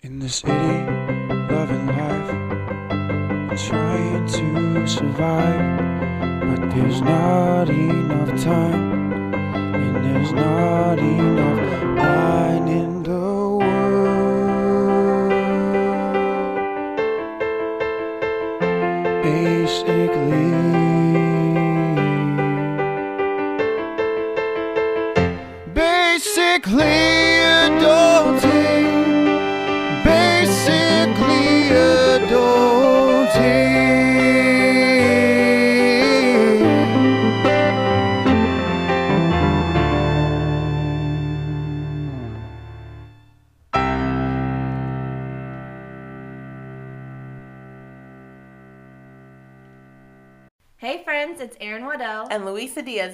In 0.00 0.20
the 0.20 0.28
city, 0.28 0.52
loving 0.52 1.86
life, 1.88 2.30
and 2.30 3.58
trying 3.58 4.26
to 4.28 4.86
survive. 4.86 5.80
But 6.46 6.70
there's 6.70 7.02
not 7.02 7.68
enough 7.68 8.40
time, 8.40 9.34
and 9.74 9.96
there's 10.04 10.32
not 10.32 11.00
enough 11.00 11.96
wine 11.96 12.68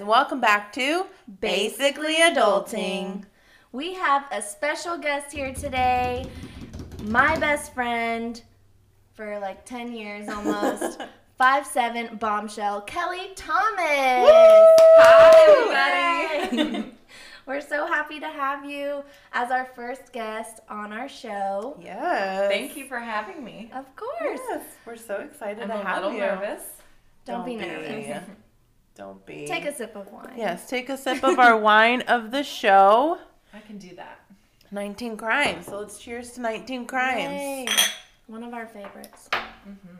and 0.04 0.10
Welcome 0.10 0.40
back 0.40 0.70
to 0.74 1.06
Basically 1.40 2.16
Adulting. 2.16 3.24
We 3.72 3.94
have 3.94 4.26
a 4.32 4.42
special 4.42 4.98
guest 4.98 5.32
here 5.32 5.54
today. 5.54 6.26
My 7.04 7.38
best 7.38 7.72
friend 7.72 8.40
for 9.14 9.38
like 9.38 9.64
10 9.64 9.94
years 9.94 10.28
almost. 10.28 11.00
Five 11.38 11.66
seven 11.66 12.16
bombshell, 12.16 12.82
Kelly 12.82 13.30
Thomas. 13.34 14.28
Hi, 15.00 16.50
everybody. 16.50 16.90
We're 17.46 17.62
so 17.62 17.86
happy 17.86 18.20
to 18.20 18.28
have 18.28 18.68
you 18.70 19.04
as 19.32 19.50
our 19.50 19.64
first 19.64 20.12
guest 20.12 20.60
on 20.68 20.92
our 20.92 21.08
show. 21.08 21.78
Yes. 21.80 22.50
Thank 22.50 22.76
you 22.76 22.86
for 22.88 22.98
having 22.98 23.42
me. 23.42 23.70
Of 23.74 23.86
course. 23.96 24.40
Yes, 24.50 24.64
we're 24.86 24.96
so 24.96 25.16
excited 25.16 25.62
I'm 25.62 25.68
to 25.68 25.80
a 25.80 25.84
have 25.84 25.96
little 25.96 26.12
you. 26.12 26.20
nervous. 26.20 26.62
Don't, 27.24 27.44
be 27.46 27.56
nervous. 27.56 28.22
Don't 28.94 29.24
be. 29.26 29.46
Take 29.46 29.64
a 29.64 29.74
sip 29.74 29.96
of 29.96 30.10
wine. 30.12 30.34
Yes, 30.36 30.68
take 30.68 30.88
a 30.88 30.96
sip 30.96 31.24
of 31.24 31.38
our 31.38 31.56
wine 31.70 32.02
of 32.02 32.30
the 32.30 32.42
show. 32.44 33.18
I 33.52 33.60
can 33.60 33.78
do 33.78 33.94
that. 33.96 34.20
19 34.70 35.16
crimes. 35.16 35.66
So 35.66 35.78
let's 35.80 35.98
cheers 35.98 36.32
to 36.32 36.40
19 36.40 36.86
crimes. 36.86 37.22
Yay. 37.22 37.66
One 38.26 38.42
of 38.42 38.54
our 38.54 38.66
favorites. 38.66 39.28
Mm-hmm. 39.32 39.96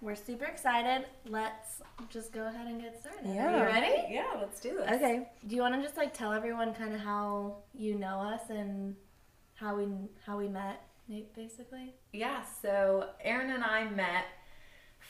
We're 0.00 0.14
super 0.14 0.44
excited. 0.44 1.06
Let's 1.26 1.80
just 2.10 2.32
go 2.32 2.46
ahead 2.46 2.66
and 2.66 2.80
get 2.80 3.00
started. 3.00 3.26
Are 3.26 3.34
Yeah. 3.34 3.58
you 3.58 3.64
ready? 3.64 4.04
Yeah, 4.14 4.26
let's 4.38 4.60
do 4.60 4.76
this. 4.76 4.90
Okay. 4.92 5.28
Do 5.46 5.56
you 5.56 5.62
want 5.62 5.74
to 5.74 5.82
just 5.82 5.96
like 5.96 6.12
tell 6.12 6.32
everyone 6.32 6.74
kind 6.74 6.94
of 6.94 7.00
how 7.00 7.56
you 7.74 7.94
know 7.94 8.18
us 8.20 8.42
and 8.50 8.94
how 9.54 9.76
we 9.76 9.86
how 10.26 10.36
we 10.36 10.48
met, 10.48 10.82
Nate, 11.08 11.34
basically? 11.34 11.94
Yeah, 12.12 12.42
so 12.62 13.08
Erin 13.22 13.50
and 13.50 13.64
I 13.64 13.88
met 13.88 14.26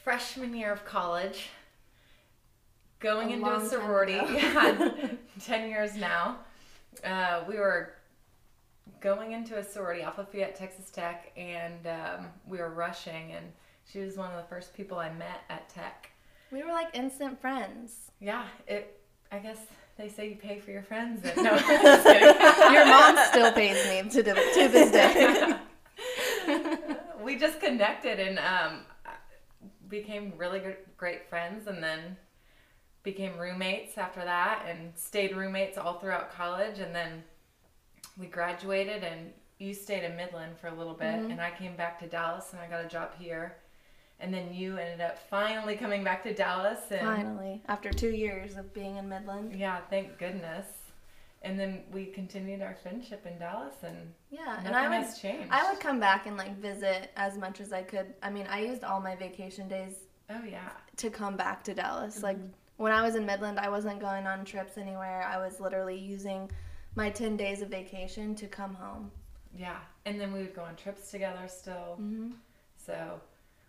freshman 0.05 0.55
year 0.55 0.73
of 0.73 0.85
college, 0.85 1.49
going 3.05 3.31
A 3.31 3.35
into 3.35 3.55
a 3.55 3.69
sorority. 3.69 4.15
Yeah, 4.35 4.91
10 5.45 5.69
years 5.69 5.95
now. 5.95 6.39
Uh, 7.05 7.45
we 7.47 7.59
were 7.59 7.93
going 9.01 9.33
into 9.33 9.59
a 9.59 9.63
sorority 9.63 10.03
off 10.03 10.19
of 10.19 10.29
Fayette, 10.31 10.57
Texas 10.57 10.91
Tech, 10.91 11.31
and 11.37 11.87
um, 11.87 12.27
we 12.47 12.59
were 12.59 12.71
rushing, 12.71 13.33
and 13.33 13.45
she 13.85 13.99
was 13.99 14.17
one 14.17 14.31
of 14.33 14.37
the 14.39 14.49
first 14.49 14.75
people 14.75 14.99
I 14.99 15.13
met 15.13 15.43
at 15.51 15.69
Tech. 15.69 16.11
We 16.51 16.63
were 16.63 16.73
like 16.73 16.89
instant 16.95 17.41
friends. 17.41 18.11
Yeah, 18.21 18.47
it. 18.67 19.01
I 19.31 19.39
guess 19.39 19.59
they 19.99 20.09
say 20.09 20.31
you 20.31 20.37
pay 20.37 20.61
for 20.61 20.71
your 20.71 20.83
friends. 20.83 21.25
And, 21.25 21.37
no. 21.37 21.53
Your 22.73 22.87
mom 22.87 23.17
still 23.27 23.53
pays 23.53 23.85
me 23.89 24.09
to 24.11 24.23
do, 24.23 24.35
to 24.35 24.69
this 24.69 24.91
day. 24.93 25.57
we 27.23 27.37
just 27.37 27.61
connected 27.61 28.21
and 28.21 28.39
um, 28.39 28.81
became 29.89 30.33
really 30.37 30.61
good, 30.61 30.77
great 30.97 31.29
friends, 31.29 31.67
and 31.67 31.83
then 31.83 32.17
became 33.05 33.39
roommates 33.39 33.97
after 33.99 34.25
that, 34.25 34.65
and 34.69 34.91
stayed 34.97 35.37
roommates 35.37 35.79
all 35.79 35.99
throughout 36.01 36.33
college, 36.33 36.81
and 36.81 36.93
then 36.95 37.23
we 38.19 38.27
graduated, 38.27 39.05
and 39.05 39.33
you 39.59 39.73
stayed 39.75 40.03
in 40.05 40.17
Midland 40.17 40.59
for 40.59 40.67
a 40.69 40.75
little 40.75 40.95
bit, 40.95 41.15
Mhm. 41.15 41.31
and 41.33 41.41
I 41.41 41.51
came 41.53 41.77
back 41.77 41.99
to 42.01 42.07
Dallas, 42.09 42.53
and 42.53 42.61
I 42.61 42.67
got 42.67 42.85
a 42.85 42.89
job 42.89 43.15
here, 43.19 43.57
and 44.21 44.33
then 44.33 44.53
you 44.53 44.79
ended 44.79 45.01
up 45.03 45.19
finally 45.19 45.77
coming 45.77 46.03
back 46.03 46.23
to 46.25 46.35
Dallas, 46.35 46.91
and 46.91 47.01
Finally, 47.03 47.63
after 47.69 47.93
two 47.93 48.11
years 48.11 48.57
of 48.57 48.73
being 48.73 48.97
in 48.97 49.09
Midland. 49.09 49.55
yeah, 49.55 49.81
thank 49.91 50.19
goodness. 50.19 50.67
And 51.43 51.61
then 51.61 51.85
we 51.93 52.07
continued 52.07 52.63
our 52.63 52.75
friendship 52.75 53.27
in 53.27 53.39
Dallas, 53.39 53.75
and 53.83 54.15
Yeah, 54.31 54.63
and 54.65 54.75
I 54.75 54.89
would 54.89 55.03
has 55.03 55.19
changed. 55.19 55.53
I 55.53 55.71
would 55.71 55.79
come 55.79 56.01
back 56.01 56.25
and 56.25 56.39
like 56.39 56.53
visit 56.57 57.11
as 57.17 57.37
much 57.37 57.61
as 57.61 57.71
I 57.71 57.83
could. 57.83 58.15
I 58.23 58.31
mean, 58.31 58.47
I 58.47 58.61
used 58.61 58.83
all 58.83 58.99
my 58.99 59.15
vacation 59.15 59.69
days 59.69 60.07
oh 60.31 60.43
yeah, 60.43 60.71
to 60.97 61.11
come 61.11 61.37
back 61.37 61.63
to 61.65 61.75
Dallas. 61.75 62.23
Like 62.23 62.39
Mm-hmm. 62.39 62.53
When 62.77 62.93
I 62.93 63.03
was 63.03 63.15
in 63.15 63.25
Midland, 63.27 63.59
I 63.61 63.69
wasn't 63.69 64.01
going 64.01 64.27
on 64.27 64.45
trips 64.45 64.79
anywhere. 64.79 65.23
I 65.23 65.39
was 65.39 65.61
literally 65.61 65.99
using 65.99 66.51
my 66.97 67.11
10 67.11 67.37
days 67.37 67.63
of 67.63 67.69
vacation 67.69 68.35
to 68.37 68.47
come 68.47 68.75
home. 68.75 69.11
yeah. 69.57 69.79
And 70.07 70.21
then 70.21 70.33
we 70.33 70.41
would 70.41 70.55
go 70.55 70.63
on 70.63 70.77
trips 70.77 71.11
together 71.11 71.47
still. 71.49 71.95
hmm 71.97 72.33
So 72.77 73.21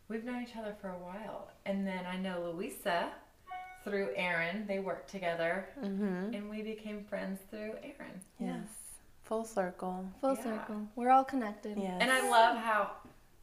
we've 0.09 0.23
known 0.25 0.43
each 0.43 0.55
other 0.57 0.75
for 0.81 0.89
a 0.89 0.97
while. 0.97 1.49
And 1.65 1.85
then 1.87 2.05
I 2.05 2.17
know 2.17 2.51
Louisa 2.51 3.09
through 3.83 4.09
Erin. 4.15 4.65
They 4.67 4.79
worked 4.79 5.09
together 5.09 5.67
Mm-hmm. 5.81 6.33
and 6.33 6.49
we 6.49 6.61
became 6.61 7.03
friends 7.05 7.39
through 7.49 7.73
Erin. 7.83 8.19
Yes. 8.39 8.67
Full 9.23 9.45
circle. 9.45 10.05
Full 10.21 10.35
Yeah. 10.35 10.43
circle. 10.43 10.87
We're 10.95 11.09
all 11.11 11.23
connected. 11.23 11.77
Yes. 11.77 11.97
And 12.01 12.11
I 12.11 12.29
love 12.29 12.57
how 12.57 12.91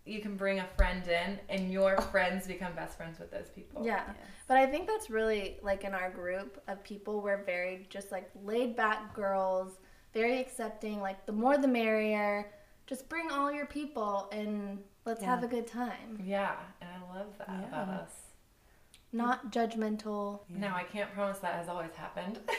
you 0.05 0.21
can 0.21 0.37
bring 0.37 0.59
a 0.59 0.67
friend 0.77 1.07
in 1.07 1.39
and 1.49 1.71
your 1.73 1.97
oh. 1.99 2.03
friends 2.03 2.47
become 2.47 2.75
best 2.75 2.97
friends 2.97 3.19
with 3.19 3.31
those 3.31 3.49
people. 3.55 3.85
Yeah. 3.85 4.03
But 4.49 4.57
I 4.57 4.67
think 4.67 4.87
that's 4.87 5.11
really 5.11 5.59
like 5.63 5.85
in 5.85 5.95
our 5.95 6.11
group 6.11 6.61
of 6.69 6.83
people, 6.83 7.21
we're 7.21 7.45
very 7.45 7.87
just 7.89 8.11
like 8.11 8.31
laid 8.43 8.75
back 8.77 9.15
girls, 9.15 9.79
very 10.13 10.41
accepting. 10.41 11.01
Like 11.01 11.25
the 11.27 11.33
more 11.33 11.57
the 11.59 11.69
merrier. 11.69 12.51
Just 12.87 13.09
bring 13.09 13.31
all 13.31 13.51
your 13.53 13.67
people 13.67 14.29
and 14.33 14.79
let's 15.05 15.23
Yeah. 15.23 15.29
have 15.29 15.45
a 15.45 15.49
good 15.49 15.67
time. 15.67 16.19
Yeah. 16.23 16.57
And 16.81 16.91
I 16.91 17.17
love 17.17 17.39
that 17.39 17.49
about 17.69 17.89
us. 17.89 18.13
Not 19.13 19.53
judgmental. 19.53 20.41
No, 20.49 20.69
I 20.69 20.83
can't 20.85 21.13
promise 21.13 21.39
that 21.39 21.55
has 21.55 21.69
always 21.69 21.95
happened. 21.95 22.41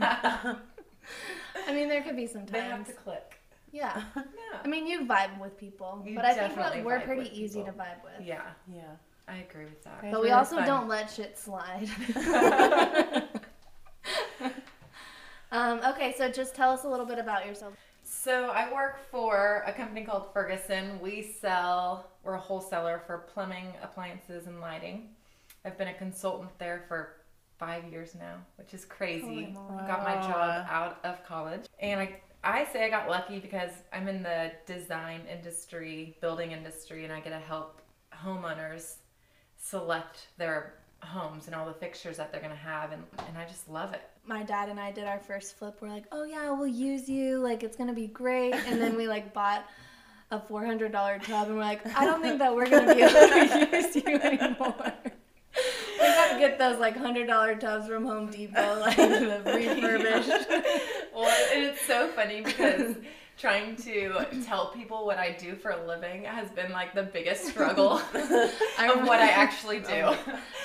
I 0.00 1.72
mean, 1.72 1.88
there 1.88 2.02
could 2.02 2.16
be 2.16 2.26
some 2.26 2.40
times. 2.42 2.52
they 2.52 2.60
have 2.60 2.70
times. 2.70 2.88
to 2.88 2.94
click. 2.94 3.37
Yeah. 3.72 4.02
Yeah. 4.16 4.60
I 4.64 4.68
mean, 4.68 4.86
you 4.86 5.04
vibe 5.04 5.38
with 5.38 5.58
people, 5.58 6.02
You 6.06 6.14
but 6.14 6.24
I 6.24 6.32
think 6.32 6.54
that 6.56 6.82
we're 6.84 7.00
pretty 7.00 7.22
with 7.22 7.32
easy 7.32 7.62
to 7.64 7.70
vibe 7.72 8.02
with. 8.02 8.26
Yeah. 8.26 8.42
Yeah. 8.72 8.82
I 9.28 9.38
agree 9.38 9.64
with 9.64 9.84
that. 9.84 10.02
Right. 10.02 10.10
But 10.10 10.22
we 10.22 10.28
Really 10.28 10.38
also 10.38 10.56
fun. 10.56 10.66
don't 10.66 10.88
let 10.88 11.10
shit 11.10 11.38
slide. 11.38 11.86
um, 15.52 15.80
okay, 15.86 16.14
so 16.16 16.30
just 16.30 16.54
tell 16.54 16.70
us 16.70 16.84
a 16.84 16.88
little 16.88 17.04
bit 17.04 17.18
about 17.18 17.46
yourself. 17.46 17.74
So 18.04 18.46
I 18.46 18.72
work 18.72 19.10
for 19.10 19.62
a 19.66 19.72
company 19.72 20.02
called 20.04 20.32
Ferguson. 20.32 20.98
We 21.00 21.22
sell, 21.40 22.10
we're 22.24 22.34
a 22.34 22.40
wholesaler 22.40 23.02
for 23.06 23.18
plumbing, 23.18 23.74
appliances, 23.82 24.46
and 24.46 24.60
lighting. 24.60 25.10
I've 25.64 25.76
been 25.76 25.88
a 25.88 25.94
consultant 25.94 26.50
there 26.58 26.84
for 26.88 27.16
five 27.58 27.84
years 27.92 28.14
now, 28.14 28.36
which 28.56 28.72
is 28.72 28.84
crazy. 28.84 29.24
Holy 29.26 29.46
moly. 29.46 29.86
Got 29.86 30.04
my 30.04 30.14
job 30.14 30.66
out 30.70 30.98
of 31.04 31.22
college. 31.26 31.66
And 31.80 32.00
I, 32.00 32.20
I 32.44 32.64
say 32.64 32.84
I 32.84 32.88
got 32.88 33.08
lucky 33.08 33.40
because 33.40 33.70
I'm 33.92 34.08
in 34.08 34.22
the 34.22 34.52
design 34.66 35.22
industry, 35.30 36.16
building 36.20 36.52
industry, 36.52 37.04
and 37.04 37.12
I 37.12 37.20
get 37.20 37.30
to 37.30 37.38
help 37.38 37.80
homeowners 38.14 38.94
select 39.56 40.28
their 40.36 40.74
homes 41.00 41.46
and 41.46 41.54
all 41.54 41.66
the 41.66 41.74
fixtures 41.74 42.16
that 42.16 42.32
they're 42.32 42.40
to 42.40 42.54
have. 42.54 42.92
And, 42.92 43.02
and 43.26 43.36
I 43.36 43.44
just 43.44 43.68
love 43.68 43.92
it. 43.92 44.02
My 44.24 44.42
dad 44.42 44.68
and 44.68 44.78
I 44.78 44.92
did 44.92 45.04
our 45.04 45.18
first 45.18 45.56
flip. 45.56 45.78
We're 45.80 45.88
like, 45.88 46.04
oh 46.12 46.24
yeah, 46.24 46.50
we'll 46.50 46.66
use 46.66 47.08
you. 47.08 47.38
Like 47.38 47.62
it's 47.62 47.76
gonna 47.76 47.94
be 47.94 48.06
great. 48.06 48.54
And 48.54 48.80
then 48.80 48.96
we 48.96 49.08
like 49.08 49.32
bought 49.32 49.64
a 50.30 50.38
four 50.38 50.64
hundred 50.64 50.92
dollar 50.92 51.18
tub, 51.18 51.48
and 51.48 51.56
we're 51.56 51.62
like, 51.62 51.84
I 51.98 52.04
don't 52.04 52.20
think 52.22 52.38
that 52.38 52.54
we're 52.54 52.68
gonna 52.68 52.94
be 52.94 53.02
able 53.02 53.12
to 53.12 53.68
use 53.76 53.96
you 53.96 54.18
anymore. 54.20 54.92
Get 56.38 56.58
those 56.58 56.78
like 56.78 56.96
hundred 56.96 57.26
dollar 57.26 57.56
tubs 57.56 57.88
from 57.88 58.04
Home 58.04 58.30
Depot, 58.30 58.80
like 58.80 58.96
refurbished. 58.98 60.28
well, 61.14 61.34
it's 61.52 61.80
so 61.86 62.08
funny 62.08 62.42
because 62.42 62.96
trying 63.38 63.76
to 63.76 64.26
tell 64.44 64.72
people 64.72 65.06
what 65.06 65.16
I 65.18 65.32
do 65.32 65.54
for 65.54 65.70
a 65.70 65.86
living 65.86 66.24
has 66.24 66.50
been 66.50 66.72
like 66.72 66.94
the 66.94 67.04
biggest 67.04 67.44
struggle 67.48 67.92
of 68.14 69.06
what 69.06 69.20
I 69.20 69.28
actually 69.30 69.80
do. 69.94 70.14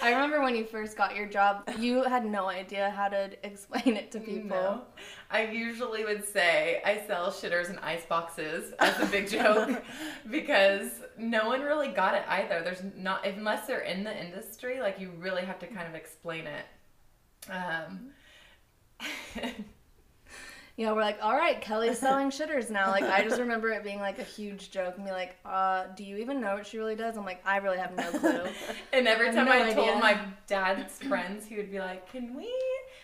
I 0.02 0.12
remember 0.12 0.42
when 0.42 0.56
you 0.56 0.66
first 0.66 0.98
got 0.98 1.16
your 1.16 1.28
job, 1.28 1.70
you 1.80 2.04
had 2.04 2.26
no 2.26 2.50
idea 2.50 2.90
how 2.90 3.08
to 3.10 3.32
explain 3.44 3.96
it 3.96 4.12
to 4.12 4.20
people. 4.20 4.50
No. 4.50 4.82
I 5.30 5.46
usually 5.46 6.04
would 6.04 6.28
say 6.28 6.82
I 6.86 7.02
sell 7.08 7.32
shitters 7.32 7.70
and 7.70 7.80
ice 7.80 8.06
boxes 8.06 8.74
as 8.80 9.00
a 9.00 9.06
big 9.06 9.30
joke 9.30 9.84
because 10.30 10.90
no 11.18 11.48
one 11.48 11.62
really 11.62 11.90
got 11.90 12.16
it 12.16 12.24
either. 12.28 12.62
There's 12.64 12.82
not 12.96 13.26
unless 13.26 13.68
they're 13.68 13.82
in 13.82 14.04
the 14.04 14.26
industry, 14.26 14.80
like 14.80 15.00
you 15.00 15.12
really 15.20 15.44
have 15.44 15.60
to 15.60 15.68
kind 15.68 15.88
of 15.88 15.96
explain 15.96 16.46
it. 16.48 16.66
Um, 17.52 18.12
You 20.76 20.88
know, 20.88 20.96
we're 20.96 21.02
like, 21.02 21.20
all 21.22 21.36
right, 21.36 21.62
Kelly's 21.62 22.00
selling 22.06 22.30
shitters 22.32 22.72
now. 22.72 22.90
Like, 22.90 23.04
I 23.04 23.24
just 23.24 23.40
remember 23.40 23.70
it 23.70 23.84
being 23.84 24.00
like 24.00 24.18
a 24.18 24.24
huge 24.24 24.72
joke 24.72 24.96
and 24.96 25.06
be 25.06 25.12
like, 25.12 25.36
uh, 25.46 25.86
do 25.96 26.04
you 26.04 26.18
even 26.18 26.42
know 26.42 26.56
what 26.56 26.66
she 26.66 26.80
really 26.80 26.96
does? 26.96 27.16
I'm 27.16 27.26
like, 27.26 27.42
I 27.46 27.58
really 27.58 27.78
have 27.78 27.96
no 27.96 28.10
clue. 28.20 28.42
and 28.92 29.08
every 29.08 29.30
I 29.30 29.32
time 29.34 29.46
no 29.46 29.52
I 29.52 29.72
told 29.74 30.00
my 30.00 30.20
dad's 30.48 30.98
friends, 30.98 31.46
he 31.46 31.58
would 31.58 31.70
be 31.72 31.78
like, 31.80 32.12
"Can 32.12 32.36
we 32.36 32.52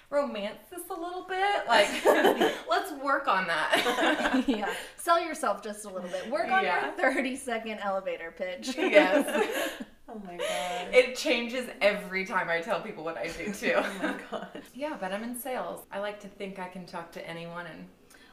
romance 0.09 0.57
this 0.71 0.81
a 0.89 0.93
little 0.99 1.27
bit? 1.29 1.67
Like, 1.67 1.87
let's 2.69 2.91
work 3.03 3.27
on 3.27 3.45
that." 3.45 4.43
yeah. 4.47 4.73
Sell 4.97 5.21
yourself 5.23 5.61
just 5.61 5.85
a 5.85 5.89
little 5.89 6.09
bit. 6.09 6.27
Work 6.31 6.49
on 6.49 6.63
Yeah. 6.63 6.85
your 6.85 6.93
30 7.13 7.35
second 7.35 7.79
elevator 7.83 8.33
pitch. 8.35 8.75
yes. 8.77 9.83
Oh 10.11 10.21
my 10.25 10.37
god. 10.37 10.87
It 10.93 11.15
changes 11.15 11.69
every 11.81 12.25
time 12.25 12.49
I 12.49 12.61
tell 12.61 12.81
people 12.81 13.03
what 13.03 13.17
I 13.17 13.27
do 13.27 13.53
too. 13.53 13.73
Oh 13.75 13.93
my 14.01 14.15
god. 14.31 14.47
Yeah, 14.73 14.97
but 14.99 15.11
I'm 15.13 15.23
in 15.23 15.39
sales. 15.39 15.85
I 15.91 15.99
like 15.99 16.19
to 16.21 16.27
think 16.27 16.59
I 16.59 16.67
can 16.67 16.85
talk 16.85 17.11
to 17.13 17.29
anyone 17.29 17.65
and 17.67 17.85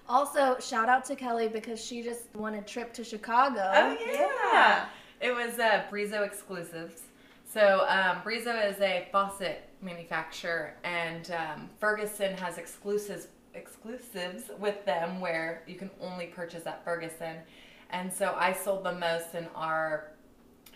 Also, 0.08 0.56
shout 0.60 0.88
out 0.88 1.04
to 1.06 1.16
Kelly 1.16 1.48
because 1.48 1.84
she 1.84 2.02
just 2.02 2.34
won 2.34 2.54
a 2.54 2.62
trip 2.62 2.92
to 2.94 3.04
Chicago. 3.04 3.70
Oh 3.74 3.96
yeah. 4.06 4.86
It 5.20 5.34
was 5.34 5.58
uh, 5.58 5.84
Brizo 5.90 6.24
exclusives. 6.24 7.02
So 7.52 7.86
um, 7.88 8.18
Brizo 8.22 8.70
is 8.70 8.80
a 8.80 9.08
faucet 9.12 9.68
manufacturer, 9.80 10.74
and 10.84 11.30
um, 11.30 11.70
Ferguson 11.80 12.36
has 12.36 12.58
exclusives 12.58 13.28
exclusives 13.54 14.50
with 14.58 14.84
them 14.84 15.18
where 15.20 15.62
you 15.66 15.76
can 15.76 15.90
only 16.00 16.26
purchase 16.26 16.66
at 16.66 16.84
Ferguson. 16.84 17.36
And 17.90 18.12
so 18.12 18.34
I 18.36 18.52
sold 18.52 18.84
the 18.84 18.92
most 18.92 19.34
in 19.34 19.46
our 19.54 20.12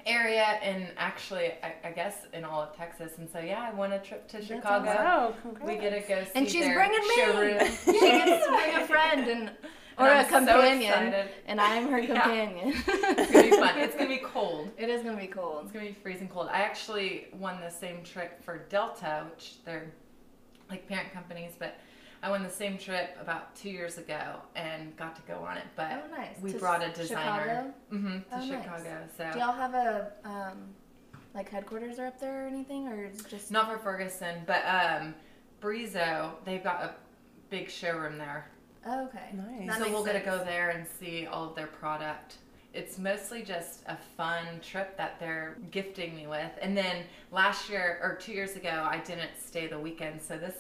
area, 0.07 0.43
and 0.63 0.89
actually, 0.97 1.53
I, 1.63 1.75
I 1.85 1.91
guess 1.93 2.27
in 2.33 2.45
all 2.45 2.61
of 2.63 2.77
Texas. 2.77 3.13
And 3.19 3.29
so 3.31 3.39
yeah, 3.39 3.61
I 3.71 3.75
won 3.75 3.93
a 3.93 3.99
trip 3.99 4.29
to 4.29 4.43
Chicago. 4.45 4.87
Wow, 4.87 5.35
oh, 5.45 5.57
We 5.67 5.77
get 5.77 5.91
to 5.91 6.09
go 6.09 6.23
see 6.25 6.31
And 6.35 6.49
she's 6.49 6.65
their 6.65 6.75
bringing 6.75 6.99
me. 7.09 7.15
showroom. 7.17 7.59
she 7.85 8.01
gets 8.01 8.47
to 8.47 8.53
bring 8.53 8.75
a 8.83 8.87
friend 8.87 9.29
and 9.29 9.51
or 9.99 10.07
And 10.09 10.19
a 10.19 10.21
I'm 10.21 10.25
so 10.47 10.53
companion, 10.55 10.93
excited. 10.93 11.31
and 11.47 11.61
I'm 11.61 11.89
her 11.89 11.99
Yeah. 12.01 12.07
companion. 12.23 12.75
It's 12.87 13.31
gonna 13.33 13.45
be 13.45 13.51
fun. 13.51 13.79
It's 13.79 13.95
gonna 13.97 14.09
be 14.09 14.19
cold. 14.19 14.71
It 14.79 14.89
is 14.89 15.03
gonna 15.03 15.21
be 15.21 15.27
cold. 15.27 15.65
It's 15.65 15.73
gonna 15.73 15.87
be 15.87 15.93
freezing 15.93 16.29
cold. 16.29 16.49
I 16.51 16.61
actually 16.63 17.27
won 17.39 17.61
the 17.61 17.71
same 17.71 18.03
trip 18.03 18.43
for 18.45 18.59
Delta, 18.71 19.27
which 19.31 19.63
they're 19.65 19.93
like 20.71 20.89
parent 20.89 21.13
companies, 21.13 21.53
but 21.59 21.75
I 22.23 22.29
won 22.31 22.43
the 22.43 22.51
same 22.51 22.77
trip 22.77 23.17
about 23.21 23.57
two 23.57 23.71
years 23.71 23.97
ago 23.99 24.21
and 24.55 24.95
got 24.97 25.17
to 25.17 25.23
go 25.23 25.39
on 25.43 25.57
it. 25.57 25.65
But 25.75 26.05
Oh, 26.05 26.17
nice. 26.17 26.37
we 26.43 26.53
To 26.53 26.59
brought 26.59 26.83
a 26.83 26.91
designer 26.93 27.75
Chicago? 27.91 28.03
hmm 28.03 28.19
to 28.19 28.25
Oh, 28.33 28.37
nice. 28.45 28.49
Chicago. 28.63 28.99
So 29.17 29.31
Do 29.33 29.39
y'all 29.39 29.53
have 29.53 29.75
a 29.75 30.13
um, 30.25 30.75
like 31.35 31.49
headquarters 31.49 31.99
are 31.99 32.07
up 32.07 32.21
there 32.21 32.45
or 32.45 32.49
anything, 32.49 32.89
or 32.89 33.07
is 33.07 33.23
just 33.25 33.51
not 33.51 33.71
for 33.71 33.79
Ferguson, 33.79 34.43
but 34.47 34.63
um, 34.67 35.15
Brizo, 35.63 36.33
they've 36.45 36.63
got 36.65 36.83
a 36.83 36.95
big 37.49 37.71
showroom 37.71 38.19
there. 38.19 38.51
Oh, 38.87 39.05
okay. 39.07 39.31
Nice. 39.35 39.69
That 39.69 39.87
so 39.87 39.91
we'll 39.93 40.05
get 40.05 40.15
to 40.15 40.21
go 40.21 40.39
there 40.45 40.71
and 40.71 40.87
see 40.87 41.27
all 41.27 41.49
of 41.49 41.55
their 41.55 41.67
product. 41.69 42.37
It's 42.73 42.99
mostly 42.99 43.43
just 43.43 43.83
a 43.87 43.97
fun 44.17 44.45
trip 44.63 44.97
that 44.97 45.19
they're 45.19 45.59
gifting 45.71 46.15
me 46.15 46.27
with. 46.27 46.51
And 46.63 46.77
then 46.77 47.05
last 47.33 47.69
year 47.69 47.99
or 48.03 48.15
two 48.17 48.33
years 48.33 48.57
ago, 48.57 48.87
I 48.89 48.99
didn't 48.99 49.31
stay 49.45 49.67
the 49.67 49.79
weekend. 49.79 50.23
So 50.23 50.39
this 50.39 50.55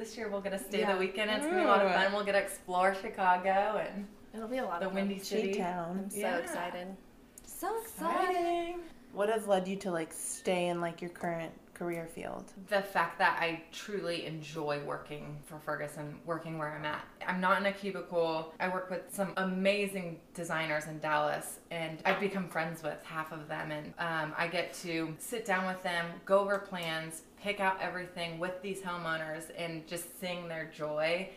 this 0.00 0.16
year 0.16 0.28
we'll 0.28 0.40
get 0.40 0.50
to 0.52 0.58
stay 0.58 0.80
Yeah. 0.80 0.94
the 0.94 0.98
weekend. 0.98 1.30
It's 1.30 1.44
gonna 1.44 1.58
be 1.58 1.64
a 1.64 1.68
lot 1.68 1.84
of 1.84 1.92
fun. 1.92 2.12
We'll 2.12 2.24
get 2.24 2.32
to 2.32 2.38
explore 2.38 2.94
Chicago 2.94 3.84
and 3.86 4.06
It'll 4.34 4.48
be 4.48 4.58
a 4.58 4.64
lot 4.64 4.80
the 4.80 4.86
of 4.86 4.94
Windy 4.94 5.16
fun. 5.16 5.24
City. 5.24 5.54
Town. 5.54 5.98
I'm 6.04 6.10
so 6.10 6.18
Yeah. 6.18 6.36
excited. 6.38 6.96
So 7.44 7.80
excited. 7.82 8.30
Exciting. 8.30 8.80
What 9.12 9.28
has 9.28 9.46
led 9.46 9.66
you 9.68 9.76
to 9.76 9.90
like 9.90 10.12
stay 10.12 10.68
in 10.68 10.80
like 10.80 11.02
your 11.02 11.10
current 11.10 11.52
career 11.74 12.06
field? 12.14 12.44
the 12.68 12.82
fact 12.82 13.18
that 13.18 13.38
I 13.40 13.62
truly 13.72 14.26
enjoy 14.26 14.80
working 14.84 15.38
for 15.46 15.58
Ferguson, 15.58 16.20
working 16.26 16.58
where 16.58 16.72
I'm 16.74 16.84
at. 16.84 17.02
I'm 17.26 17.40
not 17.40 17.58
in 17.58 17.66
a 17.66 17.72
cubicle. 17.72 18.54
I 18.60 18.68
work 18.68 18.90
with 18.90 19.02
some 19.12 19.32
amazing 19.38 20.20
designers 20.34 20.86
in 20.86 20.98
Dallas, 21.00 21.58
and 21.70 21.98
I've 22.04 22.20
become 22.20 22.48
friends 22.48 22.82
with 22.82 23.02
half 23.04 23.32
of 23.32 23.48
them. 23.48 23.72
And 23.72 23.94
um, 23.98 24.34
I 24.38 24.46
get 24.46 24.74
to 24.74 25.14
sit 25.18 25.44
down 25.46 25.66
with 25.66 25.82
them, 25.82 26.06
go 26.26 26.38
over 26.40 26.58
plans, 26.58 27.22
pick 27.42 27.60
out 27.60 27.80
everything 27.80 28.38
with 28.38 28.60
these 28.62 28.80
homeowners, 28.80 29.44
and 29.56 29.86
just 29.86 30.20
seeing 30.20 30.48
their 30.48 30.70
joy. 30.76 31.28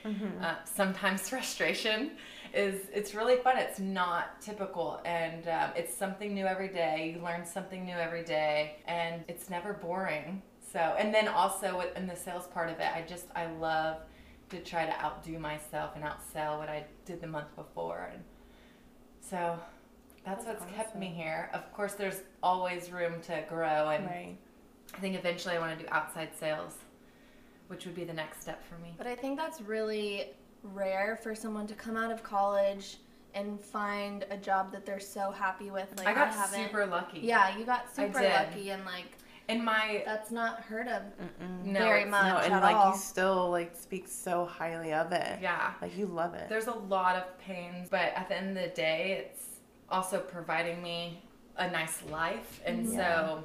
Uh, 0.42 0.56
sometimes 0.66 1.30
frustration 1.30 2.12
is 2.54 2.82
it's 2.94 3.16
really 3.16 3.38
fun. 3.38 3.58
It's 3.58 3.80
not 3.80 4.42
typical, 4.42 5.02
and 5.06 5.48
um, 5.48 5.72
it's 5.76 5.96
something 5.96 6.34
new 6.34 6.46
every 6.46 6.68
day. 6.68 7.14
You 7.16 7.24
learn 7.24 7.46
something 7.46 7.86
new 7.86 7.96
every 7.96 8.24
day, 8.24 8.78
and 8.88 9.24
it's 9.28 9.50
never 9.50 9.74
boring. 9.74 10.42
So, 10.72 10.80
and 10.80 11.14
then 11.14 11.28
also 11.28 11.78
with, 11.78 11.96
in 11.96 12.08
the 12.08 12.16
sales 12.16 12.48
part 12.48 12.70
of 12.70 12.80
it, 12.80 12.88
I 12.96 13.04
just 13.08 13.26
I 13.36 13.46
love 13.48 13.98
to 14.50 14.60
try 14.60 14.86
to 14.86 15.04
outdo 15.04 15.40
myself 15.40 15.92
and 15.96 16.04
outsell 16.04 16.60
what 16.60 16.70
I 16.70 16.86
did 17.06 17.22
the 17.22 17.28
month 17.28 17.56
before, 17.56 18.10
and 18.14 18.24
so 19.22 19.58
that's, 20.26 20.46
That's 20.46 20.62
what's 20.62 20.74
kept 20.74 20.96
me 20.96 21.08
here. 21.08 21.50
Of 21.54 21.72
course, 21.74 21.94
there's 21.94 22.22
always 22.42 22.92
room 22.92 23.22
to 23.24 23.44
grow, 23.50 23.90
and 23.90 24.06
Right. 24.06 24.38
I 24.94 25.00
think 25.00 25.16
eventually 25.18 25.56
I 25.56 25.60
want 25.60 25.78
to 25.78 25.84
do 25.86 25.90
outside 25.92 26.30
sales, 26.40 26.74
which 27.68 27.86
would 27.86 27.96
be 27.96 28.04
the 28.04 28.14
next 28.14 28.42
step 28.42 28.64
for 28.68 28.76
me. 28.78 28.94
But 28.98 29.08
I 29.08 29.16
think 29.16 29.38
that's 29.38 29.62
really 29.62 30.30
rare 30.64 31.18
for 31.22 31.36
someone 31.36 31.68
to 31.68 31.74
come 31.74 31.98
out 31.98 32.12
of 32.12 32.24
college 32.24 32.98
and 33.36 33.60
find 33.60 34.26
a 34.30 34.38
job 34.38 34.72
that 34.72 34.86
they're 34.86 35.00
so 35.00 35.32
happy 35.32 35.72
with. 35.72 35.88
Like 35.98 36.08
I 36.08 36.14
got 36.14 36.30
haven't. 36.34 36.64
super 36.66 36.86
lucky. 36.86 37.20
Yeah, 37.20 37.58
you 37.58 37.66
got 37.66 37.94
super 37.94 38.22
lucky 38.22 38.70
and 38.70 38.86
like 38.86 39.06
In 39.50 39.66
my 39.66 40.04
that's 40.06 40.30
not 40.32 40.62
heard 40.62 40.88
of 40.88 41.02
Mm-mm. 41.20 41.66
no, 41.66 41.80
very 41.80 42.02
it's- 42.04 42.12
much 42.12 42.32
No, 42.32 42.38
and 42.38 42.54
at 42.54 42.62
like 42.64 42.76
all. 42.76 42.92
you 42.92 42.98
still 42.98 43.50
like 43.50 43.76
speak 43.76 44.08
so 44.08 44.46
highly 44.46 44.94
of 44.94 45.12
it. 45.12 45.40
Yeah. 45.42 45.74
Like 45.82 45.98
you 45.98 46.06
love 46.06 46.36
it. 46.36 46.48
There's 46.48 46.68
a 46.68 46.74
lot 46.76 47.16
of 47.16 47.38
pains, 47.40 47.90
but 47.90 48.14
at 48.16 48.30
the 48.30 48.38
end 48.38 48.56
of 48.56 48.64
the 48.64 48.70
day, 48.70 49.26
it's 49.26 49.46
also 49.90 50.20
providing 50.20 50.82
me 50.84 51.22
a 51.58 51.70
nice 51.70 52.02
life, 52.10 52.62
and 52.66 52.88
Yeah. 52.88 52.96
so, 52.98 53.44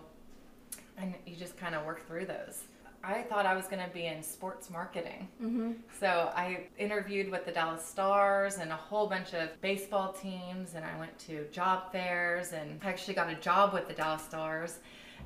and 0.99 1.15
you 1.27 1.37
just 1.37 1.57
kind 1.57 1.75
of 1.75 1.85
work 1.85 2.07
through 2.07 2.27
those. 2.27 2.65
I 3.05 3.23
thought 3.23 3.47
I 3.47 3.55
was 3.55 3.67
going 3.67 3.83
to 3.83 3.93
be 3.95 4.07
in 4.07 4.23
sports 4.23 4.71
marketing. 4.71 5.29
mm-hmm. 5.43 5.73
So 6.01 6.33
I 6.35 6.67
interviewed 6.79 7.31
with 7.31 7.47
the 7.47 7.53
Dallas 7.53 7.85
Stars 7.85 8.59
and 8.59 8.73
a 8.73 8.77
whole 8.77 9.07
bunch 9.07 9.35
of 9.35 9.49
baseball 9.61 10.13
teams, 10.13 10.75
and 10.75 10.85
I 10.85 10.99
went 10.99 11.17
to 11.21 11.47
job 11.53 11.93
fairs, 11.93 12.53
and 12.53 12.81
I 12.83 12.89
actually 12.89 13.15
got 13.15 13.31
a 13.31 13.37
job 13.37 13.73
with 13.73 13.87
the 13.87 13.95
Dallas 13.95 14.23
Stars. 14.23 14.81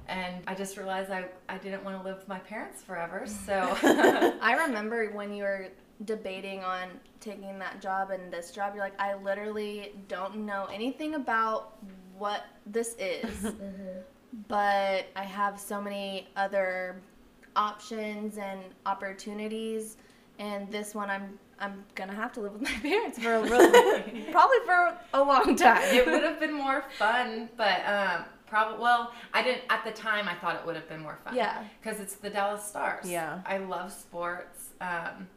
And 0.08 0.42
I 0.46 0.54
just 0.54 0.76
realized 0.76 1.10
I, 1.10 1.24
I 1.48 1.58
didn't 1.58 1.82
want 1.84 1.96
to 1.96 2.04
live 2.04 2.18
with 2.18 2.28
my 2.28 2.40
parents 2.40 2.82
forever. 2.82 3.26
So 3.46 3.76
I 3.82 4.54
remember 4.66 5.10
when 5.10 5.32
you 5.32 5.44
were 5.44 5.68
debating 6.04 6.62
on 6.64 6.88
taking 7.20 7.58
that 7.58 7.80
job 7.80 8.10
and 8.10 8.32
this 8.32 8.50
job, 8.50 8.74
you're 8.74 8.84
like, 8.84 9.00
I 9.00 9.14
literally 9.14 9.94
don't 10.08 10.44
know 10.44 10.66
anything 10.72 11.14
about 11.14 11.76
what 12.18 12.44
this 12.66 12.96
is, 12.98 13.52
but 14.48 15.06
I 15.16 15.22
have 15.24 15.58
so 15.60 15.80
many 15.80 16.28
other 16.36 17.00
options 17.56 18.38
and 18.38 18.60
opportunities, 18.86 19.96
and 20.38 20.70
this 20.70 20.94
one 20.94 21.10
I'm 21.10 21.38
I'm 21.58 21.84
gonna 21.94 22.14
have 22.14 22.32
to 22.34 22.40
live 22.40 22.52
with 22.54 22.62
my 22.62 22.70
parents 22.82 23.18
for 23.18 23.34
a 23.34 23.42
really, 23.42 24.22
probably 24.32 24.58
for 24.64 24.96
a 25.14 25.22
long 25.22 25.54
time. 25.56 25.82
it 25.94 26.06
would 26.06 26.22
have 26.22 26.40
been 26.40 26.54
more 26.54 26.84
fun, 26.98 27.48
but 27.56 27.86
um, 27.86 28.24
probably. 28.46 28.80
Well, 28.82 29.12
I 29.32 29.42
didn't 29.42 29.62
at 29.70 29.84
the 29.84 29.92
time. 29.92 30.28
I 30.28 30.34
thought 30.34 30.56
it 30.56 30.66
would 30.66 30.76
have 30.76 30.88
been 30.88 31.00
more 31.00 31.18
fun. 31.24 31.34
Yeah. 31.36 31.62
Because 31.82 32.00
it's 32.00 32.14
the 32.16 32.30
Dallas 32.30 32.64
Stars. 32.64 33.08
Yeah. 33.08 33.40
I 33.46 33.58
love 33.58 33.92
sports. 33.92 34.70
Um, 34.80 35.28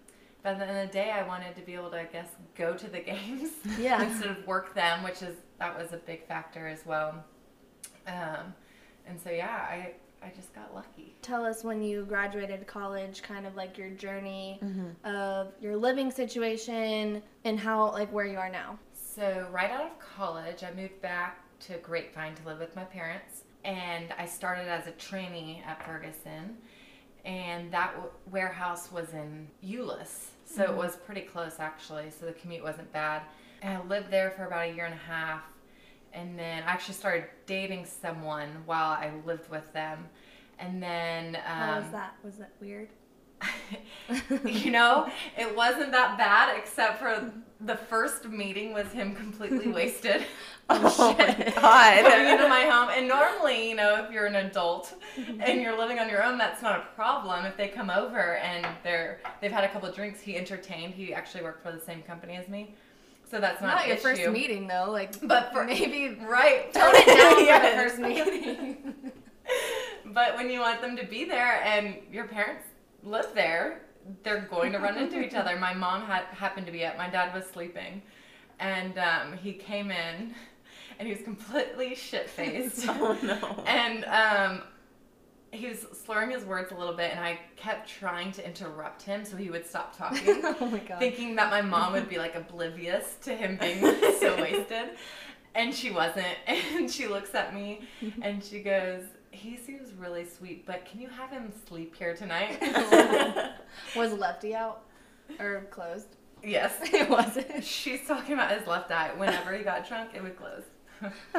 but 0.42 0.54
at 0.54 0.60
the 0.60 0.68
end 0.68 0.78
of 0.78 0.88
the 0.88 0.94
day, 0.94 1.12
I 1.12 1.28
wanted 1.28 1.56
to 1.56 1.62
be 1.64 1.74
able 1.74 1.90
to, 1.90 2.00
I 2.00 2.06
guess, 2.06 2.28
go 2.56 2.76
to 2.76 2.88
the 2.88 3.00
games 3.12 3.50
Yeah. 3.80 4.02
instead 4.04 4.30
of 4.30 4.46
work 4.48 4.74
them, 4.76 5.04
which 5.04 5.22
is 5.22 5.36
that 5.60 5.78
was 5.78 5.92
a 5.94 5.98
big 5.98 6.26
factor 6.28 6.68
as 6.68 6.86
well. 6.86 7.24
Um, 8.08 8.54
and 9.08 9.20
so 9.20 9.30
yeah, 9.30 9.66
I 9.70 9.92
I 10.24 10.32
just 10.36 10.54
got 10.56 10.74
lucky. 10.74 11.16
Tell 11.22 11.46
us 11.46 11.64
when 11.64 11.82
you 11.84 12.04
graduated 12.06 12.66
college, 12.66 13.22
kind 13.22 13.46
of 13.46 13.56
like 13.56 13.78
your 13.78 13.90
journey 13.92 14.60
Mm-hmm. 14.64 15.06
of 15.16 15.54
your 15.62 15.76
living 15.78 16.10
situation 16.12 17.22
and 17.44 17.60
how 17.60 17.92
like 17.92 18.12
where 18.12 18.26
you 18.26 18.38
are 18.38 18.50
now. 18.50 18.80
So, 18.94 19.48
right 19.52 19.72
out 19.72 19.86
of 19.86 20.00
college, 20.00 20.64
I 20.64 20.74
moved 20.74 21.02
back 21.02 21.40
to 21.62 21.78
Grapevine 21.78 22.36
to 22.36 22.46
live 22.48 22.60
with 22.60 22.76
my 22.76 22.84
parents, 22.84 23.44
and 23.64 24.14
I 24.18 24.26
started 24.26 24.68
as 24.68 24.88
a 24.88 24.92
trainee 24.92 25.62
at 25.66 25.86
Ferguson. 25.86 26.58
And 27.24 27.72
that 27.72 27.94
w- 27.96 28.12
warehouse 28.30 28.92
was 28.92 29.14
in 29.14 29.48
Euless, 29.64 30.28
so 30.46 30.62
it 30.64 30.76
was 30.76 30.96
pretty 30.98 31.22
close 31.22 31.56
actually, 31.60 32.12
so 32.12 32.26
the 32.28 32.34
commute 32.34 32.64
wasn't 32.64 32.92
bad. 32.94 33.24
And 33.64 33.78
I 33.82 33.86
lived 33.88 34.12
there 34.12 34.30
for 34.32 34.46
about 34.46 34.68
a 34.70 34.74
year 34.74 34.86
and 34.86 34.94
a 34.94 34.98
half. 34.98 35.42
And 36.16 36.40
then 36.40 36.64
I 36.64 36.68
actually 36.68 36.96
started 36.96 37.26
dating 37.46 37.86
someone 37.86 38.50
while 38.66 38.92
I 38.92 39.12
lived 39.26 39.50
with 39.50 39.72
them. 39.74 40.08
And 40.58 40.82
then. 40.82 41.36
Um, 41.36 41.42
How 41.44 41.80
was 41.82 41.92
that? 41.92 42.16
Was 42.24 42.36
that 42.38 42.52
weird? 42.62 42.90
you 44.46 44.72
know, 44.72 45.10
it 45.38 45.56
wasn't 45.56 45.92
that 45.92 46.18
bad 46.18 46.58
except 46.58 47.00
for 47.00 47.32
the 47.62 47.76
first 47.76 48.26
meeting 48.30 48.74
was 48.74 48.88
him 48.88 49.16
completely 49.16 49.68
wasted. 49.68 50.26
Oh 50.68 51.14
my 51.16 51.36
Shit. 51.36 51.54
God. 51.54 52.04
Coming 52.04 52.28
into 52.28 52.50
my 52.50 52.62
home. 52.62 52.90
And 52.92 53.08
normally, 53.08 53.70
you 53.70 53.76
know, 53.76 54.04
if 54.04 54.12
you're 54.12 54.26
an 54.26 54.36
adult 54.36 54.96
and 55.16 55.62
you're 55.62 55.78
living 55.78 56.00
on 56.00 56.10
your 56.10 56.24
own, 56.24 56.40
that's 56.40 56.64
not 56.64 56.80
a 56.80 56.96
problem. 56.96 57.46
If 57.46 57.56
they 57.56 57.68
come 57.68 57.92
over 57.92 58.38
and 58.38 58.66
they're 58.84 59.20
they've 59.42 59.52
had 59.52 59.64
a 59.64 59.70
couple 59.70 59.92
drinks, 59.92 60.20
he 60.22 60.36
entertained. 60.36 60.96
He 60.96 61.14
actually 61.14 61.44
worked 61.44 61.62
for 61.62 61.72
the 61.72 61.80
same 61.80 62.02
company 62.02 62.36
as 62.36 62.48
me. 62.48 62.74
So 63.30 63.40
that's 63.40 63.62
not, 63.62 63.76
Not 63.76 63.88
your 63.88 63.98
first 63.98 64.28
meeting 64.28 64.68
though. 64.68 64.90
Like, 64.92 65.20
But 65.28 65.52
for 65.52 65.66
maybe 65.66 66.18
right. 66.22 66.72
tone 66.74 66.94
it 66.94 67.06
down 67.06 67.60
for 67.60 67.70
the 67.70 67.76
first 67.76 68.00
meeting. 68.00 68.94
But 70.06 70.36
when 70.36 70.50
you 70.50 70.60
want 70.60 70.82
them 70.82 70.96
to 70.98 71.06
be 71.06 71.26
there 71.26 71.62
and 71.64 71.98
your 72.12 72.26
parents 72.26 72.64
live 73.04 73.28
there, 73.36 73.82
they're 74.24 74.48
going 74.50 74.72
to 74.72 74.80
run 74.80 74.98
into 74.98 75.20
each 75.20 75.34
other. 75.34 75.58
My 75.58 75.74
mom 75.74 76.04
had 76.04 76.24
happened 76.26 76.66
to 76.68 76.72
be 76.72 76.86
up. 76.86 76.98
My 76.98 77.10
dad 77.10 77.34
was 77.34 77.46
sleeping, 77.46 78.02
and 78.60 78.98
um, 78.98 79.38
he 79.38 79.54
came 79.54 79.92
in, 79.92 80.34
and 81.00 81.08
he 81.08 81.14
was 81.14 81.22
completely 81.24 81.96
shit 81.96 82.30
faced. 82.30 82.86
Oh 82.88 83.18
no. 83.22 83.64
and 83.68 84.06
um, 84.06 84.62
he 85.56 85.68
was 85.68 85.86
slurring 86.06 86.32
his 86.32 86.44
words 86.46 86.72
a 86.72 86.76
little 86.76 86.94
bit, 86.96 87.12
and 87.12 87.20
I 87.20 87.40
kept 87.56 87.90
trying 87.90 88.32
to 88.34 88.46
interrupt 88.46 89.02
him 89.02 89.26
so 89.26 89.36
he 89.38 89.50
would 89.50 89.66
stop 89.66 89.98
talking. 89.98 90.42
oh 90.44 90.68
my 90.72 90.80
god. 90.80 91.00
thinking 91.00 91.36
that 91.36 91.50
my 91.50 91.62
mom 91.62 91.94
would 91.94 92.10
be 92.10 92.18
like 92.18 92.36
oblivious 92.36 93.16
to 93.24 93.36
him 93.36 93.58
being 93.60 93.80
so 94.20 94.36
wasted. 94.42 94.90
And 95.56 95.74
she 95.74 95.92
wasn't. 95.92 96.28
And 96.76 96.92
she 96.92 97.08
looks 97.08 97.34
at 97.34 97.54
me 97.56 97.82
and 98.22 98.44
she 98.44 98.60
goes, 98.62 99.04
He 99.32 99.56
seems 99.58 99.94
really 99.94 100.26
sweet, 100.26 100.66
but 100.66 100.86
can 100.86 101.00
you 101.00 101.08
have 101.08 101.30
him 101.30 101.52
sleep 101.68 101.96
here 101.96 102.14
tonight? 102.16 102.62
was 103.96 104.14
Lefty 104.14 104.54
out 104.54 104.82
or 105.40 105.66
closed? 105.72 106.08
yes. 106.44 106.76
It 106.94 107.10
wasn't. 107.10 107.64
She's 107.64 108.06
talking 108.08 108.34
about 108.34 108.52
his 108.58 108.68
left 108.68 108.92
eye. 108.92 109.12
Whenever 109.16 109.54
he 109.56 109.64
got 109.64 109.88
drunk, 109.88 110.12
it 110.14 110.22
would 110.22 110.38
close. 110.38 110.64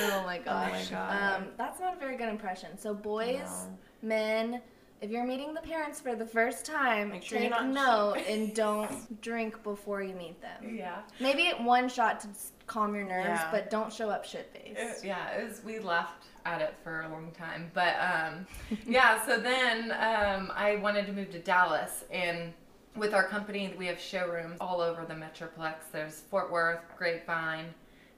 Oh 0.00 0.22
my 0.24 0.38
gosh. 0.38 0.90
God. 0.90 1.36
Um, 1.42 1.46
that's 1.56 1.80
not 1.80 1.96
a 1.96 1.98
very 1.98 2.16
good 2.16 2.28
impression. 2.28 2.76
So 2.78 2.94
boys, 2.94 3.40
No. 4.02 4.08
men, 4.08 4.62
if 5.00 5.10
you're 5.10 5.24
meeting 5.26 5.54
the 5.54 5.60
parents 5.60 6.00
for 6.00 6.14
the 6.14 6.26
first 6.26 6.64
time, 6.64 7.10
Make 7.10 7.22
sure 7.22 7.38
take 7.38 7.50
note 7.66 8.16
and 8.28 8.54
don't 8.54 9.20
drink 9.20 9.62
before 9.62 10.02
you 10.02 10.14
meet 10.14 10.40
them. 10.40 10.74
Yeah. 10.76 10.98
Maybe 11.20 11.50
one 11.58 11.88
shot 11.88 12.20
to 12.20 12.28
calm 12.66 12.94
your 12.94 13.04
nerves, 13.04 13.28
Yeah. 13.40 13.48
but 13.50 13.70
don't 13.70 13.92
show 13.92 14.10
up 14.10 14.24
shit 14.24 14.50
faced. 14.52 15.04
yeah, 15.04 15.30
it 15.32 15.48
was. 15.48 15.62
We 15.64 15.78
laughed 15.78 16.24
at 16.44 16.60
it 16.60 16.74
for 16.82 17.02
a 17.02 17.08
long 17.08 17.32
time, 17.32 17.70
but 17.74 17.94
um, 18.00 18.46
yeah. 18.86 19.24
So 19.26 19.38
then 19.38 19.92
um, 19.92 20.50
I 20.54 20.76
wanted 20.76 21.06
to 21.06 21.12
move 21.12 21.30
to 21.32 21.38
Dallas, 21.38 22.04
and 22.10 22.52
with 22.96 23.12
our 23.14 23.24
company, 23.24 23.74
we 23.78 23.86
have 23.86 24.00
showrooms 24.00 24.56
all 24.60 24.80
over 24.80 25.04
the 25.04 25.14
Metroplex. 25.14 25.74
There's 25.92 26.20
Fort 26.30 26.50
Worth, 26.50 26.80
Grapevine, 26.96 27.66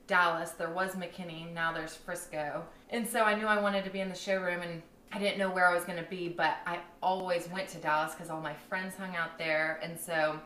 Dallas. 0.09 0.51
There 0.51 0.71
was 0.71 0.97
McKinney. 0.97 1.53
Now 1.55 1.73
there's 1.73 1.95
Frisco, 1.95 2.65
and 2.91 3.07
so 3.07 3.23
I 3.23 3.35
knew 3.37 3.47
I 3.47 3.61
wanted 3.61 3.85
to 3.85 3.91
be 3.91 4.01
in 4.01 4.09
the 4.09 4.17
showroom, 4.17 4.63
and 4.63 4.83
I 5.13 5.21
didn't 5.21 5.39
know 5.39 5.51
where 5.51 5.69
I 5.69 5.75
was 5.75 5.85
going 5.85 6.03
to 6.03 6.11
be, 6.11 6.29
but 6.29 6.57
I 6.67 6.81
always 7.01 7.49
went 7.49 7.69
to 7.69 7.79
Dallas 7.79 8.15
because 8.15 8.29
all 8.29 8.41
my 8.41 8.55
friends 8.69 8.97
hung 8.97 9.15
out 9.15 9.39
there, 9.39 9.79
and 9.83 9.99
so 9.99 10.41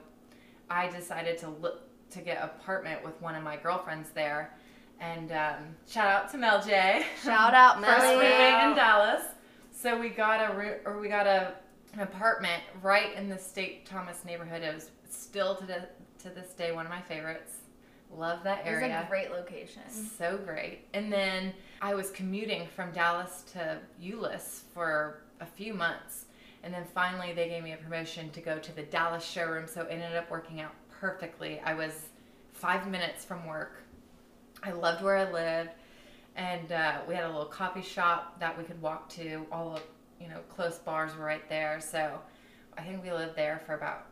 I 0.70 0.88
decided 0.90 1.38
to 1.38 1.48
look 1.48 1.80
to 2.10 2.20
get 2.20 2.36
an 2.38 2.44
apartment 2.44 3.02
with 3.02 3.18
one 3.22 3.34
of 3.34 3.42
my 3.42 3.56
girlfriends 3.56 4.10
there. 4.10 4.54
And 5.00 5.32
um, 5.32 5.74
shout 5.88 6.06
out 6.06 6.30
to 6.32 6.38
Mel 6.38 6.62
J. 6.62 7.06
Shout 7.24 7.54
out, 7.54 7.80
Mel. 7.80 7.90
First 7.98 8.12
roommate 8.12 8.64
in 8.64 8.76
Dallas. 8.76 9.22
So 9.72 9.98
we 9.98 10.10
got 10.10 10.50
a 10.50 10.54
roo- 10.54 10.78
or 10.84 11.00
we 11.00 11.08
got 11.08 11.26
a 11.26 11.54
an 11.94 12.00
apartment 12.00 12.62
right 12.80 13.14
in 13.16 13.28
the 13.28 13.38
State 13.38 13.84
Thomas 13.86 14.24
neighborhood. 14.24 14.62
It 14.62 14.74
was 14.74 14.90
still 15.10 15.56
to 15.56 15.66
the, 15.66 15.88
to 16.22 16.30
this 16.30 16.52
day 16.54 16.72
one 16.72 16.86
of 16.86 16.90
my 16.90 17.02
favorites. 17.02 17.56
Love 18.16 18.44
that 18.44 18.66
It 18.66 18.70
was 18.70 18.82
area. 18.82 19.02
a 19.06 19.08
great 19.08 19.30
location. 19.30 19.82
So 19.88 20.36
great. 20.36 20.80
And 20.92 21.12
then 21.12 21.54
I 21.80 21.94
was 21.94 22.10
commuting 22.10 22.66
from 22.76 22.92
Dallas 22.92 23.42
to 23.52 23.78
Euless 24.02 24.62
for 24.74 25.22
a 25.40 25.46
few 25.46 25.72
months. 25.72 26.26
And 26.62 26.72
then 26.72 26.84
finally 26.94 27.32
they 27.32 27.48
gave 27.48 27.62
me 27.64 27.72
a 27.72 27.76
promotion 27.76 28.30
to 28.30 28.40
go 28.40 28.58
to 28.58 28.72
the 28.76 28.82
Dallas 28.82 29.24
showroom. 29.24 29.66
So 29.66 29.82
it 29.82 29.88
ended 29.90 30.14
up 30.14 30.30
working 30.30 30.60
out 30.60 30.72
perfectly. 30.90 31.60
I 31.64 31.74
was 31.74 32.08
five 32.52 32.86
minutes 32.88 33.24
from 33.24 33.46
work. 33.46 33.82
I 34.62 34.72
loved 34.72 35.02
where 35.02 35.16
I 35.16 35.30
lived. 35.32 35.70
And 36.36 36.70
uh, 36.70 37.00
we 37.08 37.14
had 37.14 37.24
a 37.24 37.28
little 37.28 37.46
coffee 37.46 37.82
shop 37.82 38.38
that 38.40 38.56
we 38.56 38.64
could 38.64 38.80
walk 38.80 39.08
to. 39.10 39.44
All 39.50 39.70
the, 39.74 39.80
you 40.24 40.30
know, 40.30 40.38
close 40.48 40.78
bars 40.78 41.16
were 41.16 41.24
right 41.24 41.46
there. 41.48 41.80
So 41.80 42.18
I 42.76 42.82
think 42.82 43.02
we 43.02 43.10
lived 43.10 43.36
there 43.36 43.60
for 43.66 43.74
about 43.74 44.06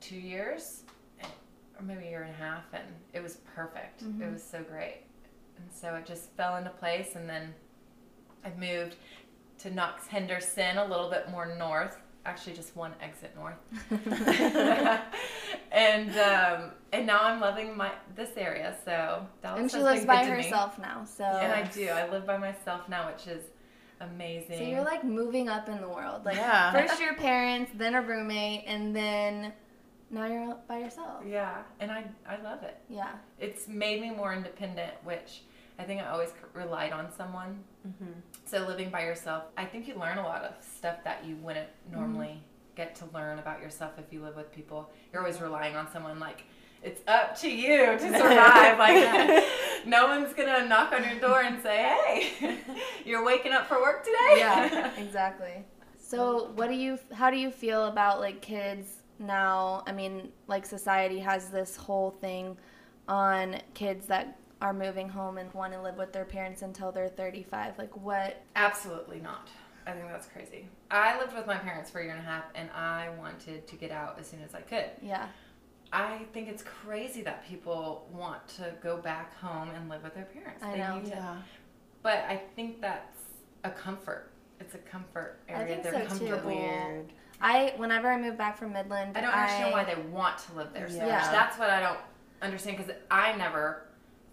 two 0.00 0.16
years 0.16 0.82
or 1.78 1.82
maybe 1.84 2.06
a 2.06 2.10
year 2.10 2.22
and 2.22 2.30
a 2.34 2.38
half. 2.38 2.64
And 2.72 2.84
it 3.12 3.22
was 3.22 3.38
perfect. 3.54 4.02
It 4.02 4.32
was 4.32 4.42
so 4.42 4.62
great. 4.62 5.02
And 5.58 5.66
so 5.72 5.94
it 5.94 6.06
just 6.06 6.30
fell 6.36 6.56
into 6.56 6.70
place. 6.70 7.14
And 7.14 7.28
then 7.28 7.54
I 8.44 8.50
moved 8.58 8.96
to 9.58 9.70
Knox 9.70 10.06
Henderson, 10.06 10.78
a 10.78 10.84
little 10.84 11.10
bit 11.10 11.30
more 11.30 11.54
north. 11.58 11.96
Actually, 12.24 12.54
just 12.56 12.74
one 12.74 12.92
exit 13.00 13.34
north. 13.36 13.54
and 15.72 16.10
um, 16.18 16.70
and 16.92 17.06
now 17.06 17.20
I'm 17.22 17.40
loving 17.40 17.76
my 17.76 17.92
this 18.16 18.30
area. 18.36 18.74
So 18.84 19.26
Dallas 19.42 19.60
And 19.60 19.70
she 19.70 19.78
lives 19.78 20.04
by 20.04 20.24
to 20.24 20.30
me. 20.30 20.42
herself 20.42 20.78
now, 20.78 21.04
so 21.04 21.24
And 21.24 21.52
I 21.52 21.62
do. 21.70 21.88
I 21.88 22.10
live 22.10 22.26
by 22.26 22.36
myself 22.36 22.88
now, 22.88 23.10
which 23.12 23.26
is 23.28 23.44
amazing. 24.00 24.58
so 24.58 24.64
you're 24.64 24.84
like 24.84 25.04
moving 25.04 25.48
up 25.48 25.68
in 25.68 25.80
the 25.80 25.88
world. 25.88 26.24
Like 26.24 26.36
Yeah. 26.36 26.72
first 26.72 27.00
your 27.00 27.14
parents, 27.14 27.70
then 27.76 27.94
a 27.94 28.02
roommate, 28.02 28.64
and 28.66 28.94
then 28.94 29.52
now 30.10 30.26
you're 30.26 30.56
by 30.68 30.78
yourself. 30.78 31.22
yeah, 31.26 31.62
and 31.80 31.90
I 31.90 32.04
I 32.28 32.36
love 32.42 32.62
it. 32.62 32.76
Yeah. 32.88 33.12
It's 33.38 33.66
made 33.68 34.00
me 34.00 34.10
more 34.10 34.32
independent, 34.32 34.92
which 35.04 35.42
I 35.78 35.82
think 35.84 36.00
I 36.00 36.06
always 36.08 36.32
relied 36.54 36.92
on 36.92 37.12
someone. 37.12 37.64
Mhm. 37.86 38.14
So 38.46 38.58
living 38.66 38.90
by 38.90 39.02
yourself, 39.02 39.44
I 39.56 39.64
think 39.64 39.86
you 39.88 39.94
learn 39.98 40.18
a 40.18 40.22
lot 40.22 40.42
of 40.42 40.54
stuff 40.62 41.02
that 41.04 41.24
you 41.24 41.36
wouldn't 41.36 41.68
normally 41.90 42.42
get 42.76 42.94
to 42.96 43.06
learn 43.12 43.38
about 43.38 43.60
yourself 43.60 43.92
if 43.98 44.12
you 44.12 44.22
live 44.22 44.36
with 44.36 44.52
people. 44.52 44.90
You're 45.12 45.22
always 45.22 45.40
relying 45.40 45.76
on 45.76 45.90
someone 45.90 46.18
like 46.20 46.44
it's 46.82 47.00
up 47.08 47.34
to 47.40 47.50
you 47.50 47.86
to 47.98 48.18
survive. 48.18 48.78
like 48.78 49.44
no 49.86 50.06
one's 50.06 50.32
gonna 50.34 50.66
knock 50.66 50.92
on 50.92 51.02
your 51.02 51.18
door 51.20 51.42
and 51.42 51.60
say, 51.62 51.78
"Hey, 52.38 52.58
you're 53.04 53.24
waking 53.24 53.52
up 53.52 53.66
for 53.66 53.80
work 53.80 54.04
today." 54.04 54.34
yeah, 54.38 54.94
exactly. 54.96 55.64
So, 55.98 56.52
what 56.54 56.68
do 56.68 56.74
you? 56.74 56.98
How 57.12 57.30
do 57.30 57.36
you 57.36 57.50
feel 57.50 57.86
about 57.86 58.20
like 58.20 58.40
kids 58.40 58.95
now? 59.18 59.82
I 59.86 59.92
mean, 59.92 60.30
like 60.46 60.66
society 60.66 61.18
has 61.20 61.48
this 61.50 61.76
whole 61.76 62.10
thing 62.20 62.56
on 63.08 63.60
kids 63.74 64.06
that 64.06 64.38
are 64.60 64.72
moving 64.72 65.08
home 65.08 65.38
and 65.38 65.52
want 65.54 65.72
to 65.74 65.80
live 65.82 65.96
with 65.96 66.12
their 66.12 66.24
parents 66.24 66.62
until 66.62 66.90
they're 66.90 67.08
35. 67.08 67.78
Like, 67.78 67.94
what? 67.96 68.42
Absolutely 68.56 69.20
not. 69.20 69.48
I 69.86 69.92
think 69.92 70.06
that's 70.08 70.26
crazy. 70.26 70.66
I 70.90 71.18
lived 71.18 71.34
with 71.34 71.46
my 71.46 71.56
parents 71.56 71.90
for 71.90 72.00
a 72.00 72.04
year 72.04 72.12
and 72.14 72.20
a 72.20 72.24
half, 72.28 72.44
and 72.56 72.68
I 72.74 73.10
wanted 73.18 73.66
to 73.68 73.76
get 73.76 73.92
out 73.92 74.18
as 74.18 74.26
soon 74.26 74.42
as 74.42 74.54
I 74.54 74.60
could. 74.62 74.86
Yeah, 75.00 75.28
I 75.92 76.22
think 76.32 76.48
it's 76.48 76.64
crazy 76.64 77.22
that 77.22 77.46
people 77.46 78.08
want 78.12 78.48
to 78.56 78.72
go 78.82 78.96
back 78.96 79.38
home 79.38 79.70
and 79.70 79.88
live 79.88 80.02
with 80.02 80.14
their 80.14 80.24
parents. 80.24 80.64
I 80.64 80.72
They 80.72 80.78
know. 80.78 80.96
need 80.96 81.04
to- 81.04 81.10
Yeah. 81.10 81.36
But 82.02 82.24
I 82.28 82.42
think 82.56 82.80
that's 82.80 83.20
a 83.62 83.70
comfort. 83.70 84.30
It's 84.58 84.74
a 84.74 84.78
comfort 84.78 85.38
I 85.48 85.52
area. 85.52 85.66
think 85.68 85.82
They're 85.84 85.92
so, 85.92 86.00
too. 86.00 86.06
comfortable. 86.26 86.50
Weird. 86.56 87.12
I 87.40 87.74
whenever 87.76 88.08
I 88.10 88.20
moved 88.20 88.38
back 88.38 88.56
from 88.56 88.72
Midland, 88.72 89.16
I 89.16 89.20
don't 89.20 89.30
understand 89.32 89.72
why 89.72 89.84
they 89.84 89.94
want 90.10 90.38
to 90.38 90.54
live 90.54 90.68
there 90.72 90.88
so 90.88 90.96
Yeah. 91.06 91.16
much. 91.18 91.30
That's 91.30 91.58
what 91.58 91.70
I 91.70 91.80
don't 91.80 91.98
understand 92.42 92.76
because 92.78 92.92
I 93.10 93.34
never 93.36 93.82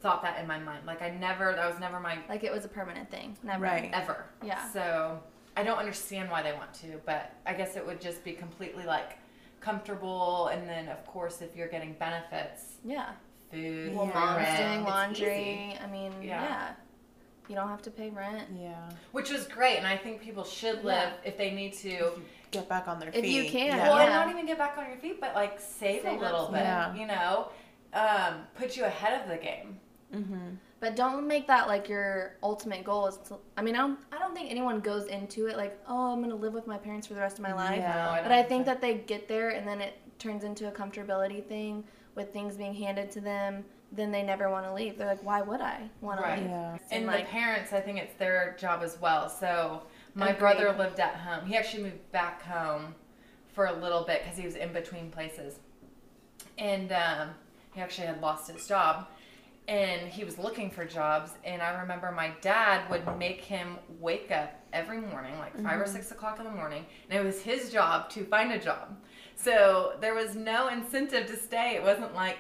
thought 0.02 0.22
that 0.24 0.40
in 0.40 0.48
my 0.48 0.60
mind. 0.60 0.86
Like 0.86 1.02
I 1.02 1.10
never, 1.12 1.54
that 1.54 1.70
was 1.70 1.80
never 1.80 2.00
my 2.00 2.18
like 2.30 2.44
it 2.44 2.52
was 2.52 2.66
a 2.66 2.70
permanent 2.70 3.10
thing. 3.12 3.38
Never. 3.44 3.64
Right. 3.64 3.90
ever. 3.94 4.26
Yeah. 4.44 4.68
So 4.72 5.22
I 5.56 5.64
don't 5.64 5.78
understand 5.78 6.30
why 6.32 6.42
they 6.42 6.54
want 6.54 6.74
to, 6.76 7.00
but 7.06 7.32
I 7.46 7.54
guess 7.54 7.76
it 7.76 7.86
would 7.86 8.02
just 8.02 8.24
be 8.24 8.34
completely 8.34 8.86
like 8.86 9.18
comfortable. 9.62 10.48
And 10.48 10.68
then 10.68 10.88
of 10.90 11.06
course, 11.06 11.42
if 11.42 11.56
you're 11.56 11.68
getting 11.70 11.94
benefits, 11.94 12.74
Yeah. 12.84 13.12
food, 13.52 13.96
Well, 13.96 14.08
Yeah. 14.08 14.14
mom's 14.14 14.58
doing 14.60 14.84
laundry. 14.84 15.78
I 15.82 15.88
mean, 15.88 16.12
Yeah. 16.22 16.44
yeah. 16.44 16.72
You 17.50 17.56
don't 17.56 17.68
have 17.68 17.82
to 17.84 17.92
pay 17.92 18.10
rent. 18.10 18.48
Yeah. 18.58 18.90
which 19.12 19.30
is 19.32 19.46
great. 19.46 19.78
And 19.78 19.86
I 19.88 19.98
think 19.98 20.22
people 20.22 20.44
should 20.44 20.84
live 20.84 21.12
if 21.24 21.38
they 21.38 21.52
need 21.52 21.74
to. 21.76 22.12
Get 22.52 22.70
back 22.70 22.88
on 22.88 23.00
their 23.00 23.10
If 23.10 23.16
feet. 23.16 23.26
If 23.26 23.46
you 23.46 23.52
can, 23.52 23.68
Yeah. 23.78 23.90
Well, 23.90 23.98
and 23.98 24.10
Yeah. 24.10 24.16
not 24.20 24.30
even 24.30 24.46
get 24.46 24.58
back 24.60 24.78
on 24.78 24.88
your 24.88 24.98
feet, 24.98 25.20
but 25.20 25.34
like 25.36 25.60
save, 25.60 26.04
Save 26.04 26.20
a 26.22 26.24
little 26.24 26.48
bit. 26.50 26.62
Yeah. 26.62 26.94
You 26.94 27.08
know, 27.08 27.48
um, 27.94 28.46
put 28.56 28.78
you 28.78 28.86
ahead 28.86 29.20
of 29.22 29.28
the 29.28 29.38
game. 29.38 29.80
Mhm. 30.14 30.58
But 30.80 30.96
don't 30.96 31.28
make 31.28 31.48
that 31.48 31.68
like 31.68 31.90
your 31.90 32.36
ultimate 32.44 32.84
goal. 32.84 33.08
Is 33.08 33.18
to, 33.30 33.38
I 33.58 33.62
mean, 33.64 33.76
I 33.76 33.80
don't, 33.80 34.00
I 34.12 34.20
don't 34.20 34.36
think 34.36 34.52
anyone 34.52 34.82
goes 34.82 35.06
into 35.08 35.48
it 35.48 35.58
like, 35.58 35.80
oh, 35.88 36.12
I'm 36.14 36.22
gonna 36.22 36.36
live 36.36 36.54
with 36.54 36.68
my 36.68 36.78
parents 36.78 37.08
for 37.08 37.14
the 37.16 37.22
rest 37.22 37.38
of 37.40 37.44
my 37.44 37.54
life. 37.54 37.78
Yeah. 37.80 37.94
No, 38.06 38.10
I 38.12 38.22
But 38.22 38.30
don't 38.30 38.38
I 38.38 38.44
think 38.44 38.66
that 38.68 38.82
they 38.82 38.96
get 38.96 39.28
there 39.28 39.50
and 39.50 39.68
then 39.68 39.82
it 39.82 39.98
turns 40.20 40.44
into 40.44 40.68
a 40.68 40.72
comfortability 40.72 41.44
thing 41.46 41.84
with 42.16 42.32
things 42.32 42.56
being 42.56 42.76
handed 42.76 43.10
to 43.12 43.22
them, 43.22 43.66
then 43.96 44.12
they 44.12 44.24
never 44.24 44.50
want 44.50 44.66
to 44.66 44.74
leave. 44.74 44.98
They're 44.98 45.08
like, 45.08 45.24
why 45.24 45.42
would 45.42 45.62
I 45.62 45.90
want 46.02 46.20
to 46.22 46.30
leave? 46.30 46.50
Yeah. 46.50 46.78
And 46.92 47.06
And, 47.10 47.14
the 47.22 47.28
parents, 47.30 47.72
I 47.74 47.80
think 47.80 48.00
it's 48.00 48.16
their 48.16 48.56
job 48.60 48.82
as 48.84 49.00
well. 49.00 49.30
So 49.30 49.84
my 50.16 50.30
Agreed. 50.30 50.40
brother 50.40 50.76
lived 50.78 51.00
at 51.00 51.16
home. 51.16 51.46
He 51.46 51.56
actually 51.56 51.84
moved 51.84 52.12
back 52.12 52.42
home 52.42 52.96
for 53.54 53.68
a 53.68 53.74
little 53.74 54.04
bit 54.04 54.24
because 54.24 54.38
he 54.38 54.46
was 54.46 54.56
in 54.56 54.74
between 54.74 55.12
places, 55.12 55.60
and 56.58 56.92
um, 56.92 57.30
he 57.74 57.82
actually 57.82 58.08
had 58.08 58.22
lost 58.22 58.50
his 58.52 58.68
job. 58.68 59.08
And 59.70 60.10
he 60.12 60.26
was 60.26 60.38
looking 60.38 60.70
for 60.70 60.84
jobs, 60.84 61.32
and 61.46 61.62
I 61.62 61.80
remember 61.80 62.12
my 62.12 62.32
dad 62.42 62.90
would 62.90 63.04
make 63.18 63.40
him 63.40 63.78
wake 64.02 64.30
up 64.30 64.54
every 64.74 65.00
morning, 65.00 65.38
like 65.40 65.56
5 65.64 65.80
or 65.80 65.86
six 65.88 66.12
o'clock 66.12 66.38
in 66.40 66.44
the 66.44 66.52
morning, 66.52 66.86
and 67.10 67.18
it 67.18 67.24
was 67.24 67.42
his 67.42 67.72
job 67.72 68.10
to 68.10 68.26
find 68.26 68.52
a 68.52 68.60
job. 68.60 68.94
So 69.38 69.94
there 70.02 70.14
was 70.16 70.36
no 70.36 70.68
incentive 70.68 71.28
to 71.28 71.38
stay. 71.38 71.76
It 71.76 71.84
wasn't 71.84 72.14
like 72.14 72.40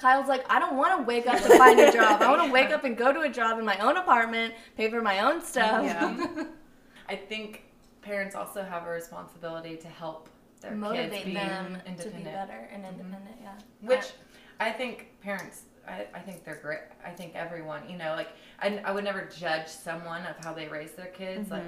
Kyle's 0.00 0.28
like, 0.28 0.44
I 0.50 0.58
don't 0.58 0.76
want 0.76 0.98
to 0.98 1.04
wake 1.04 1.26
up 1.26 1.40
to 1.42 1.58
find 1.58 1.78
a 1.78 1.92
job. 1.92 2.22
I 2.22 2.30
want 2.30 2.44
to 2.46 2.52
wake 2.52 2.70
up 2.70 2.84
and 2.84 2.96
go 2.96 3.12
to 3.12 3.20
a 3.20 3.28
job 3.28 3.58
in 3.58 3.64
my 3.64 3.78
own 3.78 3.96
apartment, 3.96 4.54
pay 4.76 4.90
for 4.90 5.02
my 5.02 5.20
own 5.20 5.42
stuff. 5.42 5.84
Yeah. 5.84 6.44
I 7.08 7.16
think 7.16 7.64
parents 8.02 8.34
also 8.34 8.62
have 8.62 8.86
a 8.86 8.90
responsibility 8.90 9.76
to 9.76 9.88
help 9.88 10.28
their 10.60 10.72
kids 10.72 11.24
be 11.24 11.34
them 11.34 11.74
to 11.74 11.84
be 11.84 11.90
independent. 11.90 12.14
Mm-hmm. 12.14 12.24
better 12.24 12.68
and 12.72 12.84
independent. 12.84 13.36
Yeah. 13.42 13.52
Which 13.80 14.12
I 14.58 14.70
think 14.70 15.08
parents, 15.20 15.62
I, 15.88 16.06
I 16.14 16.20
think 16.20 16.44
they're 16.44 16.60
great. 16.62 16.80
I 17.04 17.10
think 17.10 17.34
everyone, 17.34 17.88
you 17.88 17.96
know, 17.96 18.14
like 18.14 18.28
I, 18.60 18.80
I 18.84 18.92
would 18.92 19.04
never 19.04 19.26
judge 19.26 19.68
someone 19.68 20.22
of 20.26 20.36
how 20.44 20.52
they 20.52 20.68
raise 20.68 20.92
their 20.92 21.06
kids. 21.06 21.50
Like 21.50 21.64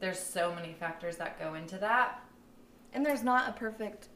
there's 0.00 0.18
so 0.18 0.54
many 0.54 0.72
factors 0.72 1.16
that 1.16 1.38
go 1.38 1.54
into 1.54 1.76
that. 1.78 2.22
And 2.92 3.04
there's 3.04 3.22
not 3.22 3.48
a 3.48 3.52
perfect 3.52 4.08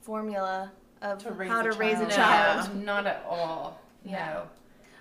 formula 0.00 0.72
of 1.02 1.18
To 1.24 1.32
raise 1.32 1.50
how 1.50 1.60
a 1.60 1.64
to 1.64 1.72
raise 1.78 2.00
a 2.00 2.06
child. 2.08 2.66
child. 2.66 2.76
No, 2.76 2.84
not 2.84 3.06
at 3.06 3.24
all. 3.28 3.80
Yeah. 4.04 4.32
No. 4.34 4.42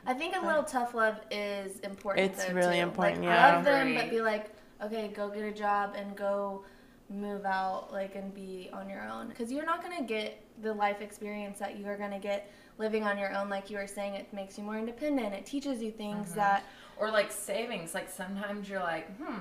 I 0.05 0.13
think 0.15 0.35
a 0.35 0.45
little 0.45 0.63
tough 0.63 0.93
love 0.95 1.17
is 1.29 1.79
important. 1.81 2.31
It's 2.31 2.43
though, 2.45 2.53
really 2.53 2.77
too. 2.77 2.81
important, 2.83 3.19
Like, 3.19 3.25
yeah. 3.25 3.55
Love 3.55 3.65
them, 3.65 3.95
but 3.95 4.09
be 4.09 4.21
like, 4.21 4.49
okay, 4.83 5.09
go 5.15 5.29
get 5.29 5.43
a 5.43 5.51
job 5.51 5.93
and 5.95 6.15
go 6.15 6.63
move 7.09 7.45
out, 7.45 7.91
like, 7.91 8.15
and 8.15 8.33
be 8.33 8.69
on 8.73 8.89
your 8.89 9.07
own. 9.07 9.27
Because 9.27 9.51
you're 9.51 9.65
not 9.65 9.83
gonna 9.83 10.01
get 10.03 10.41
the 10.63 10.73
life 10.73 11.01
experience 11.01 11.59
that 11.59 11.77
you 11.77 11.85
are 11.87 11.97
gonna 11.97 12.19
get 12.19 12.51
living 12.79 13.03
on 13.03 13.17
your 13.17 13.35
own. 13.35 13.47
Like 13.49 13.69
you 13.69 13.77
were 13.77 13.85
saying, 13.87 14.15
it 14.15 14.33
makes 14.33 14.57
you 14.57 14.63
more 14.63 14.77
independent. 14.77 15.35
It 15.35 15.45
teaches 15.45 15.83
you 15.83 15.91
things 15.91 16.29
Mm-hmm. 16.29 16.35
that 16.39 16.63
Or 16.97 17.11
like 17.11 17.31
savings. 17.31 17.93
Like 17.93 18.09
sometimes 18.09 18.67
you're 18.69 18.79
like, 18.79 19.15
hmm, 19.17 19.37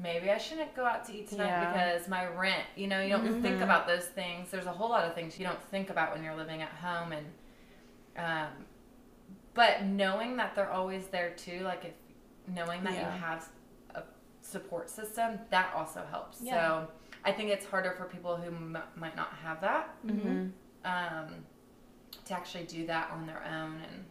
maybe 0.00 0.30
I 0.30 0.38
shouldn't 0.38 0.74
go 0.74 0.84
out 0.84 1.04
to 1.06 1.12
eat 1.14 1.28
tonight 1.28 1.46
Yeah. 1.46 1.72
because 1.72 2.08
my 2.08 2.26
rent. 2.26 2.64
You 2.76 2.86
know, 2.88 3.00
you 3.00 3.10
don't 3.10 3.42
think 3.42 3.60
about 3.60 3.86
those 3.86 4.04
things. 4.06 4.50
There's 4.50 4.66
a 4.66 4.72
whole 4.72 4.88
lot 4.88 5.04
of 5.04 5.14
things 5.14 5.38
you 5.38 5.44
don't 5.46 5.62
think 5.70 5.90
about 5.90 6.12
when 6.12 6.22
you're 6.24 6.34
living 6.36 6.62
at 6.62 6.70
home, 6.70 7.12
and 7.12 7.26
um, 8.16 8.48
but 9.54 9.84
knowing 9.84 10.36
that 10.36 10.54
they're 10.54 10.70
always 10.70 11.06
there 11.08 11.30
too, 11.30 11.60
like 11.60 11.84
if 11.84 11.92
knowing 12.54 12.82
that 12.84 12.94
Yeah. 12.94 13.14
you 13.14 13.20
have 13.20 13.48
a 13.94 14.02
support 14.42 14.88
system, 14.90 15.38
that 15.50 15.72
also 15.74 16.02
helps. 16.10 16.40
Yeah. 16.40 16.54
So 16.54 16.88
I 17.24 17.32
think 17.32 17.50
it's 17.50 17.66
harder 17.66 17.92
for 17.92 18.04
people 18.04 18.36
who 18.36 18.46
m- 18.48 18.78
might 18.96 19.16
not 19.16 19.32
have 19.42 19.60
that 19.60 19.94
Mm-hmm. 20.06 20.48
um, 20.84 21.26
to 22.24 22.34
actually 22.34 22.64
do 22.64 22.86
that 22.86 23.10
on 23.12 23.26
their 23.26 23.42
own. 23.44 23.80
And 23.92 24.04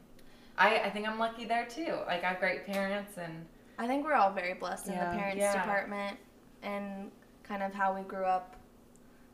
I, 0.57 0.79
I 0.79 0.89
think 0.89 1.07
I'm 1.07 1.17
lucky 1.19 1.45
there 1.45 1.65
too. 1.65 1.97
Like 2.05 2.23
I 2.23 2.29
have 2.29 2.39
great 2.39 2.65
parents, 2.65 3.17
and 3.17 3.45
I 3.79 3.87
think 3.87 4.05
we're 4.05 4.13
all 4.13 4.31
very 4.31 4.53
blessed 4.53 4.87
in 4.87 4.93
the 4.93 4.99
parents 4.99 5.37
Yeah. 5.39 5.53
department 5.53 6.17
and 6.61 7.09
kind 7.43 7.63
of 7.63 7.73
how 7.73 7.95
we 7.95 8.01
grew 8.01 8.25
up. 8.25 8.57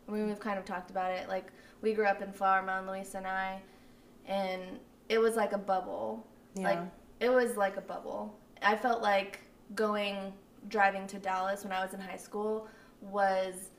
I 0.08 0.12
mean, 0.12 0.28
we've 0.28 0.40
kind 0.40 0.60
of 0.60 0.66
talked 0.66 0.92
about 0.92 1.12
it. 1.12 1.28
Like, 1.28 1.52
we 1.82 1.94
grew 1.94 2.06
up 2.06 2.22
in 2.22 2.32
Flower 2.32 2.62
Mound, 2.62 2.86
Luis 2.88 3.16
and 3.16 3.26
I, 3.26 3.60
and 4.28 4.62
it 5.10 5.18
was 5.18 5.36
like 5.36 5.54
a 5.54 5.58
bubble. 5.58 6.26
Yeah. 6.54 6.64
Like, 6.70 6.80
it 7.20 7.30
was 7.30 7.58
like 7.58 7.76
a 7.78 7.82
bubble. 7.82 8.38
I 8.62 8.76
felt 8.76 9.02
like 9.02 9.40
going, 9.74 10.32
driving 10.70 11.08
to 11.08 11.18
Dallas 11.18 11.64
when 11.64 11.74
I 11.74 11.84
was 11.84 11.94
in 11.96 12.00
high 12.00 12.18
school 12.18 12.68
was 13.02 13.72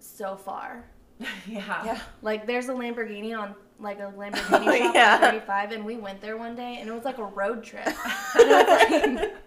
so 0.00 0.34
far. 0.36 0.84
yeah, 1.46 1.84
yeah. 1.84 2.00
Like, 2.22 2.46
there's 2.48 2.68
a 2.68 2.72
Lamborghini 2.72 3.38
on, 3.38 3.54
like, 3.78 4.00
a 4.00 4.12
Lamborghini 4.16 4.66
Oh, 4.66 4.76
shop 4.92 4.94
yeah. 4.96 5.14
on 5.14 5.20
35, 5.20 5.70
and 5.72 5.84
we 5.84 5.96
went 5.98 6.20
there 6.20 6.36
one 6.36 6.56
day, 6.56 6.78
and 6.80 6.88
it 6.88 6.92
was 6.92 7.04
like 7.04 7.18
a 7.18 7.24
road 7.24 7.62
trip. 7.62 7.86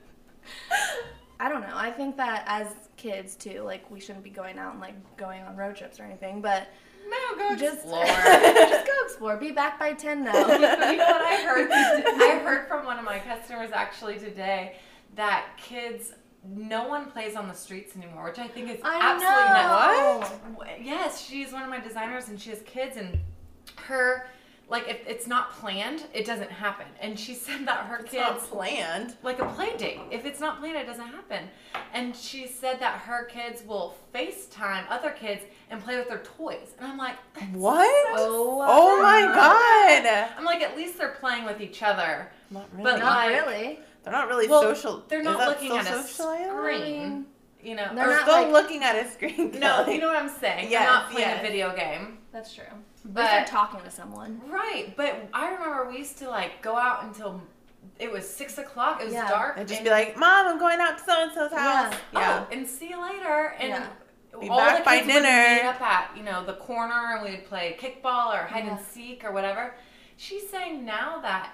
And 0.46 0.80
it 0.80 0.82
was 0.82 1.06
like- 1.06 1.10
I 1.40 1.50
don't 1.50 1.62
know. 1.62 1.76
I 1.76 1.92
think 1.92 2.16
that 2.18 2.44
as 2.48 2.68
kids 2.96 3.36
too, 3.36 3.62
like 3.62 3.90
we 3.92 4.00
shouldn't 4.00 4.24
be 4.24 4.30
going 4.30 4.58
out 4.58 4.72
and 4.74 4.80
like 4.82 4.96
going 5.18 5.42
on 5.44 5.58
road 5.58 5.76
trips 5.76 6.00
or 6.00 6.04
anything, 6.04 6.42
but 6.42 6.68
no, 7.10 7.38
go 7.38 7.56
just 7.56 7.80
explore. 7.80 8.06
just 8.06 8.86
go 8.88 8.94
explore. 9.04 9.36
Be 9.38 9.52
back 9.52 9.78
by 9.78 9.92
ten 9.94 10.24
though. 10.24 10.32
you 10.32 10.38
know 10.38 10.78
what 10.78 11.22
I 11.22 11.44
heard? 11.44 11.70
I 11.72 12.40
heard 12.44 12.68
from 12.70 12.86
one 12.86 12.98
of 12.98 13.04
my 13.04 13.20
customers 13.20 13.72
actually 13.74 14.20
today 14.20 14.78
that 15.16 15.48
kids, 15.58 16.14
no 16.48 16.88
one 16.88 17.12
plays 17.12 17.36
on 17.36 17.48
the 17.50 17.54
streets 17.54 17.96
anymore, 17.98 18.26
which 18.26 18.40
I 18.40 18.48
think 18.48 18.70
is 18.70 18.80
I 18.84 20.20
absolutely 20.22 20.56
know. 20.56 20.64
nuts. 20.66 20.80
Yes, 20.82 21.26
she's 21.28 21.52
one 21.52 21.64
of 21.64 21.70
my 21.70 21.80
designers 21.82 22.30
and 22.30 22.40
she 22.40 22.52
has 22.52 22.62
kids 22.62 22.96
and 22.96 23.20
her 23.78 24.28
like 24.70 24.88
if 24.88 25.06
it's 25.06 25.28
not 25.28 25.52
planned, 25.54 26.04
it 26.14 26.26
doesn't 26.26 26.50
happen. 26.52 26.86
And 27.02 27.20
she 27.20 27.34
said 27.46 27.66
that 27.68 27.86
her 27.86 27.98
It's 27.98 28.14
not 28.14 28.34
kids 28.36 28.48
planned. 28.48 29.16
like 29.24 29.40
a 29.40 29.46
play 29.46 29.76
date. 29.78 30.00
If 30.12 30.26
it's 30.26 30.40
not 30.40 30.60
planned, 30.60 30.78
it 30.78 30.86
doesn't 30.88 31.08
happen. 31.08 31.48
And 31.94 32.16
she 32.16 32.48
said 32.48 32.80
that 32.80 33.00
her 33.02 33.26
kids 33.26 33.64
will 33.66 33.96
FaceTime 34.14 34.86
other 34.90 35.12
kids 35.12 35.42
and 35.70 35.82
play 35.84 35.98
with 35.98 36.08
their 36.10 36.20
toys. 36.24 36.74
And 36.80 36.88
I'm 36.88 36.98
like, 36.98 37.16
What? 37.54 37.88
Oh, 38.18 38.64
Oh 38.66 39.02
my 39.02 39.22
god. 39.22 40.34
I'm 40.38 40.46
like, 40.46 40.62
at 40.62 40.76
least 40.76 40.98
they're 40.98 41.10
playing 41.20 41.46
with 41.46 41.62
each 41.62 41.84
other. 41.84 42.32
Not 42.50 42.68
really. 42.74 42.84
But 42.84 43.00
Not 43.00 43.16
like- 43.18 43.30
really. 43.46 43.80
they're 44.04 44.14
not 44.14 44.28
really 44.28 44.48
Well, 44.48 44.62
social. 44.62 45.04
They're 45.08 45.24
not 45.24 45.40
looking 45.48 45.70
still 45.72 45.78
at 45.78 45.94
a 45.94 46.04
screen. 46.04 47.26
You 47.64 47.76
know, 47.76 47.90
They're 47.96 48.10
or 48.10 48.14
not 48.14 48.22
still 48.24 48.42
like- 48.44 48.52
looking 48.52 48.84
at 48.84 48.96
a 48.96 49.10
screen. 49.10 49.58
no, 49.60 49.86
you 49.88 50.00
know 50.00 50.08
what 50.08 50.18
I'm 50.18 50.30
saying. 50.30 50.70
Yes, 50.70 50.82
they're 50.84 50.94
not 50.94 51.12
playing 51.12 51.28
yes. 51.30 51.40
a 51.40 51.48
video 51.48 51.76
game. 51.76 52.18
That's 52.32 52.54
true. 52.54 52.66
But 53.06 53.14
But 53.16 53.32
they're 53.32 53.46
talking 53.46 53.82
to 53.82 53.92
someone. 53.92 54.42
right, 54.50 54.94
but 54.96 55.28
I 55.34 55.50
remember 55.52 55.90
we 55.90 55.98
used 55.98 56.18
to 56.20 56.30
like 56.30 56.62
go 56.62 56.76
out 56.78 57.04
until 57.04 57.42
it 58.00 58.12
was 58.12 58.28
six 58.28 58.58
o'clock. 58.58 59.02
It 59.02 59.06
was 59.06 59.14
Yeah. 59.14 59.28
dark. 59.28 59.58
They'd 59.58 59.68
just 59.68 59.80
and- 59.82 59.86
be 59.86 59.90
like, 59.92 60.16
Mom, 60.18 60.48
I'm 60.48 60.58
going 60.60 60.80
out 60.80 60.98
to 60.98 61.04
so 61.04 61.22
and 61.24 61.32
so's 61.34 61.52
house. 61.52 61.94
Oh, 61.94 61.98
yeah. 62.14 62.20
Yeah. 62.20 62.46
Oh, 62.50 62.54
and 62.54 62.68
see 62.68 62.90
you 62.90 63.02
later. 63.02 63.56
And 63.60 63.70
Yeah. 63.70 63.88
Be 64.40 64.50
all 64.50 64.58
back 64.58 64.80
the 64.80 64.84
by 64.84 64.96
kids 65.00 65.08
would 65.08 65.14
dinner. 65.22 65.54
meet 65.56 65.64
up 65.66 65.82
at 65.82 66.18
you 66.18 66.24
know 66.24 66.44
the 66.44 66.54
corner, 66.56 67.18
and 67.18 67.24
we'd 67.30 67.46
play 67.46 67.78
kickball 67.80 68.34
or 68.34 68.48
hide 68.48 68.64
Yeah. 68.66 68.78
and 68.78 68.86
seek 68.86 69.24
or 69.24 69.32
whatever. 69.32 69.76
She's 70.18 70.50
saying 70.50 70.84
now 70.86 71.20
that 71.22 71.52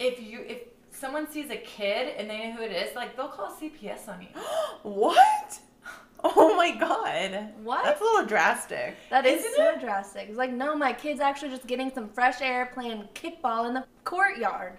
if 0.00 0.20
you 0.20 0.40
if 0.48 0.58
someone 0.90 1.30
sees 1.30 1.50
a 1.50 1.56
kid 1.56 2.14
and 2.16 2.28
they 2.28 2.38
know 2.48 2.52
who 2.56 2.62
it 2.62 2.72
is, 2.72 2.96
like 2.96 3.14
they'll 3.16 3.28
call 3.28 3.50
CPS 3.54 4.08
on 4.08 4.22
you. 4.22 4.28
what? 4.82 5.58
Oh 6.24 6.56
my 6.56 6.74
god. 6.74 7.52
What? 7.62 7.84
That's 7.84 8.00
a 8.00 8.04
little 8.04 8.26
drastic. 8.26 8.96
That 9.10 9.26
is 9.26 9.44
Isn't 9.44 9.56
so 9.56 9.76
drastic. 9.80 10.28
It's 10.28 10.38
like, 10.38 10.52
no, 10.52 10.74
my 10.74 10.92
kid's 10.92 11.20
actually 11.20 11.50
just 11.50 11.66
getting 11.66 11.92
some 11.92 12.08
fresh 12.08 12.40
air 12.40 12.70
playing 12.72 13.08
kickball 13.14 13.68
in 13.68 13.74
the 13.74 13.84
courtyard. 14.04 14.74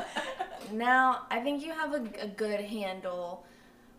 now, 0.72 1.26
I 1.30 1.40
think 1.40 1.64
you 1.64 1.72
have 1.72 1.92
a, 1.94 2.02
a 2.20 2.26
good 2.26 2.60
handle 2.60 3.44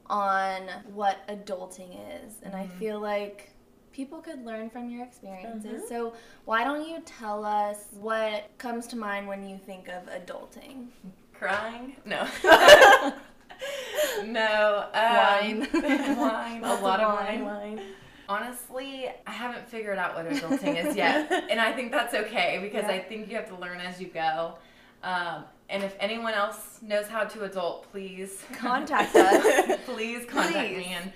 on 0.07 0.69
what 0.93 1.27
adulting 1.27 1.97
is. 2.23 2.35
And 2.43 2.55
I 2.55 2.63
mm-hmm. 2.63 2.79
feel 2.79 2.99
like 2.99 3.51
people 3.91 4.19
could 4.19 4.43
learn 4.45 4.69
from 4.69 4.89
your 4.89 5.03
experiences. 5.05 5.81
Mm-hmm. 5.81 5.87
So, 5.87 6.13
why 6.45 6.63
don't 6.63 6.87
you 6.87 7.01
tell 7.05 7.45
us 7.45 7.85
what 7.91 8.49
comes 8.57 8.87
to 8.87 8.97
mind 8.97 9.27
when 9.27 9.47
you 9.47 9.57
think 9.57 9.87
of 9.87 10.03
adulting? 10.07 10.87
Crying? 11.33 11.95
No. 12.05 12.27
no. 14.25 14.85
Um, 14.93 15.59
Wine. 15.61 15.67
wine. 16.17 16.63
A 16.63 16.75
lot 16.81 16.99
of 16.99 17.13
wine. 17.13 17.45
wine. 17.45 17.81
Honestly, 18.29 19.09
I 19.27 19.31
haven't 19.31 19.67
figured 19.67 19.97
out 19.97 20.15
what 20.15 20.29
adulting 20.29 20.83
is 20.83 20.95
yet. 20.95 21.29
And 21.51 21.59
I 21.59 21.71
think 21.73 21.91
that's 21.91 22.13
okay 22.13 22.59
because 22.61 22.83
Yeah. 22.83 22.95
I 22.95 22.99
think 22.99 23.29
you 23.29 23.35
have 23.35 23.47
to 23.49 23.55
learn 23.55 23.79
as 23.79 23.99
you 23.99 24.07
go. 24.07 24.55
Um, 25.03 25.43
and 25.69 25.83
if 25.83 25.95
anyone 25.99 26.33
else 26.33 26.79
knows 26.81 27.07
how 27.07 27.25
to 27.25 27.43
adult, 27.43 27.91
please 27.91 28.41
Contact 28.53 29.15
us. 29.15 29.79
please 29.85 30.25
contact 30.25 30.53
Please. 30.69 30.77
me 30.77 30.85
and 30.95 31.11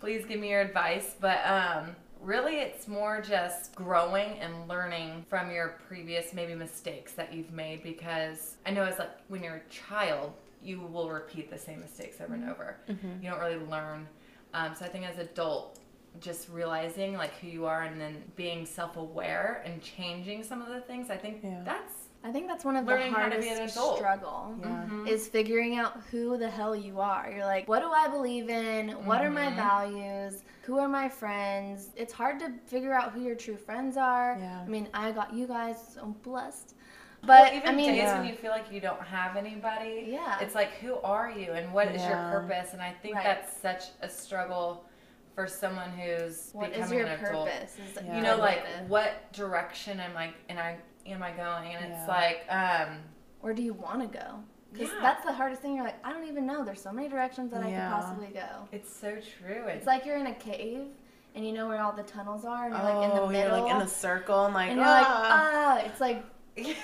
please 0.00 0.24
give 0.26 0.38
me 0.40 0.50
your 0.50 0.60
advice. 0.60 1.14
But 1.20 1.40
um, 1.46 1.96
really, 2.20 2.56
it's 2.56 2.86
more 2.86 3.22
just 3.22 3.74
growing 3.74 4.38
and 4.40 4.68
learning 4.68 5.24
from 5.30 5.50
your 5.50 5.78
previous 5.88 6.34
maybe 6.34 6.54
mistakes 6.54 7.12
that 7.12 7.32
you've 7.32 7.52
made 7.52 7.82
because 7.82 8.56
I 8.66 8.70
know 8.72 8.84
it's 8.84 8.98
like 8.98 9.10
when 9.28 9.42
you're 9.42 9.56
a 9.66 9.70
child, 9.70 10.32
you 10.62 10.80
will 10.80 11.10
repeat 11.10 11.50
the 11.50 11.58
same 11.58 11.80
mistakes 11.80 12.20
over 12.20 12.34
and 12.34 12.48
over. 12.48 12.76
You 13.20 13.30
don't 13.30 13.40
really 13.40 13.64
learn. 13.66 14.06
Um, 14.54 14.74
so 14.74 14.84
I 14.84 14.88
think 14.88 15.04
as 15.06 15.18
adult, 15.18 15.78
just 16.20 16.48
realizing 16.50 17.14
like 17.16 17.32
who 17.40 17.48
you 17.48 17.64
are 17.66 17.82
and 17.82 18.00
then 18.00 18.22
being 18.36 18.66
self-aware 18.66 19.62
and 19.64 19.80
changing 19.82 20.42
some 20.44 20.60
of 20.62 20.68
the 20.68 20.80
things, 20.80 21.10
I 21.10 21.16
think 21.16 21.40
Yeah. 21.42 21.62
that's 21.64 21.94
I 22.24 22.30
think 22.30 22.46
that's 22.46 22.64
one 22.64 22.76
of 22.76 22.84
Learning 22.86 23.10
the 23.12 23.18
how 23.18 23.28
to 23.28 23.40
be 23.40 23.48
hardest 23.48 23.74
an 23.76 23.82
adult. 23.82 23.96
struggle. 23.96 24.54
Yeah. 24.60 25.04
is 25.12 25.26
figuring 25.26 25.76
out 25.76 25.98
who 26.12 26.36
the 26.38 26.48
hell 26.48 26.76
you 26.76 27.00
are. 27.00 27.28
You're 27.34 27.44
like, 27.46 27.66
what 27.66 27.80
do 27.80 27.90
I 27.90 28.06
believe 28.06 28.48
in? 28.48 28.90
What 29.04 29.24
are 29.24 29.30
my 29.30 29.46
Mhm. 29.50 29.56
values? 29.56 30.44
Who 30.62 30.78
are 30.78 30.86
my 30.86 31.08
friends? 31.08 31.90
It's 31.96 32.12
hard 32.12 32.38
to 32.38 32.52
figure 32.66 32.94
out 32.94 33.10
who 33.10 33.22
your 33.22 33.34
true 33.34 33.56
friends 33.56 33.96
are. 33.96 34.36
Yeah. 34.38 34.60
I 34.60 34.68
mean, 34.68 34.88
I 34.94 35.10
got 35.10 35.32
you 35.34 35.48
guys, 35.48 35.78
so 35.94 36.02
I'm 36.02 36.12
blessed. 36.12 36.76
But 37.24 37.28
Well, 37.28 37.54
even 37.54 37.68
I 37.68 37.72
mean, 37.72 37.92
days 37.92 37.98
Yeah. 38.02 38.18
when 38.18 38.28
you 38.28 38.34
feel 38.34 38.50
like 38.50 38.70
you 38.72 38.80
don't 38.80 39.00
have 39.02 39.36
anybody, 39.36 40.06
Yeah. 40.08 40.40
it's 40.40 40.54
like 40.56 40.70
who 40.74 40.96
are 41.02 41.30
you 41.30 41.52
and 41.52 41.72
what 41.72 41.88
is 41.88 42.02
your 42.04 42.16
purpose? 42.16 42.72
And 42.72 42.82
I 42.82 42.92
think 43.00 43.14
Right. 43.14 43.24
that's 43.24 43.56
such 43.56 43.84
a 44.00 44.08
struggle 44.08 44.84
for 45.34 45.46
someone 45.46 45.90
who's 45.90 46.50
what 46.52 46.70
becoming 46.72 46.84
is 46.84 46.92
your 46.92 47.06
an 47.06 47.24
adult. 47.24 47.48
purpose? 47.48 47.78
Is 47.78 47.98
Yeah. 48.04 48.16
You 48.16 48.22
know, 48.22 48.36
like 48.36 48.64
what 48.88 49.32
direction 49.32 50.00
am 50.00 50.16
I 50.16 50.32
and 50.48 50.58
I 50.58 50.78
am 51.06 51.22
I 51.22 51.30
going? 51.32 51.74
And 51.74 51.84
it's 51.92 52.06
Yeah. 52.06 52.08
like, 52.08 52.46
um, 52.48 52.98
where 53.40 53.54
do 53.54 53.62
you 53.62 53.72
want 53.72 54.00
to 54.00 54.18
go? 54.18 54.40
Because 54.72 54.88
Yeah. 54.92 55.00
that's 55.00 55.24
the 55.24 55.32
hardest 55.32 55.62
thing. 55.62 55.76
You're 55.76 55.84
like, 55.84 56.04
I 56.04 56.12
don't 56.12 56.26
even 56.26 56.46
know. 56.46 56.64
There's 56.64 56.82
so 56.82 56.92
many 56.92 57.08
directions 57.08 57.52
that 57.52 57.62
I 57.62 57.70
could 57.70 57.90
possibly 57.90 58.28
go. 58.28 58.68
it's 58.72 58.94
so 58.94 59.16
true. 59.38 59.66
It's 59.66 59.86
like 59.86 60.04
you're 60.06 60.16
in 60.16 60.26
a 60.26 60.34
cave 60.34 60.88
and 61.34 61.46
you 61.46 61.52
know 61.52 61.68
where 61.68 61.80
all 61.82 61.92
the 61.92 62.02
tunnels 62.02 62.44
are, 62.44 62.66
and 62.66 62.74
you're 62.74 62.82
like 62.84 63.04
in 63.04 63.10
oh, 63.12 63.14
the 63.28 63.34
you're 63.38 63.44
middle. 63.44 63.62
like 63.64 63.74
in 63.74 63.80
a 63.80 63.88
circle 63.88 64.44
and 64.46 64.54
like, 64.54 64.68
and 64.70 64.78
you're 64.78 64.86
like, 64.88 65.06
ah. 65.06 65.76
ah, 65.78 65.78
it's 65.78 66.00
like 66.00 66.24
Yeah, 66.56 66.74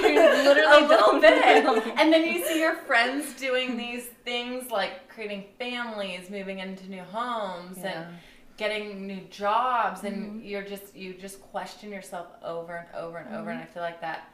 literally 0.02 0.84
a 0.84 0.88
little 0.88 1.20
bit. 1.20 1.92
And 1.98 2.12
then 2.12 2.24
you 2.24 2.44
see 2.46 2.60
your 2.60 2.74
friends 2.76 3.34
doing 3.34 3.76
these 3.76 4.04
things 4.24 4.70
like 4.70 5.08
creating 5.08 5.46
families, 5.58 6.30
moving 6.30 6.60
into 6.60 6.88
new 6.88 7.02
homes, 7.02 7.78
Yeah. 7.78 8.02
and 8.08 8.16
getting 8.56 9.06
new 9.06 9.20
jobs, 9.30 10.00
Mm-hmm. 10.02 10.06
and 10.06 10.42
you're 10.44 10.62
just 10.62 10.94
you 10.96 11.14
just 11.14 11.40
question 11.42 11.90
yourself 11.90 12.28
over 12.44 12.76
and 12.76 12.88
over 12.94 13.18
and 13.18 13.34
over. 13.34 13.50
And 13.50 13.58
I 13.58 13.62
Mm-hmm. 13.64 13.72
feel 13.74 13.82
like 13.82 14.00
that 14.02 14.32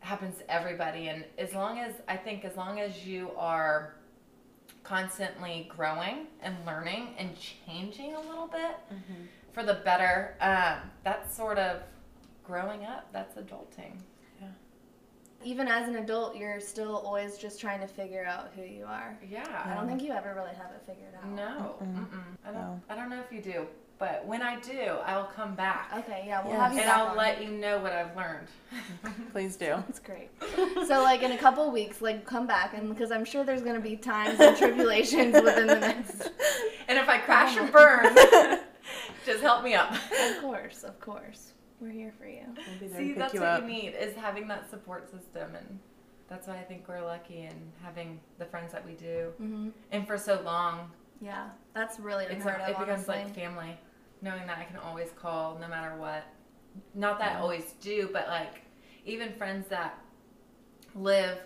happens 0.00 0.38
to 0.38 0.50
everybody. 0.50 1.08
And 1.08 1.24
as 1.38 1.52
long 1.54 1.78
as 1.78 1.94
I 2.06 2.16
think 2.16 2.44
as 2.44 2.56
long 2.56 2.78
as 2.80 3.04
you 3.06 3.30
are 3.36 3.94
constantly 4.82 5.68
growing 5.74 6.26
and 6.42 6.54
learning 6.66 7.14
and 7.18 7.30
changing 7.38 8.14
a 8.14 8.20
little 8.20 8.46
bit 8.46 8.76
Mm-hmm. 8.92 9.22
for 9.52 9.62
the 9.64 9.74
better, 9.84 10.36
um, 10.40 10.90
that's 11.04 11.34
sort 11.34 11.58
of 11.58 11.80
growing 12.44 12.84
up. 12.84 13.08
That's 13.12 13.36
adulting. 13.36 13.96
Yeah. 14.40 14.48
even 15.44 15.68
as 15.68 15.88
an 15.88 15.96
adult, 15.96 16.36
you're 16.36 16.60
still 16.60 16.96
always 16.98 17.36
just 17.38 17.60
trying 17.60 17.80
to 17.80 17.86
figure 17.86 18.24
out 18.24 18.50
who 18.56 18.62
you 18.62 18.84
are. 18.84 19.16
Yeah. 19.28 19.44
I 19.66 19.74
don't 19.74 19.86
think 19.88 20.02
you 20.02 20.12
ever 20.12 20.34
really 20.34 20.54
have 20.54 20.70
it 20.72 20.82
figured 20.86 21.14
out. 21.16 21.28
No, 21.30 21.76
Mm-mm. 21.82 21.94
Mm-mm. 22.06 22.20
I 22.46 22.50
don't. 22.52 22.60
No. 22.60 22.80
I 22.90 22.94
don't 22.96 23.10
know 23.10 23.20
if 23.20 23.32
you 23.32 23.40
do, 23.40 23.66
but 23.98 24.24
when 24.26 24.42
I 24.42 24.58
do, 24.60 24.96
I'll 25.06 25.24
come 25.26 25.54
back 25.54 25.90
Okay, 25.98 26.24
yeah, 26.26 26.42
we'll 26.42 26.52
Yes. 26.52 26.60
have 26.62 26.72
you 26.72 26.78
and 26.80 26.88
back 26.88 26.98
I'll 26.98 27.06
on. 27.08 27.16
let 27.16 27.42
you 27.42 27.50
know 27.50 27.78
what 27.78 27.92
I've 27.92 28.14
learned. 28.16 28.48
Please 29.32 29.56
do. 29.56 29.66
That's 29.66 30.00
great. 30.00 30.30
So, 30.86 31.02
like 31.02 31.22
in 31.22 31.32
a 31.32 31.38
couple 31.38 31.70
weeks, 31.70 32.00
like 32.02 32.24
come 32.26 32.46
back, 32.46 32.74
and 32.74 32.88
because 32.88 33.10
I'm 33.10 33.24
sure 33.24 33.44
there's 33.44 33.62
gonna 33.62 33.80
be 33.80 33.96
times 33.96 34.40
and 34.40 34.56
tribulations 34.56 35.34
within 35.34 35.66
the 35.66 35.78
next. 35.80 36.30
and 36.88 36.98
if 36.98 37.08
I 37.08 37.18
crash 37.18 37.56
or 37.56 37.66
burn, 37.68 38.14
just 39.26 39.42
help 39.42 39.62
me 39.64 39.74
up. 39.74 39.92
Of 39.92 40.40
course, 40.40 40.82
of 40.84 40.98
course, 41.00 41.52
we're 41.84 41.90
here 41.92 42.12
for 42.18 42.26
you. 42.26 42.42
We'll 42.66 42.76
be 42.80 42.86
there 42.88 43.00
See, 43.00 43.12
that's 43.12 43.34
you 43.34 43.40
what 43.40 43.48
up. 43.48 43.60
you 43.62 43.68
need 43.68 43.94
is 43.94 44.16
having 44.16 44.48
that 44.48 44.68
support 44.70 45.10
system, 45.10 45.54
and 45.54 45.78
that's 46.28 46.48
why 46.48 46.54
I 46.58 46.62
think 46.62 46.88
we're 46.88 47.04
lucky 47.04 47.42
in 47.42 47.72
having 47.82 48.20
the 48.38 48.46
friends 48.46 48.72
that 48.72 48.84
we 48.84 48.92
do. 48.92 49.32
hmm 49.36 49.68
And 49.92 50.06
for 50.06 50.16
so 50.18 50.40
long, 50.42 50.90
Yeah, 51.20 51.48
that's 51.74 52.00
really 52.00 52.24
it's 52.24 52.34
unheard 52.34 52.60
it 52.62 52.72
of, 52.74 52.78
becomes 52.80 53.08
honestly. 53.08 53.16
like 53.16 53.34
family, 53.34 53.76
knowing 54.22 54.46
that 54.46 54.58
I 54.58 54.64
can 54.64 54.78
always 54.78 55.10
call 55.12 55.58
no 55.60 55.68
matter 55.68 55.96
what. 55.96 56.24
Not 56.94 57.18
that 57.18 57.36
I 57.36 57.40
always 57.40 57.74
do, 57.80 58.08
but 58.12 58.26
like 58.28 58.62
even 59.04 59.32
friends 59.34 59.68
that 59.68 59.98
live 60.94 61.38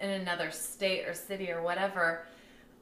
in 0.00 0.10
another 0.10 0.50
state 0.50 1.06
or 1.08 1.14
city 1.14 1.50
or 1.50 1.62
whatever, 1.62 2.26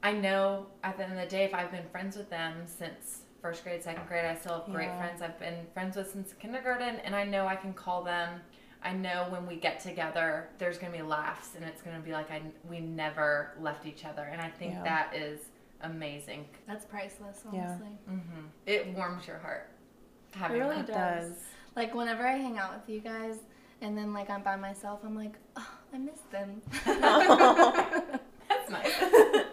I 0.03 0.11
know 0.11 0.67
at 0.83 0.97
the 0.97 1.03
end 1.03 1.13
of 1.13 1.19
the 1.19 1.25
day, 1.27 1.45
if 1.45 1.53
I've 1.53 1.71
been 1.71 1.87
friends 1.91 2.17
with 2.17 2.29
them 2.29 2.63
since 2.65 3.21
first 3.45 3.63
grade, 3.63 3.83
second 3.83 4.07
grade, 4.07 4.25
I 4.25 4.33
still 4.33 4.55
have 4.59 4.65
great 4.73 4.87
Yeah. 4.87 4.97
friends 4.97 5.21
I've 5.21 5.37
been 5.37 5.67
friends 5.71 5.95
with 5.95 6.09
since 6.11 6.33
kindergarten, 6.33 6.95
and 7.01 7.15
I 7.15 7.23
know 7.25 7.45
I 7.45 7.55
can 7.55 7.73
call 7.73 8.01
them. 8.03 8.41
I 8.81 8.91
know 8.91 9.27
when 9.29 9.45
we 9.45 9.55
get 9.55 9.79
together, 9.79 10.49
there's 10.57 10.79
gonna 10.79 10.91
be 10.97 11.03
laughs, 11.03 11.53
and 11.55 11.63
it's 11.63 11.83
gonna 11.83 11.99
be 11.99 12.11
like 12.11 12.31
I 12.31 12.41
we 12.67 12.79
never 12.79 13.51
left 13.59 13.85
each 13.85 14.03
other, 14.03 14.23
and 14.23 14.41
I 14.41 14.49
think 14.49 14.73
Yeah. 14.73 14.83
that 14.83 15.15
is 15.15 15.41
amazing. 15.81 16.47
That's 16.65 16.85
priceless, 16.85 17.43
Yeah. 17.53 17.67
honestly. 17.67 17.97
hmm 18.07 18.45
It 18.65 18.87
warms 18.95 19.27
your 19.27 19.37
heart. 19.37 19.69
Having 20.33 20.57
really 20.59 20.75
that. 20.77 20.87
Does. 20.87 21.29
does. 21.29 21.43
Like 21.75 21.93
whenever 21.93 22.25
I 22.25 22.37
hang 22.37 22.57
out 22.57 22.73
with 22.73 22.89
you 22.89 22.99
guys, 22.99 23.37
and 23.81 23.95
then 23.95 24.11
like 24.11 24.31
I'm 24.31 24.41
by 24.41 24.55
myself, 24.55 25.01
I'm 25.03 25.15
like, 25.15 25.35
oh, 25.55 25.71
I 25.93 25.99
miss 25.99 26.21
them. 26.31 26.63
That's 28.49 28.71
nice. 28.71 28.91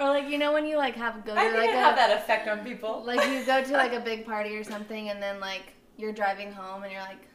or 0.00 0.08
like 0.08 0.28
you 0.28 0.38
know 0.38 0.52
when 0.52 0.66
you 0.66 0.76
like 0.76 0.94
have 0.96 1.24
go 1.24 1.34
to 1.34 1.40
I 1.40 1.44
think 1.44 1.56
like 1.56 1.70
I 1.70 1.72
a 1.72 1.80
have 1.80 1.96
that 1.96 2.16
effect 2.16 2.48
on 2.48 2.64
people. 2.64 3.02
like 3.04 3.26
you 3.28 3.44
go 3.44 3.62
to 3.62 3.72
like 3.72 3.92
a 3.92 4.00
big 4.04 4.26
party 4.26 4.56
or 4.56 4.64
something, 4.64 5.10
and 5.10 5.22
then 5.22 5.40
like 5.40 5.74
you're 5.96 6.12
driving 6.12 6.52
home, 6.52 6.82
and 6.82 6.92
you're 6.92 7.02
like, 7.02 7.26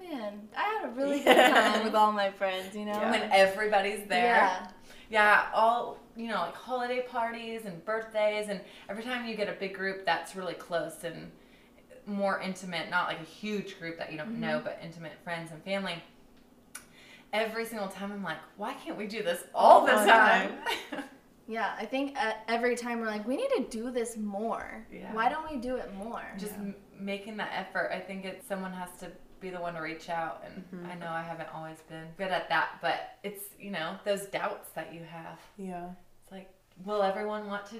man, 0.00 0.48
I 0.56 0.62
had 0.62 0.90
a 0.90 0.94
really 0.94 1.20
good 1.20 1.36
time 1.36 1.84
with 1.84 1.94
all 1.94 2.12
my 2.12 2.30
friends, 2.30 2.74
you 2.74 2.84
know. 2.84 2.92
Yeah. 2.92 3.10
when 3.10 3.22
everybody's 3.32 4.06
there. 4.08 4.36
Yeah. 4.36 4.68
Yeah, 5.10 5.46
all 5.54 5.98
you 6.16 6.28
know, 6.28 6.40
like 6.40 6.54
holiday 6.54 7.02
parties 7.08 7.64
and 7.64 7.82
birthdays, 7.84 8.48
and 8.48 8.60
every 8.88 9.04
time 9.04 9.26
you 9.26 9.36
get 9.36 9.48
a 9.48 9.52
big 9.52 9.74
group 9.74 10.04
that's 10.04 10.36
really 10.36 10.54
close 10.54 11.04
and 11.04 11.30
more 12.08 12.40
intimate, 12.40 12.90
not 12.90 13.06
like 13.06 13.20
a 13.20 13.24
huge 13.24 13.78
group 13.78 13.98
that 13.98 14.10
you 14.10 14.18
don't 14.18 14.28
mm-hmm. 14.32 14.40
know, 14.40 14.60
but 14.62 14.80
intimate 14.82 15.12
friends 15.22 15.50
and 15.52 15.62
family. 15.62 16.02
Every 17.32 17.66
single 17.66 17.88
time, 17.88 18.10
I'm 18.10 18.22
like, 18.22 18.38
why 18.56 18.72
can't 18.74 18.96
we 18.96 19.06
do 19.06 19.22
this 19.22 19.44
all 19.54 19.84
the 19.84 19.92
oh 19.92 19.96
All 19.96 20.04
the 20.04 20.10
time? 20.10 20.52
Yeah, 21.48 21.74
I 21.78 21.86
think 21.86 22.16
at 22.16 22.44
every 22.46 22.76
time 22.76 23.00
we're 23.00 23.06
like, 23.06 23.26
we 23.26 23.36
need 23.36 23.48
to 23.56 23.64
do 23.70 23.90
this 23.90 24.16
more. 24.18 24.86
Yeah. 24.92 25.12
Why 25.14 25.28
don't 25.30 25.50
we 25.50 25.56
do 25.56 25.76
it 25.76 25.92
more? 25.94 26.22
Just 26.38 26.52
m- 26.52 26.76
making 27.00 27.38
that 27.38 27.50
effort. 27.54 27.90
I 27.92 27.98
think 27.98 28.24
it's 28.26 28.46
someone 28.46 28.72
has 28.74 28.90
to 29.00 29.10
be 29.40 29.48
the 29.50 29.60
one 29.60 29.74
to 29.74 29.80
reach 29.80 30.08
out, 30.10 30.44
and 30.44 30.62
Mm-hmm. 30.64 30.90
I 30.90 30.94
know 30.96 31.08
I 31.08 31.22
haven't 31.22 31.48
always 31.54 31.78
been 31.88 32.06
good 32.18 32.28
at 32.30 32.48
that, 32.50 32.72
but 32.82 33.16
it's 33.24 33.44
you 33.58 33.70
know 33.70 33.96
those 34.04 34.26
doubts 34.26 34.68
that 34.74 34.92
you 34.92 35.00
have. 35.04 35.38
Yeah. 35.56 35.88
It's 36.22 36.30
like, 36.30 36.50
will 36.84 37.02
everyone 37.02 37.46
want 37.46 37.64
to 37.70 37.76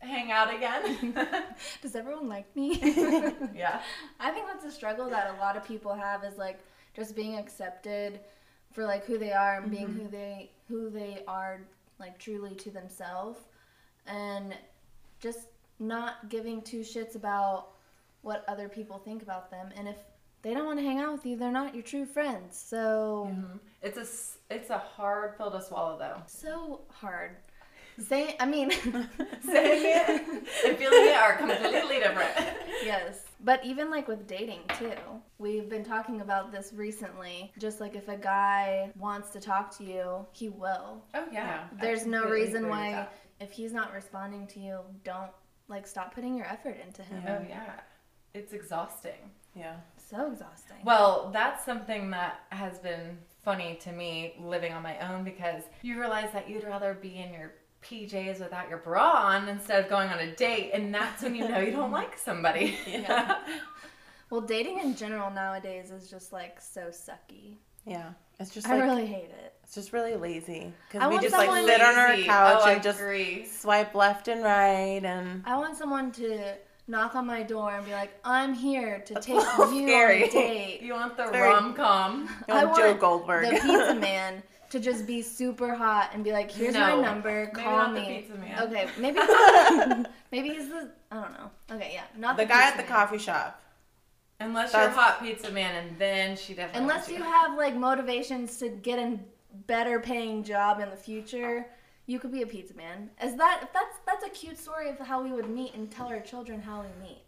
hang 0.00 0.32
out 0.32 0.52
again? 0.52 1.14
Does 1.82 1.94
everyone 1.94 2.28
like 2.28 2.54
me? 2.56 2.78
yeah. 3.54 3.80
I 4.18 4.30
think 4.32 4.46
that's 4.48 4.64
a 4.64 4.72
struggle 4.72 5.08
that 5.10 5.34
a 5.36 5.40
lot 5.40 5.56
of 5.56 5.64
people 5.64 5.94
have 5.94 6.24
is 6.24 6.36
like 6.36 6.58
just 6.96 7.14
being 7.14 7.36
accepted 7.38 8.18
for 8.72 8.84
like 8.84 9.04
who 9.04 9.18
they 9.18 9.32
are 9.32 9.60
and 9.60 9.70
being 9.70 9.86
who 9.88 10.08
they 10.08 10.50
who 10.68 10.90
they 10.90 11.22
are 11.28 11.60
like 12.04 12.18
truly 12.18 12.54
to 12.54 12.70
themselves 12.70 13.38
and 14.06 14.54
just 15.20 15.48
not 15.78 16.28
giving 16.28 16.60
two 16.60 16.80
shits 16.80 17.14
about 17.16 17.68
what 18.20 18.44
other 18.46 18.68
people 18.68 18.98
think 18.98 19.22
about 19.22 19.50
them 19.50 19.70
and 19.74 19.88
if 19.88 19.96
they 20.42 20.52
don't 20.52 20.66
want 20.66 20.78
to 20.78 20.84
hang 20.84 20.98
out 20.98 21.12
with 21.12 21.24
you 21.24 21.34
they're 21.34 21.50
not 21.50 21.74
your 21.74 21.82
true 21.82 22.04
friends 22.04 22.62
so 22.68 23.30
Mhm. 23.32 23.58
It's 23.82 23.96
a 23.98 24.54
it's 24.54 24.68
a 24.70 24.76
hard 24.78 25.38
pill 25.38 25.50
to 25.50 25.62
swallow 25.62 25.98
though. 25.98 26.20
so 26.26 26.82
hard 26.90 27.36
say 27.98 28.36
i 28.38 28.44
mean 28.44 28.70
Saying 29.52 29.82
it 29.96 30.28
and 30.66 30.76
feeling 30.76 31.06
it 31.08 31.16
are 31.16 31.36
completely 31.38 32.00
different. 32.00 32.34
yes. 32.84 33.24
But 33.44 33.62
even 33.64 33.90
like 33.90 34.08
with 34.08 34.26
dating 34.26 34.60
too, 34.78 34.94
we've 35.38 35.68
been 35.68 35.84
talking 35.84 36.22
about 36.22 36.50
this 36.50 36.72
recently. 36.74 37.52
Just 37.58 37.78
like 37.78 37.94
if 37.94 38.08
a 38.08 38.16
guy 38.16 38.90
wants 38.96 39.30
to 39.30 39.40
talk 39.40 39.76
to 39.78 39.84
you, 39.84 40.26
he 40.32 40.48
will. 40.48 41.04
Oh 41.12 41.26
yeah. 41.30 41.64
I 41.78 41.82
There's 41.82 42.06
no 42.06 42.24
reason 42.24 42.68
why 42.68 43.06
if 43.40 43.52
he's 43.52 43.72
not 43.72 43.92
responding 43.92 44.46
to 44.48 44.60
you, 44.60 44.80
don't 45.04 45.30
like 45.68 45.86
stop 45.86 46.14
putting 46.14 46.34
your 46.34 46.46
effort 46.46 46.78
into 46.84 47.02
him. 47.02 47.22
Yeah. 47.22 47.38
Oh 47.38 47.46
yeah. 47.46 47.80
It's 48.32 48.54
exhausting. 48.54 49.30
Yeah. 49.54 49.76
So 50.10 50.30
exhausting. 50.32 50.78
Well, 50.82 51.30
that's 51.32 51.64
something 51.64 52.10
that 52.10 52.40
has 52.48 52.78
been 52.78 53.18
funny 53.44 53.78
to 53.82 53.92
me 53.92 54.34
living 54.40 54.72
on 54.72 54.82
my 54.82 54.98
own 54.98 55.22
because 55.22 55.62
you 55.82 55.98
realize 55.98 56.32
that 56.32 56.48
you'd 56.48 56.64
rather 56.64 56.94
be 56.94 57.18
in 57.18 57.32
your 57.32 57.52
PJs 57.84 58.40
without 58.40 58.68
your 58.68 58.78
bra 58.78 59.10
on 59.12 59.48
instead 59.48 59.82
of 59.84 59.90
going 59.90 60.08
on 60.08 60.18
a 60.18 60.34
date, 60.34 60.70
and 60.74 60.94
that's 60.94 61.22
when 61.22 61.34
you 61.34 61.48
know 61.48 61.58
you 61.60 61.70
don't 61.72 61.92
like 61.92 62.16
somebody. 62.18 62.76
Yeah. 62.86 63.38
Well, 64.30 64.40
dating 64.40 64.80
in 64.80 64.96
general 64.96 65.30
nowadays 65.30 65.90
is 65.92 66.10
just 66.10 66.32
like 66.32 66.60
so 66.60 66.86
sucky. 66.90 67.56
Yeah. 67.86 68.12
It's 68.40 68.52
just 68.52 68.66
I 68.68 68.78
really 68.80 69.06
hate 69.06 69.30
it. 69.30 69.54
it's 69.62 69.74
just 69.76 69.92
really 69.92 70.16
lazy 70.16 70.72
because 70.90 71.08
we 71.08 71.20
just 71.20 71.34
like 71.36 71.46
someone- 71.46 71.66
sit 71.66 71.80
on 71.80 71.94
our 71.96 72.16
couch 72.16 72.62
Oh, 72.64 72.68
and 72.70 72.82
just 72.82 72.98
agree. 72.98 73.46
swipe 73.46 73.94
left 73.94 74.26
and 74.26 74.42
right 74.42 75.02
and 75.04 75.44
I 75.46 75.56
want 75.56 75.76
someone 75.76 76.10
to 76.12 76.54
knock 76.88 77.14
on 77.14 77.26
my 77.26 77.42
door 77.44 77.70
and 77.76 77.84
be 77.86 77.92
like, 77.92 78.12
"I'm 78.24 78.54
here 78.54 79.04
to 79.06 79.14
take 79.14 79.28
you 79.36 79.84
scary. 79.86 80.24
on 80.24 80.28
a 80.28 80.32
date." 80.32 80.80
You 80.82 80.94
want 80.94 81.16
the 81.16 81.26
rom 81.26 81.74
com? 81.74 82.28
I 82.48 82.64
know, 82.64 82.74
Joe 82.76 82.86
want 82.88 83.00
Goldberg. 83.00 83.44
the 83.44 83.50
pizza 83.52 83.94
man 83.94 84.42
to 84.74 84.80
just 84.80 85.06
be 85.06 85.22
super 85.22 85.74
hot 85.74 86.10
and 86.12 86.22
be 86.24 86.32
like, 86.32 86.50
"Here's 86.50 86.74
No. 86.74 86.96
my 86.96 87.02
number, 87.02 87.46
Maybe 87.46 87.64
call 87.64 87.76
not 87.76 87.94
the 87.94 88.00
me." 88.00 88.20
pizza 88.20 88.34
man. 88.38 88.62
Okay, 88.64 88.88
maybe 88.98 89.18
maybe 90.32 90.48
he's 90.50 90.68
the 90.68 90.90
I 91.10 91.14
don't 91.22 91.32
know. 91.32 91.50
Okay, 91.70 91.90
yeah, 91.94 92.02
not 92.18 92.36
the 92.36 92.42
the, 92.42 92.48
guy 92.48 92.54
pizza 92.62 92.68
at 92.72 92.76
the 92.76 92.82
man. 92.82 93.00
coffee 93.00 93.18
shop. 93.18 93.60
Unless 94.40 94.72
you're 94.72 94.82
a 94.82 94.90
hot 94.90 95.22
pizza 95.22 95.50
man, 95.50 95.84
and 95.84 95.98
then 95.98 96.36
she 96.36 96.54
definitely. 96.54 96.82
Unless 96.82 97.08
wants 97.08 97.10
you 97.10 97.22
have 97.22 97.56
like 97.56 97.76
motivations 97.76 98.58
to 98.58 98.68
get 98.68 98.98
a 98.98 99.18
better 99.66 100.00
paying 100.00 100.42
job 100.42 100.80
in 100.80 100.90
the 100.90 100.96
future, 100.96 101.66
you 102.06 102.18
could 102.18 102.32
be 102.32 102.42
a 102.42 102.46
pizza 102.46 102.74
man. 102.74 103.10
Is 103.22 103.36
that 103.36 103.60
if 103.62 103.72
that's 103.72 103.96
that's 104.04 104.24
a 104.26 104.30
cute 104.30 104.58
story 104.58 104.90
of 104.90 104.98
how 104.98 105.22
we 105.22 105.30
would 105.32 105.48
meet 105.48 105.74
and 105.74 105.90
tell 105.90 106.08
our 106.08 106.20
children 106.20 106.60
how 106.60 106.80
we 106.82 107.06
meet. 107.08 107.22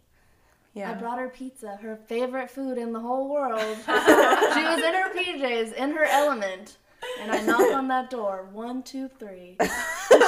Yeah. 0.73 0.91
I 0.91 0.93
brought 0.93 1.17
her 1.17 1.29
pizza, 1.29 1.77
her 1.81 1.95
favorite 1.95 2.51
food 2.51 2.77
in 2.77 2.93
the 2.93 2.99
whole 2.99 3.29
world. 3.29 3.77
she 3.85 4.63
was 4.63 4.79
in 4.83 4.93
her 4.93 5.11
PJs, 5.11 5.73
in 5.73 5.91
her 5.91 6.03
element. 6.05 6.77
And 7.21 7.31
I 7.31 7.41
knock 7.41 7.73
on 7.73 7.87
that 7.89 8.09
door. 8.09 8.47
One, 8.51 8.83
two, 8.83 9.09
three. 9.19 9.57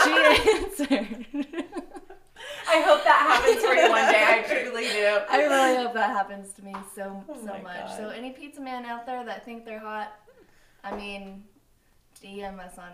She 0.04 0.12
answered. 0.12 1.26
I 2.68 2.82
hope 2.82 3.04
that 3.04 3.26
happens 3.28 3.64
for 3.64 3.74
you 3.74 3.90
one 3.90 4.12
day. 4.12 4.24
I 4.26 4.42
truly 4.48 4.84
do. 4.88 5.20
I 5.30 5.38
really 5.44 5.76
hope 5.84 5.94
that 5.94 6.12
happens 6.12 6.54
to 6.54 6.64
me 6.64 6.74
so 6.96 7.24
Oh 7.28 7.36
so 7.36 7.46
much. 7.64 7.64
God. 7.88 7.98
So 7.98 8.10
any 8.10 8.32
pizza 8.32 8.62
man 8.62 8.86
out 8.86 9.06
there 9.06 9.26
that 9.26 9.44
think 9.46 9.66
they're 9.66 9.80
hot, 9.80 10.14
I 10.84 10.96
mean, 10.96 11.44
DM 12.24 12.60
us 12.60 12.78
on 12.78 12.92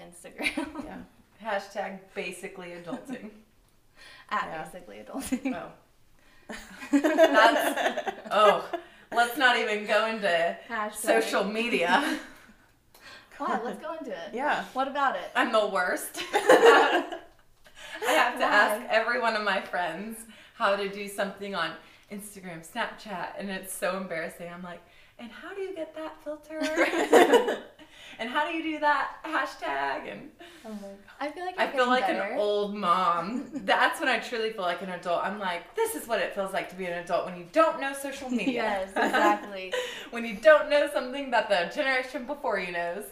Instagram 0.00 0.84
Yeah. 0.84 0.96
Hashtag 1.44 1.98
basically 2.14 2.68
adulting. 2.68 3.30
at 4.30 4.44
Yeah. 4.46 4.64
basically 4.64 4.96
adulting. 4.98 5.54
Oh. 5.54 5.72
That's 6.92 8.12
oh. 8.30 8.68
Let's 9.12 9.36
not 9.36 9.56
even 9.58 9.86
go 9.86 10.06
into 10.06 10.56
Hashtag. 10.68 10.94
social 10.94 11.44
media. 11.44 12.18
Why? 13.38 13.60
Let's 13.64 13.78
go 13.82 13.94
into 13.94 14.10
it. 14.12 14.32
Yeah. 14.32 14.64
What 14.72 14.88
about 14.88 15.16
it? 15.16 15.30
I'm 15.34 15.52
the 15.52 15.66
worst. 15.66 16.22
I 16.34 17.18
have 18.12 18.34
to 18.34 18.40
Why? 18.40 18.50
ask 18.50 18.86
every 18.90 19.20
one 19.20 19.34
of 19.36 19.42
my 19.42 19.60
friends 19.60 20.18
how 20.54 20.76
to 20.76 20.88
do 20.88 21.08
something 21.08 21.54
on 21.54 21.72
Instagram, 22.10 22.66
Snapchat, 22.66 23.30
and 23.38 23.50
it's 23.50 23.72
so 23.74 23.96
embarrassing. 23.96 24.50
I'm 24.52 24.62
like, 24.62 24.80
and 25.18 25.30
how 25.30 25.54
do 25.54 25.60
you 25.60 25.74
get 25.74 25.94
that 25.96 26.22
filter? 26.22 26.60
and 28.18 28.28
how 28.30 28.48
do 28.50 28.56
you 28.56 28.62
do 28.62 28.78
that 28.80 29.16
hashtag? 29.24 30.10
And 30.12 30.30
Oh 30.64 30.70
my 30.70 30.88
I 31.20 31.30
feel 31.30 31.44
like 31.44 31.58
I 31.58 31.66
feel 31.68 31.86
like 31.86 32.06
better. 32.06 32.20
an 32.22 32.38
old 32.38 32.74
mom. 32.74 33.48
That's 33.54 34.00
when 34.00 34.08
I 34.08 34.18
truly 34.18 34.50
feel 34.52 34.62
like 34.62 34.82
an 34.82 34.90
adult. 34.90 35.24
I'm 35.24 35.38
like, 35.38 35.74
this 35.76 35.94
is 35.94 36.06
what 36.08 36.18
it 36.20 36.34
feels 36.34 36.52
like 36.52 36.68
to 36.70 36.74
be 36.76 36.86
an 36.86 36.94
adult 37.04 37.26
when 37.26 37.36
you 37.36 37.46
don't 37.52 37.80
know 37.80 37.92
social 37.94 38.28
media. 38.30 38.52
Yes, 38.54 38.88
exactly. 38.96 39.72
when 40.10 40.24
you 40.24 40.36
don't 40.36 40.68
know 40.68 40.88
something 40.92 41.30
that 41.30 41.48
the 41.48 41.74
generation 41.74 42.26
before 42.26 42.58
you 42.58 42.72
knows. 42.72 43.04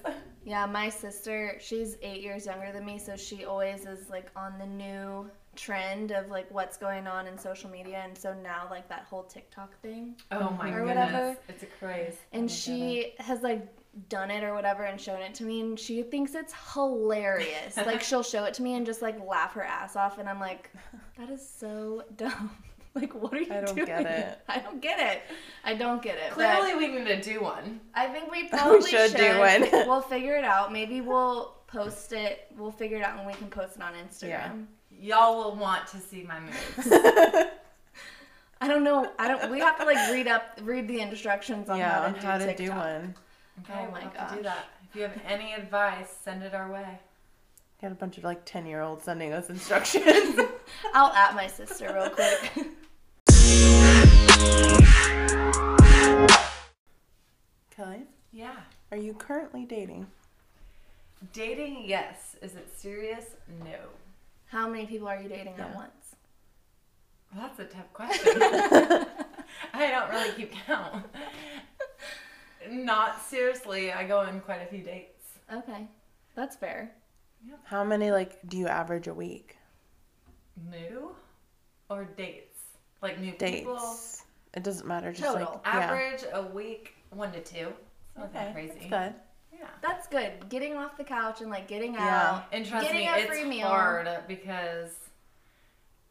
Yeah, 0.44 0.66
my 0.66 0.90
sister, 0.90 1.56
she's 1.60 1.96
eight 2.02 2.20
years 2.20 2.44
younger 2.44 2.70
than 2.72 2.84
me, 2.84 2.98
so 2.98 3.16
she 3.16 3.44
always 3.46 3.86
is 3.86 4.10
like 4.10 4.26
on 4.36 4.58
the 4.58 4.66
new 4.66 5.30
trend 5.56 6.10
of 6.10 6.28
like 6.28 6.50
what's 6.50 6.76
going 6.76 7.06
on 7.06 7.26
in 7.26 7.38
social 7.38 7.70
media, 7.70 8.02
and 8.04 8.18
so 8.18 8.34
now 8.42 8.66
like 8.70 8.86
that 8.90 9.06
whole 9.08 9.22
TikTok 9.22 9.80
thing, 9.80 10.16
Oh 10.32 10.50
my 10.58 10.68
Or 10.70 10.80
goodness. 10.84 10.96
whatever. 11.08 11.36
It's 11.48 11.62
a 11.62 11.66
craze. 11.66 12.16
and 12.32 12.44
oh 12.44 12.52
she 12.52 13.14
has 13.20 13.40
like 13.40 13.66
done 14.08 14.30
it 14.30 14.42
or 14.42 14.54
whatever 14.54 14.84
and 14.84 15.00
shown 15.00 15.20
it 15.20 15.34
to 15.34 15.44
me, 15.44 15.60
and 15.60 15.78
she 15.78 16.02
thinks 16.02 16.34
it's 16.34 16.54
hilarious. 16.72 17.76
like 17.76 18.02
she'll 18.02 18.22
show 18.22 18.44
it 18.44 18.54
to 18.54 18.62
me 18.62 18.74
and 18.74 18.86
just 18.86 19.02
like 19.02 19.16
laugh 19.26 19.52
her 19.52 19.64
ass 19.64 19.96
off, 19.96 20.18
and 20.18 20.28
I'm 20.28 20.40
like, 20.40 20.70
that 21.18 21.30
is 21.30 21.46
so 21.46 22.04
dumb. 22.16 22.50
Like, 22.96 23.12
what 23.12 23.32
are 23.32 23.40
you 23.40 23.46
doing? 23.46 23.58
I 23.58 23.64
don't 23.64 23.74
doing? 23.74 23.86
get 23.88 24.06
it. 24.06 24.38
I 24.48 24.60
don't 24.60 24.80
get 24.80 25.00
it. 25.00 25.22
I 25.64 25.74
don't 25.74 26.00
get 26.00 26.14
it. 26.14 26.28
but- 26.28 26.34
Clearly, 26.34 26.76
we 26.76 26.96
need 26.96 27.04
to 27.08 27.20
do 27.20 27.42
one. 27.42 27.80
I 27.92 28.06
think 28.06 28.30
we 28.30 28.46
probably 28.46 28.88
should 28.88 29.10
should. 29.10 29.16
do 29.16 29.38
one. 29.40 29.88
we'll 29.88 30.00
figure 30.00 30.36
it 30.36 30.44
out. 30.44 30.72
Maybe 30.72 31.00
we'll 31.00 31.56
post 31.66 32.12
it. 32.12 32.46
We'll 32.56 32.70
figure 32.70 32.96
it 32.98 33.02
out 33.02 33.18
and 33.18 33.26
we 33.26 33.32
can 33.32 33.48
post 33.48 33.74
it 33.74 33.82
on 33.82 33.94
Instagram. 33.94 34.66
Yeah. 34.92 35.16
Y'all 35.16 35.42
will 35.42 35.56
want 35.56 35.88
to 35.88 35.96
see 35.96 36.22
my 36.22 36.38
moves. 36.38 36.88
I 38.60 38.68
don't 38.68 38.84
know. 38.84 39.10
I 39.18 39.26
don't. 39.26 39.50
We 39.50 39.58
have 39.58 39.76
to 39.78 39.84
like 39.84 40.12
read 40.12 40.28
up, 40.28 40.60
read 40.62 40.86
the 40.86 41.00
instructions 41.00 41.68
on 41.68 41.78
yeah. 41.78 42.00
how 42.00 42.06
to 42.06 42.12
do 42.12 42.26
How 42.26 42.38
to 42.38 42.56
do 42.56 42.70
one. 42.70 43.14
Okay, 43.60 43.72
Oh 43.78 43.82
we'll 43.84 43.92
my 43.92 44.00
have 44.00 44.12
to 44.12 44.18
gosh. 44.18 44.36
do 44.36 44.42
that. 44.42 44.64
If 44.90 44.96
you 44.96 45.02
have 45.02 45.20
any 45.26 45.52
advice, 45.54 46.08
send 46.24 46.42
it 46.42 46.54
our 46.54 46.70
way. 46.70 46.98
Got 47.80 47.92
a 47.92 47.96
bunch 47.96 48.18
of 48.18 48.24
like 48.24 48.44
10 48.44 48.66
year 48.66 48.80
olds 48.80 49.04
sending 49.04 49.32
us 49.32 49.50
instructions. 49.50 50.38
I'll 50.94 51.12
at 51.12 51.34
my 51.34 51.46
sister 51.46 51.92
real 51.94 52.10
quick. 52.10 52.66
Kelly, 57.70 58.04
Yeah. 58.32 58.56
are 58.90 58.96
you 58.96 59.14
currently 59.14 59.64
dating? 59.64 60.06
Dating, 61.32 61.82
yes. 61.84 62.36
Is 62.42 62.54
it 62.54 62.68
serious? 62.76 63.24
No. 63.64 63.76
how 64.46 64.68
many 64.68 64.86
people 64.86 65.08
are 65.08 65.20
you 65.20 65.28
dating 65.28 65.54
at 65.58 65.74
once? 65.74 65.90
Well, 67.34 67.48
that's 67.48 67.58
a 67.58 67.64
tough 67.64 67.92
question. 67.92 68.34
I 69.72 69.90
don't 69.90 70.10
really 70.10 70.30
keep 70.36 70.52
count. 70.66 71.04
Not 72.70 73.20
seriously. 73.22 73.92
I 73.92 74.06
go 74.06 74.18
on 74.18 74.40
quite 74.40 74.62
a 74.62 74.66
few 74.66 74.82
dates. 74.82 75.24
Okay, 75.52 75.86
that's 76.34 76.56
fair. 76.56 76.92
How 77.64 77.84
many 77.84 78.10
like 78.10 78.38
do 78.48 78.56
you 78.56 78.66
average 78.68 79.06
a 79.06 79.14
week? 79.14 79.56
New 80.70 81.14
or 81.90 82.04
dates? 82.16 82.60
Like 83.02 83.20
new 83.20 83.32
Dates. 83.32 83.58
people. 83.60 83.96
It 84.54 84.62
doesn't 84.62 84.86
matter. 84.86 85.12
Just 85.12 85.24
Total. 85.24 85.40
like 85.52 85.60
yeah. 85.74 85.80
Average 85.80 86.24
a 86.32 86.42
week, 86.42 86.94
one 87.10 87.32
to 87.32 87.40
two. 87.40 87.68
It's 87.68 88.16
not 88.16 88.32
that 88.32 88.44
Okay, 88.48 88.52
crazy. 88.52 88.88
that's 88.88 89.12
good. 89.12 89.20
Yeah. 89.58 89.66
That's 89.82 90.06
good. 90.08 90.48
Getting 90.48 90.74
off 90.76 90.96
the 90.96 91.04
couch 91.04 91.40
and 91.42 91.50
like 91.50 91.68
getting 91.68 91.92
Yeah. 91.94 92.30
out. 92.32 92.44
And 92.52 92.64
trust 92.64 92.86
Getting 92.86 93.02
me, 93.02 93.08
a 93.08 93.16
it's 93.16 93.26
free 93.28 93.44
meal. 93.44 93.66
hard 93.68 94.08
because 94.26 94.92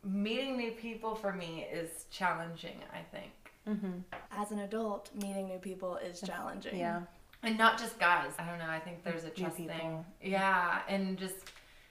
meeting 0.04 0.58
new 0.58 0.72
people 0.72 1.16
for 1.16 1.32
me 1.34 1.66
is 1.72 2.06
challenging, 2.12 2.78
I 2.94 3.00
think. 3.16 3.32
Mm-hmm. 3.68 4.00
As 4.32 4.52
an 4.52 4.60
adult, 4.60 5.10
meeting 5.16 5.48
new 5.48 5.58
people 5.60 5.98
is 5.98 6.22
challenging. 6.22 6.78
Yeah. 6.78 7.02
And 7.44 7.58
not 7.58 7.78
just 7.78 8.00
guys. 8.00 8.32
I 8.40 8.46
don't 8.48 8.60
know. 8.60 8.70
I 8.70 8.80
think 8.80 9.04
there's 9.04 9.24
a 9.24 9.28
New 9.28 9.34
trust 9.36 9.56
thing. 9.58 9.68
people. 9.68 10.06
Yeah. 10.22 10.82
And 10.88 11.18
just 11.18 11.36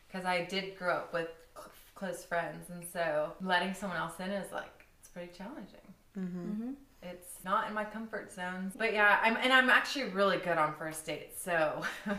because 0.08 0.24
I 0.26 0.44
did 0.44 0.76
grow 0.78 0.94
up 0.96 1.12
with 1.12 1.28
cl- 1.54 1.70
close 1.94 2.24
friends. 2.24 2.70
And 2.70 2.82
so 2.92 3.32
letting 3.42 3.74
someone 3.74 3.98
else 3.98 4.18
in 4.20 4.30
is 4.30 4.50
like, 4.52 4.86
it's 5.00 5.08
pretty 5.08 5.30
challenging. 5.36 5.80
Mm-hmm. 6.18 6.62
hmm 6.62 6.72
It's 7.02 7.38
not 7.44 7.68
in 7.68 7.74
my 7.74 7.84
comfort 7.84 8.32
zone. 8.32 8.72
But 8.76 8.92
yeah, 8.92 9.18
I'm, 9.22 9.36
and 9.36 9.52
I'm 9.52 9.68
actually 9.70 10.04
really 10.10 10.38
good 10.38 10.58
on 10.58 10.74
first 10.74 11.04
dates. 11.06 11.42
So 11.42 11.82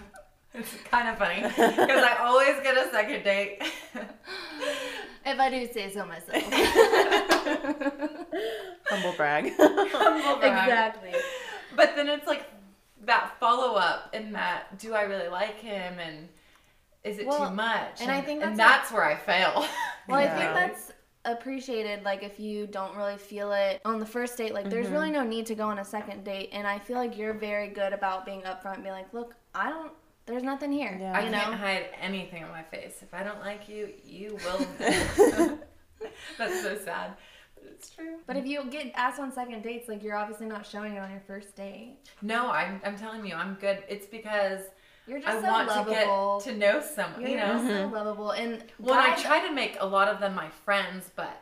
it's 0.53 0.73
kind 0.91 1.07
of 1.07 1.17
funny 1.17 1.41
because 1.41 2.03
I 2.03 2.17
always 2.21 2.59
get 2.63 2.75
a 2.77 2.89
second 2.91 3.23
date. 3.23 3.61
If 5.25 5.39
I 5.39 5.49
do 5.49 5.65
say 5.71 5.89
so 5.89 6.05
myself. 6.05 6.43
Humble 8.93 9.13
brag. 9.17 9.51
Humble 9.59 10.39
brag. 10.39 10.67
exactly. 10.67 11.13
But 11.75 11.95
then 11.95 12.07
it's 12.09 12.27
like 12.27 12.45
that 13.05 13.33
follow 13.39 13.75
up 13.75 14.09
and 14.13 14.33
that 14.35 14.77
do 14.79 14.93
I 14.93 15.01
really 15.03 15.27
like 15.27 15.59
him 15.59 15.99
and 15.99 16.29
is 17.03 17.17
it 17.19 17.27
Well, 17.27 17.49
too 17.49 17.55
much? 17.55 17.99
and 18.01 18.09
I 18.11 18.21
think 18.21 18.39
that's, 18.39 18.51
and 18.51 18.59
that's 18.59 18.91
where 18.91 19.03
I 19.03 19.15
fail. 19.15 19.65
Well, 20.07 20.19
I 20.19 20.27
think 20.27 20.53
that's 20.53 20.91
appreciated. 21.25 22.03
Like, 22.03 22.23
if 22.23 22.37
you 22.37 22.67
don't 22.67 22.93
really 22.97 23.15
feel 23.17 23.53
it 23.53 23.79
on 23.85 23.99
the 24.01 24.05
first 24.05 24.37
date, 24.37 24.53
like, 24.53 24.69
there's 24.69 24.87
Mm-hmm. 24.87 24.93
really 24.95 25.11
no 25.11 25.23
need 25.23 25.45
to 25.45 25.55
go 25.55 25.67
on 25.69 25.79
a 25.79 25.85
second 25.85 26.25
date. 26.25 26.49
And 26.51 26.67
I 26.67 26.77
feel 26.79 26.97
like 26.97 27.17
you're 27.17 27.33
very 27.33 27.69
good 27.69 27.93
about 27.93 28.25
being 28.25 28.41
upfront 28.41 28.75
and 28.75 28.83
being 28.83 28.95
like, 28.95 29.13
look, 29.13 29.33
I 29.55 29.69
don't, 29.69 29.93
there's 30.25 30.43
nothing 30.43 30.73
here. 30.73 30.97
Yeah. 30.99 31.13
I 31.17 31.21
can't 31.21 31.31
know? 31.31 31.57
hide 31.57 31.85
anything 32.01 32.43
on 32.43 32.49
my 32.51 32.63
face. 32.63 32.97
If 33.01 33.13
I 33.13 33.23
don't 33.23 33.39
like 33.39 33.69
you, 33.69 33.93
you 34.05 34.37
will. 34.43 34.67
that's 36.37 36.61
so 36.61 36.77
sad, 36.83 37.11
it's 37.73 37.89
true. 37.89 38.17
But 38.27 38.37
if 38.37 38.45
you 38.45 38.63
get 38.65 38.91
asked 38.95 39.19
on 39.19 39.31
second 39.31 39.63
dates, 39.63 39.87
like, 39.89 40.03
you're 40.03 40.15
obviously 40.15 40.45
not 40.47 40.65
showing 40.65 40.93
it 40.95 40.99
on 40.99 41.11
your 41.11 41.21
first 41.27 41.55
date. 41.55 41.97
No, 42.21 42.49
I'm, 42.51 42.81
I'm 42.85 42.97
telling 42.97 43.25
you, 43.25 43.35
I'm 43.35 43.55
good. 43.55 43.83
It's 43.87 44.05
because 44.05 44.61
You're 45.07 45.19
just 45.19 45.29
I 45.37 45.41
so 45.41 45.47
want 45.47 45.67
lovable. 45.67 46.39
to 46.41 46.45
get 46.45 46.53
to 46.53 46.59
know 46.59 46.81
someone. 46.81 47.21
you're 47.21 47.29
You 47.31 47.37
know, 47.37 47.57
so 47.57 47.73
mm-hmm. 47.73 47.93
lovable. 47.93 48.31
And 48.31 48.63
when 48.77 48.97
I 48.97 49.15
try 49.15 49.45
to 49.47 49.53
make 49.53 49.77
a 49.79 49.85
lot 49.85 50.07
of 50.07 50.19
them 50.19 50.35
my 50.35 50.49
friends, 50.49 51.09
but 51.15 51.41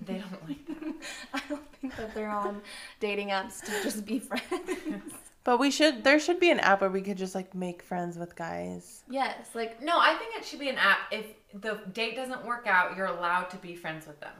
they 0.00 0.14
don't 0.18 0.48
like 0.48 0.66
that. 0.66 0.94
I 1.34 1.40
don't 1.48 1.72
think 1.80 1.96
that 1.96 2.14
they're 2.14 2.30
on 2.30 2.60
dating 3.00 3.28
apps 3.28 3.60
to 3.62 3.70
just 3.82 4.04
be 4.04 4.18
friends. 4.18 4.42
but 5.44 5.58
we 5.58 5.70
should. 5.70 6.04
There 6.04 6.18
should 6.18 6.40
be 6.40 6.50
an 6.50 6.60
app 6.60 6.80
where 6.80 6.90
we 6.90 7.02
could 7.02 7.18
just 7.18 7.34
like 7.34 7.54
make 7.54 7.82
friends 7.82 8.16
with 8.16 8.34
guys. 8.36 9.02
yes, 9.08 9.48
like, 9.54 9.82
No, 9.82 9.98
I 9.98 10.14
think 10.14 10.34
it 10.36 10.44
should 10.44 10.60
be 10.60 10.68
an 10.68 10.78
app. 10.78 10.98
If 11.10 11.26
the 11.54 11.80
date 11.92 12.16
doesn't 12.16 12.44
work 12.44 12.66
out, 12.66 12.96
you're 12.96 13.06
allowed 13.06 13.50
to 13.50 13.56
be 13.58 13.74
friends 13.74 14.06
with 14.06 14.18
them. 14.20 14.32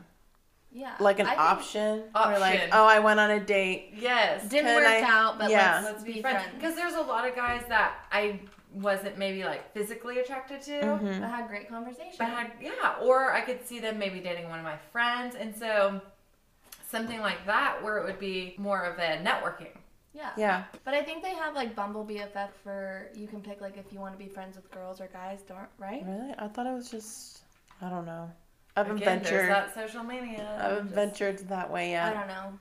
Yeah. 0.73 0.95
Like 1.01 1.19
an 1.19 1.27
I 1.27 1.31
think 1.31 1.41
option. 1.41 2.03
Or 2.15 2.39
like, 2.39 2.69
oh, 2.73 2.85
I 2.87 2.99
went 2.99 3.21
on 3.21 3.31
a 3.31 3.41
date. 3.41 3.95
Yes. 3.97 4.49
Didn't 4.49 4.67
Can 4.67 4.77
work 4.77 4.87
I- 4.87 5.03
out, 5.03 5.39
but 5.39 5.51
yeah. 5.51 5.75
let's, 5.83 5.93
Let's 5.93 6.05
be, 6.05 6.13
be 6.15 6.21
friends. 6.23 6.43
friends. 6.45 6.55
Because 6.57 6.75
there's 6.77 6.95
a 6.95 7.01
lot 7.03 7.29
of 7.29 7.35
guys 7.37 7.63
that 7.69 7.95
I 8.11 8.41
wasn't 8.75 9.19
maybe 9.19 9.45
like 9.45 9.73
physically 9.75 10.19
attracted 10.21 10.63
to. 10.63 10.73
Mhm. 10.81 11.21
But 11.21 11.29
had 11.29 11.49
great 11.49 11.69
conversation. 11.69 12.15
But 12.19 12.29
had, 12.29 12.53
yeah, 12.61 12.95
or 13.03 13.33
I 13.33 13.43
could 13.43 13.67
see 13.67 13.81
them 13.81 13.99
maybe 13.99 14.21
dating 14.21 14.49
one 14.49 14.59
of 14.59 14.65
my 14.65 14.79
friends. 14.93 15.35
And 15.35 15.55
so 15.55 16.01
something 16.89 17.21
like 17.21 17.45
that 17.47 17.83
where 17.83 17.99
it 17.99 18.05
would 18.05 18.19
be 18.19 18.55
more 18.59 18.83
of 18.85 18.99
a 18.99 19.19
networking. 19.23 19.77
yeah. 20.15 20.31
Yeah. 20.37 20.65
But 20.85 20.95
I 20.95 21.03
think 21.03 21.23
they 21.23 21.35
have 21.35 21.55
like 21.55 21.75
Bumble 21.75 22.05
BFF 22.05 22.51
for 22.63 23.09
you 23.15 23.27
can 23.27 23.41
pick 23.43 23.61
like 23.61 23.77
if 23.77 23.93
you 23.93 23.99
want 23.99 24.13
to 24.15 24.19
be 24.19 24.29
friends 24.29 24.57
with 24.57 24.71
girls 24.71 25.01
or 25.01 25.09
guys, 25.13 25.41
don't 25.49 25.59
right? 25.79 26.03
Really? 26.07 26.35
I 26.39 26.49
thought 26.49 26.67
it 26.67 26.75
was 26.75 26.91
just. 26.91 27.41
I 27.81 27.89
don't 27.91 28.07
know. 28.07 28.31
I've 28.77 28.87
Again, 28.91 28.97
there's 29.23 29.31
ventured. 29.31 29.51
that 29.51 29.75
social 29.75 30.03
media. 30.03 30.59
I've 30.63 30.83
Just- 30.85 30.95
ventured 30.95 31.39
that 31.49 31.71
way. 31.71 31.91
Yeah. 31.91 32.09
I 32.09 32.13
don't 32.15 32.27
know. 32.29 32.59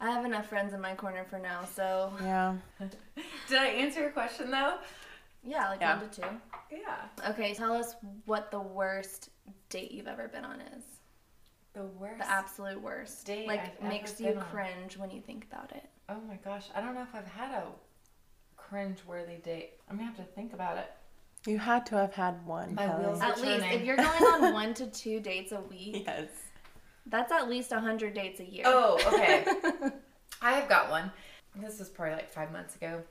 I 0.00 0.10
have 0.10 0.24
enough 0.24 0.46
friends 0.46 0.72
in 0.74 0.80
my 0.80 0.94
corner 0.94 1.24
for 1.28 1.38
now, 1.38 1.64
so 1.64 2.12
Yeah. 2.22 2.56
Did 3.48 3.58
I 3.58 3.66
answer 3.66 4.00
your 4.00 4.10
question 4.10 4.50
though? 4.50 4.78
yeah, 5.42 5.68
like 5.68 5.80
Yeah. 5.80 5.98
one 5.98 6.08
to 6.08 6.20
two. 6.20 6.28
Yeah. 6.70 7.30
Okay, 7.30 7.52
tell 7.54 7.72
us 7.72 7.94
what 8.24 8.50
the 8.50 8.60
worst 8.60 9.30
date 9.70 9.90
you've 9.90 10.06
ever 10.08 10.28
been 10.28 10.44
on 10.44 10.60
is. 10.60 10.84
The 11.74 11.84
worst. 11.84 12.18
The 12.18 12.30
absolute 12.30 12.80
worst. 12.80 13.26
Date 13.26 13.46
like 13.48 13.60
I've 13.60 13.76
ever 13.80 13.88
makes 13.88 14.18
you 14.20 14.28
been 14.28 14.38
on. 14.38 14.44
cringe 14.46 14.96
when 14.96 15.10
you 15.10 15.20
think 15.20 15.44
about 15.44 15.72
it. 15.72 15.84
oh 16.08 16.20
my 16.26 16.36
gosh, 16.36 16.66
I 16.74 16.80
don't 16.80 16.94
know 16.94 17.02
if 17.02 17.14
I've 17.14 17.26
had 17.26 17.50
a 17.50 17.66
cringe-worthy 18.56 19.36
date. 19.36 19.74
I'm 19.88 19.96
gonna 19.96 20.06
have 20.08 20.16
to 20.16 20.24
think 20.24 20.52
about 20.52 20.78
it. 20.78 20.90
You 21.46 21.58
had 21.58 21.86
to 21.86 21.96
have 21.96 22.12
had 22.14 22.44
one. 22.46 22.74
My 22.74 22.86
Kelly. 22.86 23.04
wheels- 23.04 23.20
At 23.20 23.36
least 23.40 23.42
Returning. 23.46 23.80
if 23.80 23.84
you're 23.86 23.96
going 23.96 24.22
on 24.24 24.52
one 24.52 24.74
to 24.74 24.86
two 24.86 25.20
dates 25.20 25.52
a 25.52 25.60
week, 25.60 26.04
Yes. 26.06 26.28
that's 27.06 27.32
at 27.32 27.48
least 27.48 27.72
hundred 27.72 28.14
dates 28.14 28.40
a 28.40 28.44
year. 28.44 28.64
Oh, 28.66 28.98
okay. 29.06 29.46
I 30.42 30.52
have 30.52 30.68
got 30.68 30.90
one. 30.90 31.10
This 31.56 31.78
was 31.78 31.88
probably 31.88 32.14
like 32.14 32.30
five 32.30 32.52
months 32.52 32.76
ago, 32.76 33.02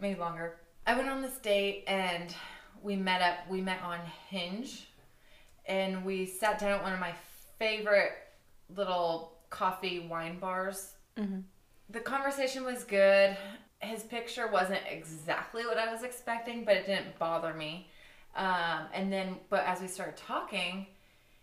maybe 0.00 0.18
longer. 0.18 0.56
I 0.86 0.94
went 0.96 1.08
on 1.08 1.20
this 1.22 1.36
date 1.38 1.84
and 1.86 2.34
we 2.82 2.96
met 2.96 3.20
up. 3.22 3.48
We 3.50 3.60
met 3.60 3.82
on 3.82 3.98
Hinge, 4.28 4.86
and 5.66 6.04
we 6.04 6.26
sat 6.26 6.58
down 6.58 6.72
at 6.72 6.82
one 6.82 6.92
of 6.92 7.00
my 7.00 7.12
favorite 7.58 8.12
little 8.74 9.32
coffee 9.50 10.00
wine 10.00 10.38
bars. 10.38 10.92
Mhm. 11.16 11.44
The 11.90 12.00
conversation 12.00 12.64
was 12.64 12.84
good. 12.84 13.36
His 13.80 14.02
picture 14.02 14.46
wasn't 14.46 14.80
exactly 14.90 15.66
what 15.66 15.78
I 15.78 15.92
was 15.92 16.02
expecting, 16.02 16.64
but 16.64 16.76
it 16.76 16.86
didn't 16.86 17.18
bother 17.18 17.52
me. 17.52 17.90
Um, 18.36 18.86
and 18.92 19.12
then, 19.12 19.36
but 19.50 19.64
as 19.64 19.80
we 19.80 19.88
started 19.88 20.16
talking, 20.16 20.86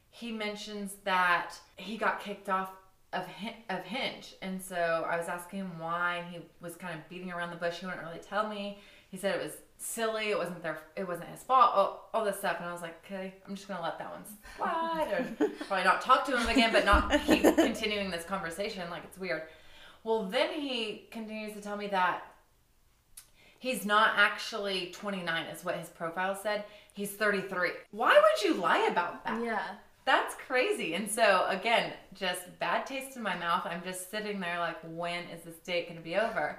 he 0.10 0.32
mentions 0.32 0.96
that 1.06 1.54
he 1.78 1.98
got 1.98 2.20
kicked 2.20 2.50
off 2.50 2.72
of 3.14 3.26
of 3.70 3.84
Hinge, 3.84 4.36
and 4.42 4.62
so 4.62 5.06
I 5.08 5.18
was 5.18 5.28
asking 5.28 5.60
him 5.60 5.80
why, 5.80 6.18
and 6.18 6.34
he 6.34 6.40
was 6.62 6.76
kind 6.76 6.98
of 6.98 7.08
beating 7.10 7.32
around 7.32 7.50
the 7.50 7.58
bush. 7.58 7.80
He 7.80 7.86
wouldn't 7.86 8.04
really 8.04 8.20
tell 8.20 8.48
me. 8.48 8.80
He 9.10 9.18
said 9.18 9.36
it 9.36 9.44
was 9.44 9.58
silly. 9.78 10.30
It 10.30 10.38
wasn't 10.38 10.64
their. 10.64 10.80
It 10.96 11.08
wasn't 11.08 11.30
his 11.30 11.44
fault. 11.44 11.72
All, 11.74 12.10
all 12.14 12.26
this 12.26 12.38
stuff, 12.38 12.58
and 12.60 12.70
I 12.70 12.74
was 12.74 12.82
like, 12.82 13.04
okay, 13.06 13.36
I'm 13.48 13.56
just 13.56 13.68
gonna 13.68 13.82
let 13.82 13.98
that 14.00 14.12
one 14.12 14.24
slide, 14.58 15.08
or 15.40 15.48
probably 15.68 15.84
not 15.84 16.02
talk 16.02 16.26
to 16.26 16.38
him 16.38 16.48
again, 16.48 16.72
but 16.72 16.86
not 16.86 17.12
keep 17.26 17.44
continuing 17.56 18.12
this 18.12 18.24
conversation. 18.24 18.90
Like 18.90 19.04
it's 19.04 19.18
weird. 19.18 19.44
Well, 20.04 20.24
then 20.26 20.52
he 20.52 21.08
continues 21.12 21.54
to 21.54 21.62
tell 21.62 21.78
me 21.78 21.88
that 21.88 22.24
he's 23.60 23.86
not 23.86 24.14
actually 24.16 24.92
29, 24.94 25.46
is 25.46 25.64
what 25.64 25.76
his 25.76 25.90
profile 25.90 26.36
said. 26.36 26.66
He's 26.94 27.12
33. 27.12 27.72
Why 27.92 28.14
would 28.14 28.44
you 28.44 28.60
lie 28.60 28.88
about 28.90 29.24
that? 29.26 29.44
Yeah. 29.44 29.62
That's 30.04 30.34
crazy. 30.48 30.96
And 30.96 31.10
so 31.10 31.46
again, 31.48 31.94
just 32.16 32.42
bad 32.60 32.88
taste 32.88 33.16
in 33.16 33.22
my 33.22 33.36
mouth. 33.36 33.66
I'm 33.66 33.84
just 33.84 34.10
sitting 34.10 34.40
there 34.40 34.60
like, 34.60 34.78
when 34.84 35.26
is 35.26 35.44
this 35.44 35.58
date 35.58 35.88
gonna 35.88 36.02
be 36.02 36.16
over? 36.16 36.58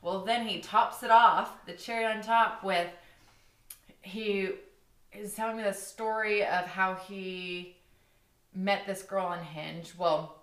Well, 0.00 0.24
then 0.24 0.46
he 0.46 0.60
tops 0.60 1.02
it 1.02 1.10
off, 1.10 1.64
the 1.66 1.72
cherry 1.72 2.04
on 2.04 2.22
top, 2.22 2.62
with 2.62 2.88
he 4.02 4.50
is 5.12 5.34
telling 5.34 5.56
me 5.56 5.62
the 5.62 5.72
story 5.72 6.44
of 6.44 6.66
how 6.66 6.94
he 6.94 7.76
met 8.54 8.86
this 8.86 9.02
girl 9.02 9.26
on 9.26 9.42
Hinge. 9.42 9.92
Well, 9.96 10.36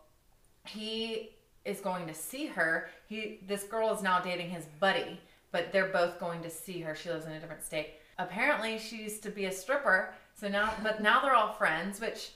he 0.66 1.30
is 1.66 1.80
going 1.80 2.08
to 2.08 2.14
see 2.14 2.48
her. 2.48 2.90
He 3.08 3.40
this 3.48 3.64
girl 3.64 3.94
is 3.94 4.02
now 4.02 4.20
dating 4.20 4.50
his 4.50 4.66
buddy, 4.80 5.20
but 5.52 5.72
they're 5.72 5.90
both 5.90 6.20
going 6.20 6.42
to 6.44 6.50
see 6.50 6.80
her. 6.82 6.96
She 6.96 7.10
lives 7.10 7.26
in 7.26 7.34
a 7.34 7.40
different 7.40 7.64
state. 7.64 7.94
Apparently, 8.18 8.78
she 8.78 8.98
used 8.98 9.24
to 9.24 9.30
be 9.30 9.46
a 9.46 9.52
stripper. 9.52 10.14
So 10.34 10.48
now, 10.48 10.74
but 10.84 11.02
now 11.02 11.22
they're 11.22 11.36
all 11.36 11.54
friends. 11.54 12.00
Which, 12.02 12.32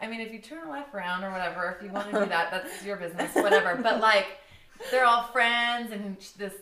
I 0.00 0.06
mean, 0.06 0.20
if 0.20 0.32
you 0.32 0.38
turn 0.40 0.68
life 0.68 0.92
around 0.94 1.24
or 1.24 1.30
whatever, 1.30 1.76
if 1.76 1.84
you 1.84 1.92
want 1.92 2.10
to 2.10 2.20
do 2.20 2.26
that, 2.26 2.50
that's 2.50 2.84
your 2.84 2.96
business, 2.96 3.34
whatever. 3.34 3.76
But 3.76 4.00
like, 4.00 4.26
they're 4.90 5.06
all 5.06 5.24
friends, 5.24 5.92
and 5.92 6.16
this 6.36 6.54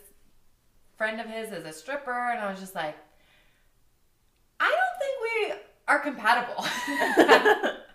friend 0.97 1.21
of 1.21 1.27
his 1.27 1.51
is 1.51 1.65
a 1.65 1.73
stripper, 1.73 2.31
and 2.31 2.39
I 2.39 2.49
was 2.49 2.59
just 2.59 2.75
like, 2.75 2.95
I 4.59 4.65
don't 4.65 4.97
think 4.99 5.55
we 5.55 5.61
are 5.87 5.99
compatible. 5.99 6.65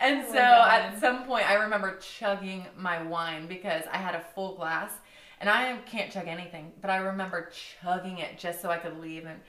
and 0.00 0.26
so 0.26 0.38
at 0.38 0.98
some 0.98 1.24
point, 1.24 1.48
I 1.48 1.54
remember 1.54 1.96
chugging 1.98 2.66
my 2.76 3.02
wine 3.02 3.46
because 3.46 3.84
I 3.92 3.98
had 3.98 4.14
a 4.14 4.20
full 4.34 4.56
glass, 4.56 4.92
and 5.40 5.48
I 5.48 5.76
can't 5.86 6.10
chug 6.10 6.26
anything, 6.28 6.72
but 6.80 6.90
I 6.90 6.96
remember 6.96 7.50
chugging 7.82 8.18
it 8.18 8.38
just 8.38 8.60
so 8.60 8.70
I 8.70 8.78
could 8.78 8.98
leave 9.00 9.26
and 9.26 9.40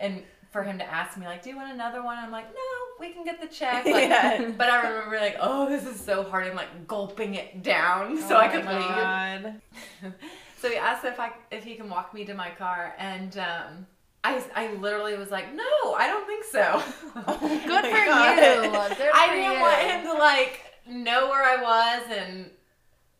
and 0.00 0.22
for 0.50 0.62
him 0.62 0.78
to 0.78 0.84
ask 0.84 1.18
me 1.18 1.26
like, 1.26 1.42
"Do 1.42 1.50
you 1.50 1.56
want 1.56 1.72
another 1.72 2.02
one?" 2.02 2.16
I'm 2.16 2.30
like, 2.30 2.46
"No, 2.46 2.60
we 2.98 3.12
can 3.12 3.24
get 3.24 3.40
the 3.40 3.48
check." 3.48 3.84
Like, 3.84 4.08
Yeah. 4.08 4.50
But 4.56 4.70
I 4.70 4.88
remember 4.88 5.18
like, 5.20 5.36
"Oh, 5.40 5.68
this 5.68 5.86
is 5.86 6.00
so 6.00 6.22
hard." 6.22 6.46
I'm 6.46 6.56
like 6.56 6.86
gulping 6.86 7.34
it 7.34 7.62
down 7.62 8.16
so 8.20 8.36
I 8.36 8.48
could 8.48 8.64
leave. 8.64 10.12
So 10.60 10.68
he 10.68 10.76
asked 10.76 11.04
if 11.04 11.20
I 11.20 11.30
if 11.52 11.62
he 11.62 11.76
can 11.76 11.88
walk 11.88 12.12
me 12.12 12.24
to 12.24 12.34
my 12.34 12.50
car, 12.50 12.94
and 12.98 13.36
um, 13.38 13.86
I 14.24 14.42
I 14.54 14.72
literally 14.74 15.16
was 15.16 15.30
like, 15.30 15.54
no, 15.54 15.94
I 15.96 16.06
don't 16.08 16.26
think 16.26 16.44
so. 16.44 16.82
Oh 17.26 17.38
good 17.66 17.84
for 17.84 18.04
God. 18.04 18.36
you. 18.36 18.70
Good 18.70 18.74
I 19.14 19.26
for 19.28 19.34
didn't 19.34 19.52
you. 19.54 19.60
want 19.60 19.80
him 19.82 20.02
to 20.06 20.12
like 20.14 20.60
know 20.88 21.28
where 21.28 21.44
I 21.44 21.62
was, 21.62 22.02
and 22.16 22.50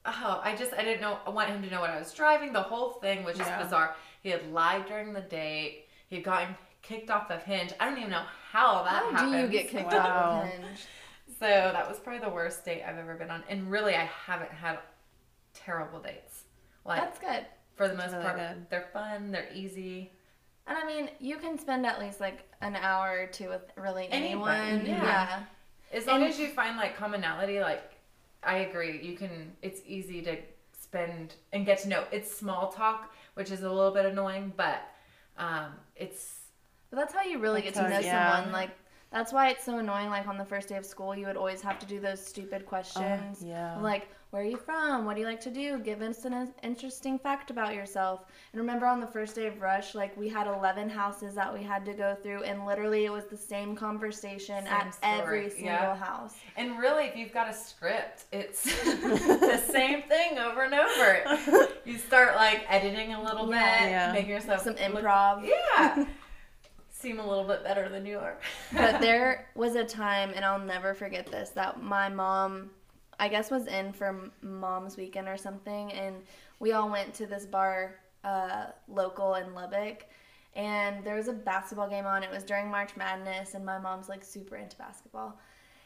oh, 0.04 0.40
I 0.44 0.54
just 0.56 0.72
I 0.74 0.82
didn't 0.82 1.00
know. 1.00 1.18
I 1.26 1.30
want 1.30 1.50
him 1.50 1.62
to 1.62 1.70
know 1.70 1.80
what 1.80 1.90
I 1.90 1.98
was 1.98 2.12
driving. 2.12 2.52
The 2.52 2.62
whole 2.62 2.92
thing 2.94 3.24
was 3.24 3.37
just 3.37 3.48
Yeah. 3.50 3.62
bizarre. 3.62 3.94
He 4.22 4.30
had 4.30 4.50
lied 4.52 4.87
during 4.87 5.12
the 5.12 5.20
date. 5.20 5.87
He 6.08 6.16
had 6.16 6.24
gotten 6.24 6.56
kicked 6.82 7.11
off 7.11 7.30
of 7.30 7.42
Hinge. 7.42 7.72
I 7.78 7.88
don't 7.88 7.98
even 7.98 8.11
know 8.11 8.24
how 8.50 8.82
that 8.84 9.02
How 9.04 9.11
happened. 9.12 9.32
do 9.32 9.38
you 9.38 9.48
get 9.48 9.68
kicked 9.70 9.92
Wow. 9.92 10.40
off 10.40 10.44
of 10.44 10.50
Hinge? 10.50 10.87
So 11.38 11.46
that 11.46 11.88
was 11.88 11.98
probably 12.00 12.20
the 12.20 12.34
worst 12.34 12.64
date 12.64 12.82
I've 12.82 12.98
ever 12.98 13.14
been 13.14 13.30
on, 13.30 13.44
and 13.48 13.70
really 13.70 13.94
I 13.94 14.04
haven't 14.26 14.50
had 14.50 14.78
terrible 15.54 16.00
dates. 16.00 16.42
Like 16.84 17.00
That's 17.00 17.18
good. 17.18 17.46
for 17.76 17.87
the 17.88 17.94
most 17.94 18.12
really 18.12 18.24
part, 18.24 18.37
good. 18.38 18.66
they're 18.70 18.88
fun. 18.92 19.30
They're 19.30 19.48
easy. 19.54 20.12
And 20.68 20.76
I 20.76 20.87
mean, 20.87 21.09
you 21.18 21.37
can 21.38 21.59
spend 21.59 21.87
at 21.87 21.98
least 21.98 22.20
like 22.20 22.48
an 22.61 22.76
hour 22.76 23.20
or 23.22 23.26
two 23.26 23.48
with 23.48 23.62
really 23.76 24.09
Anybody, 24.11 24.61
anyone. 24.61 24.87
yeah. 24.87 25.02
yeah. 25.04 25.42
As 25.92 26.07
long 26.07 26.20
And- 26.22 26.31
as 26.31 26.38
you 26.38 26.48
find 26.48 26.76
like 26.76 26.96
commonality, 26.96 27.61
like 27.61 27.83
I 28.42 28.59
agree, 28.59 29.00
you 29.02 29.16
can. 29.16 29.52
It's 29.62 29.81
easy 29.87 30.22
to 30.22 30.37
spend 30.78 31.35
and 31.52 31.64
get 31.66 31.78
to 31.81 31.88
know. 31.88 32.04
It's 32.12 32.33
small 32.35 32.70
talk, 32.70 33.12
which 33.35 33.50
is 33.50 33.62
a 33.62 33.68
little 33.70 33.90
bit 33.92 34.04
annoying, 34.07 34.52
but 34.57 34.81
um, 35.38 35.72
it's 35.96 36.40
But 36.90 36.98
that's 36.98 37.14
how 37.14 37.22
you 37.22 37.38
really 37.38 37.62
get 37.62 37.74
to 37.74 37.83
how- 37.83 37.88
know 37.88 37.98
yeah. 38.00 38.35
someone. 38.37 38.52
Like 38.52 38.70
that's 39.11 39.33
why 39.33 39.48
it's 39.48 39.64
so 39.64 39.78
annoying. 39.78 40.11
Like 40.11 40.28
on 40.28 40.37
the 40.37 40.44
first 40.44 40.68
day 40.68 40.76
of 40.76 40.85
school, 40.85 41.16
you 41.16 41.26
would 41.26 41.37
always 41.38 41.62
have 41.62 41.78
to 41.78 41.87
do 41.87 41.98
those 41.98 42.24
stupid 42.24 42.66
questions. 42.66 43.42
yeah. 43.42 43.78
Like, 43.81 44.09
where 44.31 44.43
are 44.43 44.45
you 44.45 44.59
from? 44.59 45.07
What 45.07 45.14
do 45.14 45.21
you 45.23 45.27
like 45.27 45.41
to 45.41 45.51
do? 45.51 45.79
Give 45.79 46.03
us 46.03 46.27
an 46.27 46.53
interesting 46.62 47.19
fact 47.19 47.51
about 47.51 47.75
yourself. 47.75 48.27
And 48.53 48.61
remember 48.61 48.85
on 48.87 49.01
the 49.01 49.07
first 49.07 49.35
day 49.35 49.47
of 49.47 49.61
Rush, 49.62 49.95
like 49.95 50.14
we 50.19 50.29
had 50.29 50.47
11 50.47 50.91
houses 50.91 51.35
that 51.35 51.53
we 51.53 51.62
had 51.62 51.87
to 51.87 51.95
go 51.95 52.14
through, 52.23 52.43
and 52.43 52.67
literally 52.67 53.07
it 53.07 53.11
was 53.12 53.25
the 53.25 53.38
same 53.38 53.75
conversation 53.75 54.64
Same 54.64 54.73
at 54.75 54.95
story, 54.95 55.19
every 55.19 55.49
single 55.51 55.64
yeah. 55.73 55.97
house. 55.97 56.35
and 56.59 56.79
really, 56.79 57.05
if 57.05 57.17
you've 57.17 57.33
got 57.33 57.49
a 57.49 57.55
script, 57.55 58.25
it's 58.31 58.64
the 58.85 59.62
same 59.71 60.03
thing 60.03 60.38
over 60.38 60.62
and 60.62 60.75
over. 60.75 61.69
You 61.87 61.97
start 61.97 62.35
like 62.37 62.67
editing 62.69 63.14
a 63.14 63.23
little 63.23 63.49
Yeah. 63.51 63.81
bit, 63.83 63.91
Yeah. 63.91 64.12
making 64.12 64.31
yourself 64.31 64.62
Some 64.62 64.75
look- 64.75 65.05
improv. 65.05 65.47
yeah, 65.49 66.05
seem 66.91 67.19
a 67.19 67.27
little 67.27 67.45
bit 67.45 67.64
better 67.64 67.88
than 67.88 68.05
you 68.05 68.19
are. 68.19 68.37
but 68.75 69.01
there 69.01 69.47
was 69.55 69.75
a 69.75 69.85
time, 69.85 70.33
and 70.35 70.45
I'll 70.45 70.59
never 70.59 70.93
forget 70.93 71.27
this, 71.29 71.49
that 71.51 71.83
my 71.83 72.11
mom, 72.11 72.71
I 73.18 73.28
guess, 73.28 73.50
was 73.50 73.66
in 73.66 73.92
for 73.92 74.31
mom's 74.42 74.96
weekend 74.96 75.28
or 75.28 75.37
something, 75.37 75.92
and 75.92 76.16
we 76.61 76.72
all 76.72 76.88
went 76.90 77.14
to 77.14 77.26
this 77.26 77.46
bar, 77.46 77.96
uh, 78.24 78.66
local 78.88 79.35
in 79.35 79.54
Lubbock, 79.54 80.07
and 80.54 81.04
there 81.04 81.14
was 81.14 81.28
a 81.28 81.33
basketball 81.33 81.88
game 81.88 82.07
on. 82.07 82.22
It 82.22 82.31
was 82.31 82.44
during 82.44 82.70
March 82.70 82.96
Madness, 82.96 83.54
and 83.54 83.64
my 83.64 83.78
mom's 83.78 84.09
like 84.09 84.24
super 84.24 84.57
into 84.57 84.76
basketball, 84.76 85.38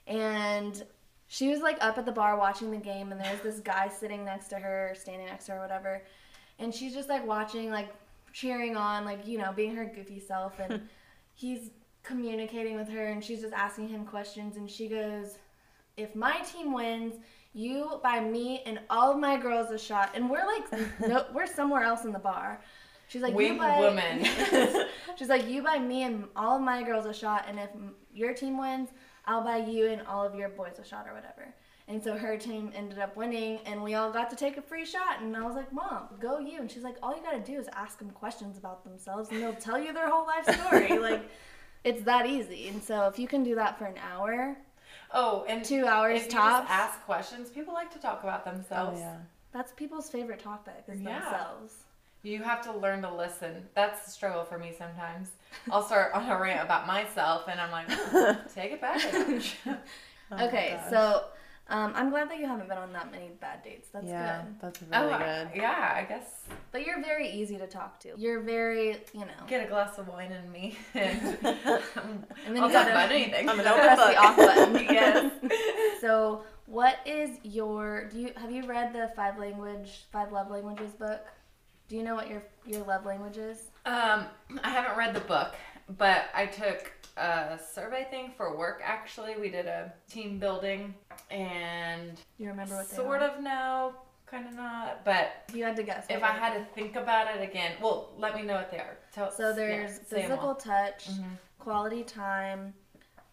and 0.06 0.84
she 1.28 1.48
was 1.48 1.60
like 1.60 1.78
up 1.80 1.98
at 1.98 2.04
the 2.04 2.12
bar 2.12 2.36
watching 2.36 2.70
the 2.70 2.76
game, 2.76 3.12
and 3.12 3.20
there 3.20 3.32
was 3.32 3.40
this 3.40 3.60
guy 3.60 3.88
sitting 3.88 4.24
next 4.24 4.48
to 4.48 4.56
her, 4.56 4.90
or 4.90 4.94
standing 4.94 5.26
next 5.26 5.46
to 5.46 5.52
her, 5.52 5.58
or 5.58 5.62
whatever, 5.62 6.02
and 6.58 6.74
she's 6.74 6.94
just 6.94 7.08
like 7.08 7.26
watching, 7.26 7.70
like 7.70 7.88
cheering 8.32 8.76
on, 8.76 9.04
like 9.04 9.26
you 9.26 9.38
know, 9.38 9.52
being 9.52 9.74
her 9.74 9.84
goofy 9.84 10.20
self, 10.20 10.58
and 10.58 10.88
he's 11.34 11.70
communicating 12.02 12.76
with 12.76 12.88
her 12.88 13.06
and 13.06 13.22
she's 13.22 13.40
just 13.40 13.54
asking 13.54 13.88
him 13.88 14.04
questions 14.04 14.56
and 14.56 14.70
she 14.70 14.88
goes 14.88 15.38
if 16.02 16.14
my 16.14 16.40
team 16.40 16.72
wins 16.72 17.14
you 17.54 18.00
buy 18.02 18.20
me 18.20 18.62
and 18.64 18.80
all 18.88 19.12
of 19.12 19.18
my 19.18 19.36
girls 19.36 19.70
a 19.70 19.78
shot. 19.78 20.10
And 20.14 20.30
we're 20.30 20.46
like 20.46 21.00
no, 21.00 21.26
we're 21.34 21.46
somewhere 21.46 21.82
else 21.82 22.04
in 22.04 22.12
the 22.12 22.18
bar. 22.18 22.60
She's 23.08 23.22
like 23.22 23.34
Wing 23.34 23.54
you 23.54 23.58
buy 23.58 23.78
woman. 23.78 24.24
she's 25.16 25.28
like 25.28 25.48
you 25.48 25.62
buy 25.62 25.78
me 25.78 26.04
and 26.04 26.24
all 26.34 26.56
of 26.56 26.62
my 26.62 26.82
girls 26.82 27.06
a 27.06 27.12
shot. 27.12 27.44
And 27.48 27.58
if 27.58 27.70
your 28.12 28.34
team 28.34 28.58
wins 28.58 28.90
i'll 29.24 29.44
buy 29.44 29.58
you 29.58 29.88
and 29.88 30.02
all 30.08 30.26
of 30.26 30.34
your 30.34 30.48
boys 30.48 30.78
a 30.80 30.84
shot 30.84 31.06
or 31.08 31.14
whatever. 31.14 31.54
And 31.88 32.02
so 32.02 32.16
her 32.16 32.36
team 32.38 32.72
ended 32.74 32.98
up 32.98 33.16
winning 33.16 33.58
and 33.66 33.82
we 33.82 33.94
all 33.94 34.10
got 34.10 34.30
to 34.30 34.36
take 34.36 34.56
a 34.56 34.62
free 34.62 34.86
shot. 34.86 35.20
And 35.20 35.36
i 35.36 35.44
was 35.46 35.54
like 35.54 35.72
mom 35.72 36.08
go 36.20 36.38
you. 36.38 36.58
And 36.60 36.70
she's 36.70 36.84
like 36.84 36.96
all 37.02 37.14
you 37.14 37.22
got 37.22 37.32
to 37.32 37.52
do 37.52 37.58
is 37.60 37.68
ask 37.74 37.98
them 37.98 38.10
questions 38.10 38.56
about 38.56 38.82
themselves 38.82 39.28
and 39.30 39.42
they'll 39.42 39.52
tell 39.52 39.78
you 39.78 39.92
their 39.92 40.08
whole 40.08 40.26
life 40.26 40.44
story. 40.58 40.98
Like 41.02 41.28
it's 41.84 42.02
that 42.04 42.26
easy. 42.26 42.68
And 42.68 42.82
so 42.82 43.08
if 43.08 43.18
you 43.18 43.26
can 43.26 43.42
do 43.42 43.56
that 43.56 43.76
for 43.76 43.86
an 43.86 43.96
hour, 43.98 44.56
Oh, 45.12 45.44
and 45.48 45.64
two 45.64 45.86
hours 45.86 46.26
tops, 46.26 46.70
ask 46.70 47.02
questions, 47.04 47.50
people 47.50 47.74
like 47.74 47.92
to 47.92 47.98
talk 47.98 48.22
about 48.22 48.46
Oh 48.46 48.50
themselves. 48.52 49.00
yeah. 49.00 49.16
that's 49.52 49.72
people's 49.72 50.08
favorite 50.10 50.40
topic 50.40 50.84
is 50.88 51.00
Yeah. 51.00 51.20
themselves. 51.20 51.74
You 52.24 52.42
have 52.44 52.62
to 52.62 52.72
learn 52.72 53.02
to 53.02 53.12
listen. 53.12 53.68
That's 53.74 54.04
the 54.04 54.10
struggle 54.12 54.44
for 54.44 54.56
me 54.56 54.72
sometimes. 54.78 55.30
I'll 55.70 55.82
start 55.82 56.14
on 56.14 56.28
a 56.30 56.38
rant 56.40 56.62
about 56.64 56.86
myself, 56.86 57.48
and 57.48 57.60
I'm 57.60 57.70
like, 57.72 57.90
hmm, 57.90 58.46
take 58.54 58.72
it 58.72 58.80
back. 58.80 59.02
Oh 60.34 60.46
okay, 60.46 60.80
so 60.88 61.24
Um, 61.68 61.92
I'm 61.94 62.10
glad 62.10 62.28
that 62.28 62.38
you 62.38 62.46
haven't 62.46 62.68
been 62.68 62.76
on 62.76 62.92
that 62.92 63.10
many 63.12 63.30
bad 63.40 63.62
dates. 63.62 63.88
That's 63.92 64.06
yeah, 64.06 64.42
good. 64.42 64.54
that's 64.60 64.80
Oh, 64.92 65.02
really 65.02 65.14
I- 65.14 65.44
good. 65.44 65.50
yeah, 65.56 65.92
I 65.96 66.02
guess 66.04 66.42
But 66.72 66.84
you're 66.84 67.00
very 67.00 67.30
easy 67.30 67.56
to 67.56 67.66
talk 67.66 67.98
to. 68.00 68.10
You're 68.16 68.40
very, 68.40 68.88
you 69.14 69.20
know. 69.20 69.46
get 69.46 69.64
a 69.64 69.68
glass 69.68 69.96
of 69.98 70.08
wine 70.08 70.32
in 70.32 70.50
me, 70.50 70.76
and, 70.94 71.20
And 71.44 71.44
then 71.44 72.26
I'll 72.46 72.54
you 72.54 72.60
talk 72.60 72.72
gotta 72.72 72.90
about 72.90 73.12
anything. 73.12 73.48
I'm 73.48 73.58
an 73.60 73.64
press 73.74 73.98
the 73.98 74.16
off 74.18 74.36
button. 74.36 74.74
yes. 74.84 75.32
So, 76.00 76.42
what 76.66 76.98
is 77.06 77.30
your? 77.44 78.08
Do 78.08 78.18
you 78.18 78.32
have 78.36 78.50
you 78.50 78.64
read 78.66 78.92
the 78.92 79.10
five 79.14 79.38
language, 79.38 80.04
five 80.10 80.32
love 80.32 80.50
languages 80.50 80.92
book? 80.92 81.24
Do 81.88 81.96
you 81.96 82.02
know 82.02 82.14
what 82.16 82.28
your 82.28 82.42
your 82.66 82.82
love 82.84 83.06
language 83.06 83.36
is? 83.36 83.70
Um, 83.86 84.26
I 84.64 84.70
haven't 84.70 84.96
read 84.98 85.14
the 85.14 85.20
book, 85.20 85.54
but 85.88 86.26
I 86.34 86.46
took 86.46 86.92
a 87.16 87.58
survey 87.72 88.06
thing 88.10 88.32
for 88.36 88.56
work. 88.56 88.80
Actually, 88.84 89.36
we 89.36 89.50
did 89.50 89.66
a 89.66 89.92
team 90.10 90.38
building, 90.38 90.94
and 91.30 92.18
you 92.38 92.48
remember 92.48 92.76
what 92.76 92.88
they 92.90 92.96
sort 92.96 93.22
of 93.22 93.40
know, 93.42 93.94
kind 94.26 94.46
of 94.48 94.54
not. 94.54 95.04
But 95.04 95.50
You 95.52 95.64
had 95.64 95.76
to 95.76 95.82
guess. 95.82 96.06
if 96.08 96.22
I 96.22 96.28
had 96.32 96.54
to 96.54 96.64
think 96.74 96.96
about 96.96 97.34
it 97.34 97.42
again, 97.42 97.72
well, 97.82 98.12
let 98.16 98.34
me 98.34 98.42
know 98.42 98.54
what 98.54 98.70
they 98.70 98.78
are. 98.78 98.96
Tell. 99.12 99.30
So 99.30 99.52
there's 99.52 99.98
'em 99.98 100.04
physical 100.06 100.54
touch, 100.54 101.08
Mhm. 101.10 101.36
quality 101.58 102.02
time, 102.04 102.74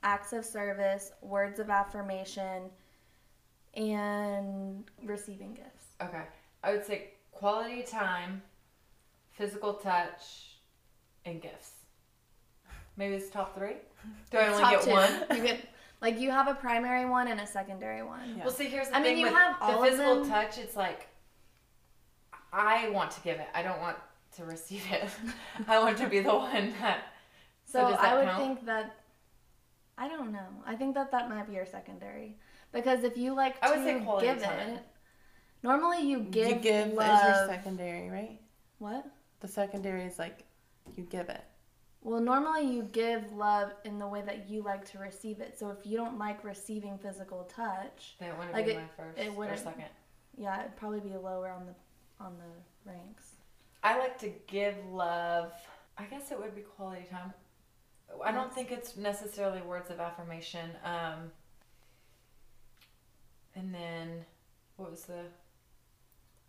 acts 0.03 0.33
of 0.33 0.43
service, 0.45 1.11
words 1.21 1.59
of 1.59 1.69
affirmation, 1.69 2.69
and 3.75 4.89
receiving 5.03 5.53
gifts. 5.53 5.85
Okay, 6.01 6.23
I 6.63 6.71
would 6.71 6.85
say 6.85 7.13
quality 7.31 7.83
time, 7.83 8.41
physical 9.31 9.75
touch, 9.75 10.57
and 11.25 11.41
gifts. 11.41 11.78
Maybe 12.99 13.15
it's 13.15 13.29
top 13.29 13.55
three. 13.57 13.77
Do 14.29 14.37
I 14.37 14.47
only 14.49 14.61
Top 14.61 14.71
get 14.73 14.81
two. 14.83 14.91
one? 14.91 15.11
You 15.37 15.43
get 15.43 15.65
like 16.01 16.19
you 16.19 16.29
have 16.31 16.47
a 16.49 16.53
primary 16.53 17.05
one 17.05 17.27
and 17.29 17.39
a 17.39 17.47
secondary 17.47 18.03
one. 18.03 18.35
Yeah. 18.37 18.43
Well, 18.43 18.53
see, 18.53 18.65
here's 18.65 18.89
the 18.89 18.97
I 18.97 18.99
mean, 18.99 19.05
thing 19.11 19.17
you 19.19 19.25
with 19.27 19.33
have 19.33 19.55
all 19.61 19.71
the 19.71 19.77
of 19.79 19.89
physical 19.89 20.15
them. 20.21 20.29
touch. 20.29 20.57
It's 20.57 20.75
like 20.75 21.07
I 22.51 22.89
want 22.89 23.11
to 23.11 23.21
give 23.21 23.39
it. 23.39 23.47
I 23.55 23.61
don't 23.63 23.79
want 23.79 23.97
to 24.35 24.43
receive 24.45 24.83
it. 24.91 25.09
I 25.67 25.79
want 25.79 25.97
to 25.99 26.07
be 26.07 26.19
the 26.19 26.35
one 26.35 26.73
that. 26.81 26.99
So, 27.65 27.89
does 27.89 27.97
that 28.01 28.13
I 28.13 28.15
would 28.17 28.25
count? 28.25 28.43
think 28.43 28.65
that 28.65 28.95
I 29.97 30.07
don't 30.09 30.31
know. 30.31 30.47
I 30.65 30.75
think 30.75 30.93
that 30.95 31.11
that 31.11 31.29
might 31.29 31.47
be 31.47 31.53
your 31.53 31.65
secondary 31.65 32.37
because 32.73 33.03
if 33.03 33.15
you 33.17 33.33
like 33.33 33.59
to 33.61 33.65
I 33.67 33.71
would 33.71 33.85
say 33.85 33.99
quality 34.01 34.27
give 34.27 34.41
time. 34.43 34.59
it, 34.75 34.83
normally 35.63 36.01
you 36.09 36.19
give 36.19 36.49
you 36.49 36.55
give 36.55 36.87
is 36.87 36.93
your 36.95 37.47
secondary, 37.47 38.09
right? 38.09 38.39
what? 38.79 39.05
The 39.41 39.47
secondary 39.47 40.03
is 40.03 40.17
like 40.19 40.43
you 40.97 41.03
give 41.03 41.29
it. 41.29 41.43
Well, 42.01 42.21
normally 42.21 42.63
you 42.65 42.83
give 42.83 43.31
love 43.33 43.73
in 43.83 43.99
the 43.99 44.07
way 44.07 44.21
that 44.21 44.49
you 44.49 44.61
like 44.63 44.89
to 44.91 44.99
receive 44.99 45.41
it. 45.41 45.59
So 45.59 45.69
if 45.69 45.85
you 45.85 45.97
don't 45.97 46.17
like 46.17 46.43
receiving 46.43 46.97
physical 46.97 47.43
touch, 47.53 48.15
That 48.19 48.37
wouldn't 48.37 48.53
Like 48.53 48.65
be 48.65 48.71
it- 48.71 48.77
my 48.77 48.87
first 48.95 49.17
it 49.19 49.27
or 49.27 49.31
wouldn't- 49.33 49.59
second. 49.59 49.89
yeah, 50.37 50.61
it'd 50.61 50.75
probably 50.77 51.01
be 51.01 51.15
lower 51.15 51.49
on 51.49 51.65
the 51.65 51.75
on 52.21 52.37
the 52.37 52.89
ranks. 52.91 53.35
I 53.81 53.97
like 53.97 54.17
to 54.19 54.29
give 54.47 54.75
love. 54.87 55.53
I 55.97 56.03
guess 56.05 56.31
it 56.31 56.39
would 56.39 56.53
be 56.53 56.61
quality 56.63 57.05
time. 57.05 57.33
I 58.23 58.31
don't 58.33 58.47
Yes. 58.47 58.55
think 58.55 58.71
it's 58.71 58.97
necessarily 58.97 59.61
words 59.61 59.89
of 59.89 60.01
affirmation. 60.01 60.75
Um, 60.83 61.31
and 63.55 63.73
then, 63.73 64.25
what 64.75 64.91
was 64.91 65.05
the 65.05 65.25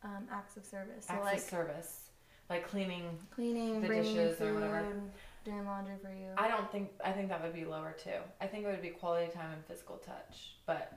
Um, 0.03 0.27
acts 0.31 0.57
of 0.57 0.65
service. 0.65 1.07
So 1.07 1.15
acts 1.15 1.25
like 1.25 1.35
of 1.37 1.41
service? 1.43 2.11
Like 2.49 2.67
cleaning. 2.67 3.19
cleaning, 3.31 3.81
the 3.83 3.89
dishes 3.89 4.39
food, 4.39 4.49
or 4.49 4.55
whatever. 4.55 5.03
Doing 5.45 5.65
laundry 5.65 5.95
for 6.03 6.11
you. 6.11 6.29
I 6.37 6.49
don't 6.49 6.71
think 6.71 6.91
I 7.05 7.13
think 7.13 7.29
that 7.29 7.43
would 7.43 7.55
be 7.55 7.65
lower 7.65 7.93
too. 8.03 8.19
I 8.41 8.47
think 8.47 8.65
it 8.65 8.69
would 8.69 8.83
be 8.83 8.91
quality 8.91 9.31
time 9.33 9.51
and 9.53 9.65
physical 9.65 9.97
touch, 9.97 10.57
but 10.67 10.93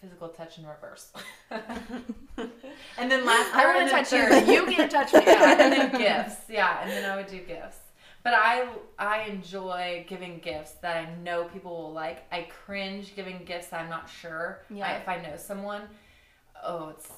physical 0.00 0.28
touch 0.28 0.58
in 0.58 0.66
reverse. 0.66 1.12
and 2.98 3.10
then 3.10 3.24
last, 3.24 3.54
I 3.54 3.74
want 3.74 3.88
to 3.88 3.94
touch 3.94 4.12
you, 4.12 4.18
third- 4.18 4.46
but 4.46 4.48
you 4.52 4.64
can't 4.66 4.90
touch 4.90 5.12
me. 5.12 5.22
yeah, 5.26 5.60
and 5.62 5.72
then 5.72 5.90
gifts. 6.00 6.40
Yeah, 6.48 6.80
and 6.82 6.90
then 6.90 7.08
I 7.10 7.16
would 7.16 7.26
do 7.28 7.38
gifts. 7.40 7.78
But 8.24 8.34
I 8.34 8.68
I 8.98 9.22
enjoy 9.24 10.04
giving 10.08 10.38
gifts 10.38 10.72
that 10.82 10.96
I 10.96 11.14
know 11.22 11.44
people 11.44 11.72
will 11.76 11.92
like. 11.92 12.24
I 12.32 12.42
cringe 12.64 13.14
giving 13.16 13.44
gifts 13.44 13.68
that 13.68 13.80
I'm 13.80 13.90
not 13.90 14.08
sure 14.08 14.62
Yeah. 14.70 14.86
I, 14.88 14.92
if 14.96 15.08
I 15.08 15.16
know 15.20 15.36
someone. 15.36 15.82
Oh, 16.64 16.90
it's 16.90 17.10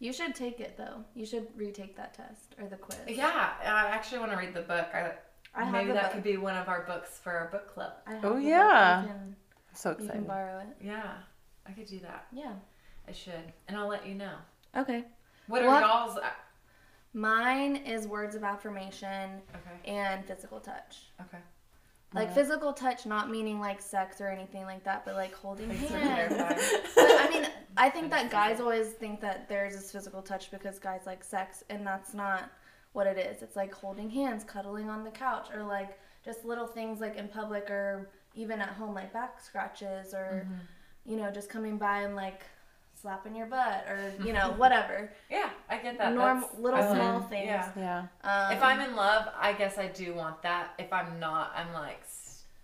You 0.00 0.12
should 0.12 0.34
take 0.34 0.58
it 0.58 0.76
though. 0.76 1.04
You 1.14 1.24
should 1.24 1.46
retake 1.56 1.96
that 1.96 2.14
test 2.14 2.56
or 2.60 2.66
the 2.68 2.76
quiz. 2.76 2.98
yeah. 3.06 3.50
I 3.62 3.86
actually 3.90 4.18
want 4.18 4.32
to 4.32 4.38
read 4.38 4.54
the 4.54 4.62
book. 4.62 4.88
I, 4.92 5.12
I 5.54 5.64
have 5.64 5.72
maybe 5.72 5.92
that 5.92 6.04
book. 6.04 6.12
could 6.12 6.22
be 6.22 6.36
one 6.36 6.56
of 6.56 6.68
our 6.68 6.82
books 6.86 7.18
for 7.22 7.32
our 7.32 7.48
book 7.48 7.72
club. 7.72 7.92
I 8.06 8.14
have 8.14 8.24
Oh, 8.24 8.36
yeah. 8.36 9.02
You 9.02 9.08
can, 9.08 9.36
So 9.72 9.96
you 10.00 10.08
can 10.08 10.24
borrow 10.24 10.60
it. 10.60 10.66
Yeah, 10.80 11.12
I 11.66 11.72
could 11.72 11.86
do 11.86 11.98
that. 12.00 12.26
Yeah. 12.32 12.52
I 13.08 13.12
should, 13.12 13.52
and 13.68 13.76
I'll 13.76 13.88
let 13.88 14.06
you 14.06 14.14
know. 14.14 14.34
Okay. 14.76 15.04
What 15.46 15.62
are 15.62 15.68
What- 15.68 15.80
y'all's? 15.82 16.16
uh, 16.18 16.28
Mine 17.14 17.76
is 17.76 18.06
words 18.06 18.34
of 18.34 18.44
affirmation 18.44 19.40
Okay. 19.54 19.90
and 19.90 20.24
physical 20.26 20.60
touch. 20.60 21.10
Okay. 21.22 21.38
Like 22.12 22.28
Yeah. 22.28 22.34
physical 22.34 22.72
touch, 22.72 23.06
not 23.06 23.30
meaning 23.30 23.58
like 23.60 23.80
sex 23.80 24.20
or 24.20 24.28
anything 24.28 24.64
like 24.64 24.84
that, 24.84 25.04
but 25.04 25.14
like 25.14 25.34
holding 25.34 25.70
Thanks 25.70 25.90
hands. 25.90 26.34
But 26.94 27.04
I 27.20 27.28
mean, 27.32 27.48
I 27.76 27.88
think 27.90 28.10
that 28.10 28.30
guys 28.30 28.60
always 28.60 28.92
think 28.92 29.20
that 29.22 29.48
theirs 29.48 29.74
is 29.74 29.90
physical 29.90 30.22
touch 30.22 30.50
because 30.50 30.78
guys 30.78 31.02
like 31.06 31.24
sex, 31.24 31.64
and 31.70 31.86
that's 31.86 32.12
not 32.14 32.50
what 32.92 33.06
it 33.06 33.18
is. 33.18 33.42
It's 33.42 33.56
like 33.56 33.72
holding 33.72 34.10
hands, 34.10 34.44
cuddling 34.44 34.88
on 34.90 35.04
the 35.04 35.10
couch, 35.10 35.48
or 35.54 35.62
like 35.62 35.98
just 36.24 36.44
little 36.44 36.66
things 36.66 37.00
like 37.00 37.16
in 37.16 37.28
public 37.28 37.70
or 37.70 38.08
even 38.34 38.60
at 38.60 38.70
home, 38.70 38.94
like 38.94 39.12
back 39.12 39.40
scratches, 39.40 40.14
or 40.14 40.44
Mm-hmm. 40.46 41.10
you 41.10 41.16
know, 41.16 41.30
just 41.30 41.48
coming 41.48 41.78
by 41.78 42.02
and 42.02 42.14
like 42.16 42.42
slapping 43.00 43.34
your 43.36 43.46
butt, 43.46 43.84
or 43.88 44.12
you 44.24 44.32
know, 44.32 44.52
whatever. 44.56 45.10
Yeah, 45.30 45.50
I 45.68 45.78
get 45.78 45.98
that. 45.98 46.14
Norm, 46.14 46.40
That's- 46.40 46.58
little 46.60 46.80
I 46.80 46.94
small 46.94 47.18
like- 47.20 47.28
things. 47.30 47.46
Yeah. 47.46 47.70
Yeah. 47.76 47.98
Um, 48.24 48.56
if 48.56 48.62
I'm 48.62 48.80
in 48.80 48.96
love, 48.96 49.28
I 49.38 49.52
guess 49.52 49.78
I 49.78 49.86
do 49.88 50.14
want 50.14 50.42
that. 50.42 50.74
If 50.78 50.92
I'm 50.92 51.18
not, 51.20 51.52
I'm 51.56 51.72
like, 51.72 52.00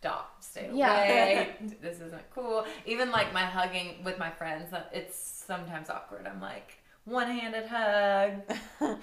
stop, 0.00 0.36
stay 0.40 0.70
Yeah. 0.72 0.92
away. 1.04 1.56
this 1.80 2.00
isn't 2.00 2.30
cool. 2.34 2.64
Even 2.84 3.10
like 3.12 3.32
my 3.32 3.44
hugging 3.44 4.02
with 4.04 4.18
my 4.18 4.30
friends, 4.30 4.72
it's 4.92 5.16
sometimes 5.16 5.88
awkward. 5.88 6.26
I'm 6.26 6.40
like, 6.40 6.78
one-handed 7.04 7.66
hug. 7.66 8.32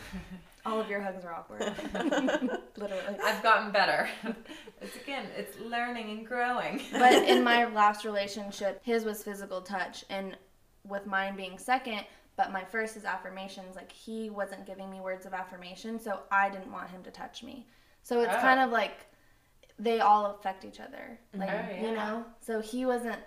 all 0.65 0.79
of 0.79 0.89
your 0.89 1.01
hugs 1.01 1.23
are 1.25 1.33
awkward, 1.33 1.61
literally. 2.77 3.17
I've 3.23 3.41
gotten 3.43 3.71
better. 3.71 4.07
it's 4.81 4.95
again, 4.95 5.25
it's 5.37 5.57
learning 5.59 6.09
and 6.09 6.25
growing. 6.25 6.81
but 6.91 7.13
in 7.27 7.43
my 7.43 7.65
last 7.65 8.05
relationship, 8.05 8.79
his 8.83 9.03
was 9.05 9.23
physical 9.23 9.61
touch, 9.61 10.05
and 10.09 10.37
with 10.87 11.05
mine 11.05 11.35
being 11.35 11.57
second, 11.57 12.01
but 12.37 12.51
my 12.51 12.63
first 12.63 12.97
is 12.97 13.05
affirmations. 13.05 13.75
Like 13.75 13.91
he 13.91 14.29
wasn't 14.29 14.65
giving 14.65 14.89
me 14.89 14.99
words 14.99 15.25
of 15.25 15.33
affirmation, 15.33 15.99
so 15.99 16.19
I 16.31 16.49
didn't 16.49 16.71
want 16.71 16.89
him 16.89 17.03
to 17.03 17.11
touch 17.11 17.43
me. 17.43 17.67
So 18.03 18.21
it's 18.21 18.35
Oh. 18.35 18.41
kind 18.41 18.59
of 18.59 18.71
like 18.71 19.05
they 19.79 19.99
all 19.99 20.25
affect 20.27 20.63
each 20.65 20.79
other, 20.79 21.19
like 21.35 21.49
Oh, 21.49 21.75
you 21.81 21.91
know. 21.93 22.25
So 22.39 22.61
he 22.61 22.85
wasn't 22.85 23.19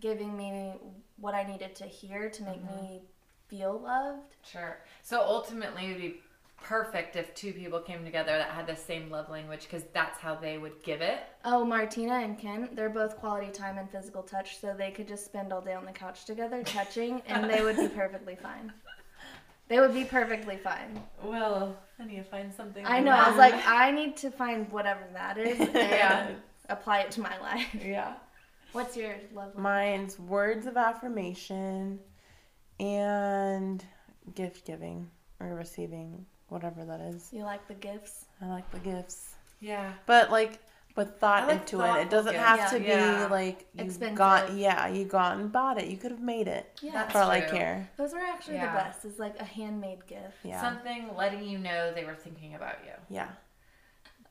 giving 0.00 0.36
me 0.36 0.74
what 1.16 1.34
I 1.34 1.44
needed 1.44 1.74
to 1.76 1.84
hear 1.84 2.28
to 2.30 2.42
make 2.44 2.64
Mm-hmm. 2.64 2.76
me 2.82 3.02
feel 3.48 3.78
loved. 3.78 4.36
Sure. 4.50 4.78
So 5.02 5.20
ultimately, 5.20 5.84
it 5.86 5.88
would 5.92 5.98
be 5.98 6.20
perfect 6.62 7.16
if 7.16 7.34
two 7.34 7.52
people 7.52 7.80
came 7.80 8.04
together 8.04 8.32
that 8.38 8.50
had 8.50 8.66
the 8.66 8.76
same 8.76 9.10
love 9.10 9.28
language 9.28 9.62
because 9.62 9.84
that's 9.92 10.18
how 10.18 10.34
they 10.34 10.58
would 10.58 10.82
give 10.82 11.00
it. 11.00 11.20
Oh, 11.44 11.64
Martina 11.64 12.14
and 12.14 12.38
Ken, 12.38 12.68
they're 12.72 12.88
both 12.88 13.16
quality 13.16 13.50
time 13.50 13.78
and 13.78 13.90
physical 13.90 14.22
touch, 14.22 14.58
so 14.58 14.74
they 14.76 14.90
could 14.90 15.08
just 15.08 15.24
spend 15.24 15.52
all 15.52 15.60
day 15.60 15.74
on 15.74 15.84
the 15.84 15.92
couch 15.92 16.24
together 16.24 16.62
touching, 16.62 17.20
and 17.26 17.48
they 17.50 17.62
would 17.62 17.76
be 17.76 17.88
perfectly 17.94 18.36
fine. 18.36 18.72
They 19.68 19.80
would 19.80 19.94
be 19.94 20.04
perfectly 20.04 20.56
fine. 20.56 21.02
Well, 21.22 21.76
I 21.98 22.04
need 22.04 22.16
to 22.16 22.24
find 22.24 22.52
something. 22.52 22.84
I 22.86 23.00
know. 23.00 23.12
I 23.12 23.28
was 23.28 23.38
like, 23.38 23.54
I 23.66 23.90
need 23.90 24.16
to 24.18 24.30
find 24.30 24.70
whatever 24.70 25.02
that 25.14 25.38
is 25.38 25.58
and 25.60 25.70
Yeah. 25.74 26.30
apply 26.68 27.00
it 27.00 27.10
to 27.12 27.20
my 27.20 27.38
life. 27.40 27.74
yeah. 27.84 28.14
What's 28.72 28.96
your 28.96 29.14
love 29.34 29.54
language? 29.54 29.62
Mine's 29.62 30.18
words 30.18 30.66
of 30.66 30.76
affirmation 30.76 32.00
and 32.80 33.84
gift 34.34 34.66
giving 34.66 35.10
or 35.40 35.54
riving, 35.54 36.26
whatever 36.52 36.84
that 36.84 37.00
is. 37.00 37.30
You 37.32 37.44
like 37.44 37.66
the 37.68 37.74
gifts? 37.74 38.26
I 38.40 38.46
like 38.46 38.70
the 38.70 38.78
gifts. 38.78 39.34
Yeah. 39.60 39.92
But 40.06 40.30
like 40.30 40.58
with 40.94 41.18
thought 41.18 41.48
like 41.48 41.60
into 41.60 41.80
it. 41.80 42.02
It 42.02 42.10
doesn't 42.10 42.32
gifts. 42.32 42.44
have 42.44 42.70
to 42.72 42.78
be 42.78 42.84
Yeah. 42.86 43.28
like 43.30 43.66
you 43.74 43.84
Expensive. 43.84 44.16
got 44.18 44.52
yeah, 44.52 44.88
you 44.88 45.04
got 45.06 45.38
and 45.38 45.50
bought 45.50 45.80
it. 45.80 45.88
You 45.88 45.96
could 45.96 46.10
have 46.10 46.20
made 46.20 46.48
it. 46.48 46.78
Yeah. 46.82 46.92
That's 46.92 47.12
for 47.12 47.18
all 47.20 47.30
I 47.30 47.40
care. 47.40 47.88
Those 47.96 48.12
are 48.12 48.20
actually 48.20 48.56
Yeah. 48.56 48.72
the 48.72 48.78
best. 48.78 49.04
Is 49.04 49.18
like 49.18 49.38
a 49.40 49.44
handmade 49.44 50.06
gift. 50.06 50.36
Yeah. 50.44 50.60
Something 50.60 51.14
letting 51.16 51.44
you 51.44 51.58
know 51.58 51.92
they 51.94 52.04
were 52.04 52.14
thinking 52.14 52.54
about 52.54 52.76
you. 52.84 52.92
yeah. 53.08 53.28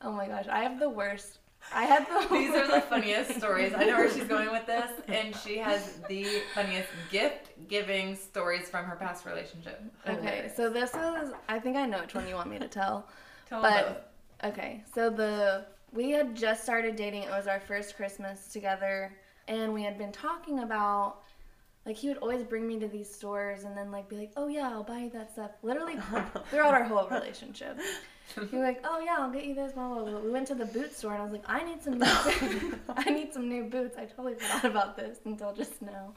Oh 0.04 0.12
my 0.12 0.26
gosh, 0.26 0.46
I 0.48 0.60
have 0.64 0.80
the 0.80 0.88
worst. 0.90 1.38
I 1.74 1.84
had 1.84 2.06
the 2.06 2.34
These 2.34 2.50
are 2.54 2.66
the 2.66 2.80
funniest 2.88 3.36
stories. 3.38 3.72
I 3.74 3.84
know 3.84 3.96
where 3.96 4.10
she's 4.10 4.24
going 4.24 4.50
with 4.50 4.66
this, 4.66 4.90
and 5.08 5.34
she 5.36 5.58
has 5.58 5.98
the 6.08 6.26
funniest 6.54 6.88
gift 7.10 7.50
giving 7.68 8.16
stories 8.16 8.68
from 8.68 8.84
her 8.84 8.96
past 8.96 9.24
relationship. 9.26 9.82
Okay, 10.08 10.50
so 10.54 10.68
this 10.70 10.90
is. 10.90 11.32
I 11.48 11.58
think 11.58 11.76
I 11.76 11.86
know 11.86 12.00
which 12.00 12.14
one 12.14 12.26
you 12.28 12.34
want 12.34 12.50
me 12.50 12.58
to 12.58 12.68
tell. 12.68 13.08
Tell 13.48 13.62
them 13.62 13.96
But 14.42 14.48
okay, 14.48 14.82
so 14.94 15.10
the 15.10 15.66
we 15.92 16.10
had 16.10 16.34
just 16.34 16.62
started 16.62 16.96
dating. 16.96 17.22
It 17.22 17.30
was 17.30 17.46
our 17.46 17.60
first 17.60 17.96
Christmas 17.96 18.48
together, 18.48 19.12
and 19.48 19.72
we 19.72 19.82
had 19.82 19.98
been 19.98 20.12
talking 20.12 20.60
about 20.60 21.22
like 21.84 21.96
he 21.96 22.08
would 22.08 22.18
always 22.18 22.44
bring 22.44 22.66
me 22.66 22.78
to 22.78 22.88
these 22.88 23.12
stores 23.12 23.64
and 23.64 23.76
then 23.76 23.90
like 23.90 24.08
be 24.08 24.16
like, 24.16 24.32
"Oh 24.36 24.48
yeah, 24.48 24.70
I'll 24.70 24.84
buy 24.84 24.98
you 24.98 25.10
that 25.10 25.32
stuff." 25.32 25.50
Literally 25.62 25.96
throughout 26.50 26.74
our 26.74 26.84
whole 26.84 27.08
relationship. 27.08 27.78
He'd 28.34 28.50
be 28.50 28.58
like, 28.58 28.80
"Oh 28.84 29.00
yeah, 29.00 29.16
I'll 29.18 29.30
get 29.30 29.44
you 29.44 29.54
this." 29.54 29.72
Blah, 29.72 29.88
blah, 29.88 30.04
blah. 30.04 30.20
We 30.20 30.30
went 30.30 30.46
to 30.48 30.54
the 30.54 30.66
boot 30.66 30.96
store 30.96 31.12
and 31.14 31.22
I 31.22 31.24
was 31.24 31.32
like, 31.32 31.44
"I 31.46 31.64
need 31.64 31.82
some 31.82 31.98
new 31.98 32.78
I 32.96 33.10
need 33.10 33.32
some 33.32 33.48
new 33.48 33.64
boots." 33.64 33.96
I 33.98 34.04
totally 34.04 34.34
forgot 34.34 34.64
about 34.64 34.96
this 34.96 35.18
until 35.24 35.52
just 35.52 35.82
now. 35.82 36.14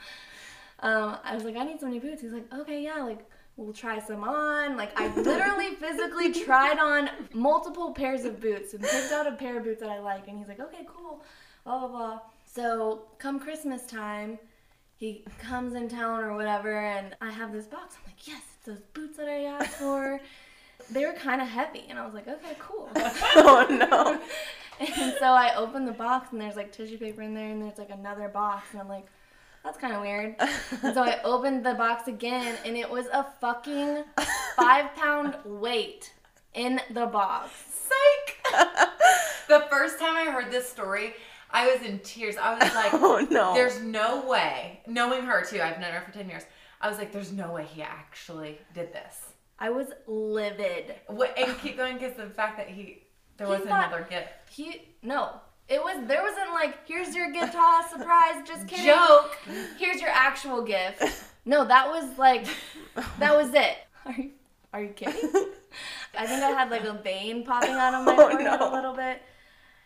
Um, 0.82 1.18
I 1.24 1.34
was 1.34 1.44
like, 1.44 1.56
"I 1.56 1.64
need 1.64 1.80
some 1.80 1.90
new 1.90 2.02
boots." 2.02 2.22
He's 2.22 2.32
like, 2.34 2.52
"Okay, 2.54 2.84
yeah, 2.84 3.02
like 3.02 3.28
we'll 3.58 3.74
try 3.74 4.00
some 4.00 4.24
on." 4.24 4.78
Like 4.78 4.92
I 5.00 5.08
literally 5.16 5.74
physically 5.76 6.32
tried 6.32 6.78
on 6.78 7.10
multiple 7.34 7.92
pairs 7.92 8.24
of 8.24 8.40
boots 8.40 8.76
and 8.76 8.84
picked 8.84 9.12
out 9.12 9.26
a 9.26 9.32
pair 9.32 9.58
of 9.58 9.64
boots 9.64 9.82
that 9.82 9.90
I 9.90 10.00
like 10.00 10.28
and 10.28 10.38
he's 10.38 10.48
like, 10.48 10.60
"Okay, 10.60 10.86
cool." 10.86 11.24
Blah 11.64 11.80
blah 11.80 11.88
blah. 11.88 12.20
So, 12.46 13.08
come 13.18 13.40
Christmas 13.40 13.86
time, 13.86 14.40
he 14.98 15.24
comes 15.40 15.74
in 15.74 15.90
town 15.90 16.24
or 16.24 16.36
whatever, 16.36 16.80
and 16.80 17.16
I 17.22 17.32
have 17.32 17.52
this 17.52 17.66
box. 17.66 17.96
I'm 17.98 18.10
like, 18.12 18.28
yes, 18.28 18.42
it's 18.58 18.66
those 18.66 18.82
boots 18.94 19.18
that 19.18 19.28
I 19.28 19.44
asked 19.44 19.76
for. 19.80 20.20
they 20.90 21.06
were 21.06 21.14
kind 21.14 21.42
of 21.42 21.48
heavy, 21.48 21.86
and 21.90 22.00
I 22.00 22.06
was 22.06 22.14
like, 22.14 22.28
okay, 22.28 22.56
cool. 22.60 22.90
oh 22.96 23.68
no. 23.70 24.20
and 24.80 25.16
so 25.20 25.26
I 25.26 25.54
open 25.56 25.86
the 25.86 25.92
box, 25.92 26.32
and 26.32 26.40
there's 26.40 26.56
like 26.56 26.72
tissue 26.72 26.98
paper 26.98 27.22
in 27.22 27.34
there, 27.34 27.50
and 27.50 27.62
there's 27.62 27.78
like 27.78 27.90
another 27.92 28.30
box, 28.30 28.68
and 28.72 28.82
I'm 28.82 28.88
like, 28.90 29.08
that's 29.66 29.78
kind 29.80 29.94
of 29.94 30.02
weird. 30.02 30.36
and 30.40 30.94
so 30.94 31.04
I 31.04 31.22
opened 31.26 31.66
the 31.66 31.74
box 31.74 32.08
again, 32.08 32.56
and 32.64 32.78
it 32.78 32.90
was 32.90 33.08
a 33.08 33.26
fucking 33.42 34.04
five 34.56 34.96
pound 34.96 35.36
weight 35.44 36.14
in 36.54 36.80
the 36.92 37.08
box. 37.08 37.52
Psych! 37.70 38.68
the 39.48 39.66
first 39.70 40.00
time 40.00 40.16
I 40.16 40.32
heard 40.32 40.52
this 40.52 40.70
story, 40.70 41.16
I 41.52 41.68
was 41.74 41.82
in 41.86 42.00
tears. 42.00 42.36
I 42.38 42.54
was 42.54 42.74
like, 42.74 42.94
Oh 42.94 43.26
no. 43.30 43.54
there's 43.54 43.82
no 43.82 44.26
way, 44.28 44.82
knowing 44.88 45.24
her 45.24 45.44
too, 45.46 45.62
I've 45.62 45.80
known 45.80 45.92
her 45.94 46.02
for 46.02 46.12
10 46.12 46.28
years. 46.30 46.44
I 46.82 46.90
was 46.90 46.98
like, 46.98 47.12
there's 47.12 47.32
no 47.32 47.52
way 47.54 47.64
he 47.66 47.82
actually 47.82 48.60
did 48.74 48.92
this. 48.94 49.20
I 49.58 49.70
was 49.70 49.88
livid. 50.08 50.96
What, 51.08 51.38
and 51.38 51.58
keep 51.60 51.78
going 51.78 51.98
because 51.98 52.14
the 52.16 52.30
fact 52.30 52.58
that 52.58 52.68
he, 52.68 53.04
there 53.38 53.48
He 53.48 53.54
was 53.54 53.62
thought- 53.62 53.88
another 53.90 54.06
gift. 54.10 54.28
He 54.52 54.82
no. 55.02 55.40
It 55.68 55.82
was 55.82 55.98
there 56.08 56.22
wasn't 56.22 56.52
like 56.54 56.88
here's 56.88 57.16
your 57.16 57.32
gift 57.32 57.56
ha 57.56 57.88
surprise 57.92 58.44
just 58.48 58.68
kidding 58.68 58.86
Joke. 58.86 59.36
here's 59.80 60.00
your 60.00 60.12
actual 60.12 60.62
gift 60.62 61.02
no 61.44 61.66
that 61.66 61.88
was 61.90 62.06
like 62.20 62.46
that 63.18 63.36
was 63.36 63.52
it 63.56 63.78
are 64.06 64.12
you 64.14 64.30
are 64.74 64.84
you 64.84 64.90
kidding 64.90 65.16
I 66.16 66.28
think 66.28 66.44
I 66.44 66.52
had 66.52 66.70
like 66.70 66.84
a 66.84 66.94
vein 66.94 67.44
popping 67.44 67.72
out 67.72 67.96
of 67.96 68.06
my 68.06 68.14
Oh, 68.14 68.30
forehead 68.30 68.60
no. 68.60 68.72
a 68.72 68.76
little 68.76 68.94
bit 68.94 69.24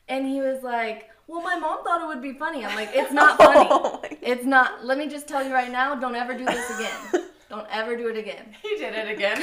and 0.10 0.28
he 0.28 0.42
was 0.42 0.62
like 0.64 1.09
well 1.30 1.42
my 1.42 1.56
mom 1.58 1.84
thought 1.84 2.02
it 2.02 2.08
would 2.08 2.22
be 2.22 2.34
funny 2.34 2.66
I'm 2.66 2.76
like 2.76 2.90
it's 2.94 3.12
not 3.22 3.38
funny 3.38 3.68
Oh 3.70 4.02
it's 4.22 4.46
not 4.46 4.84
let 4.86 4.98
me 4.98 5.08
just 5.08 5.28
tell 5.28 5.44
you 5.46 5.54
right 5.54 5.72
now 5.72 5.96
don't 5.96 6.16
ever 6.16 6.34
do 6.38 6.46
this 6.46 6.70
again 6.78 7.26
don't 7.50 7.68
ever 7.72 7.96
do 7.96 8.08
it 8.10 8.18
again 8.18 8.46
He 8.62 8.76
did 8.78 8.94
it 8.94 9.10
again. 9.16 9.42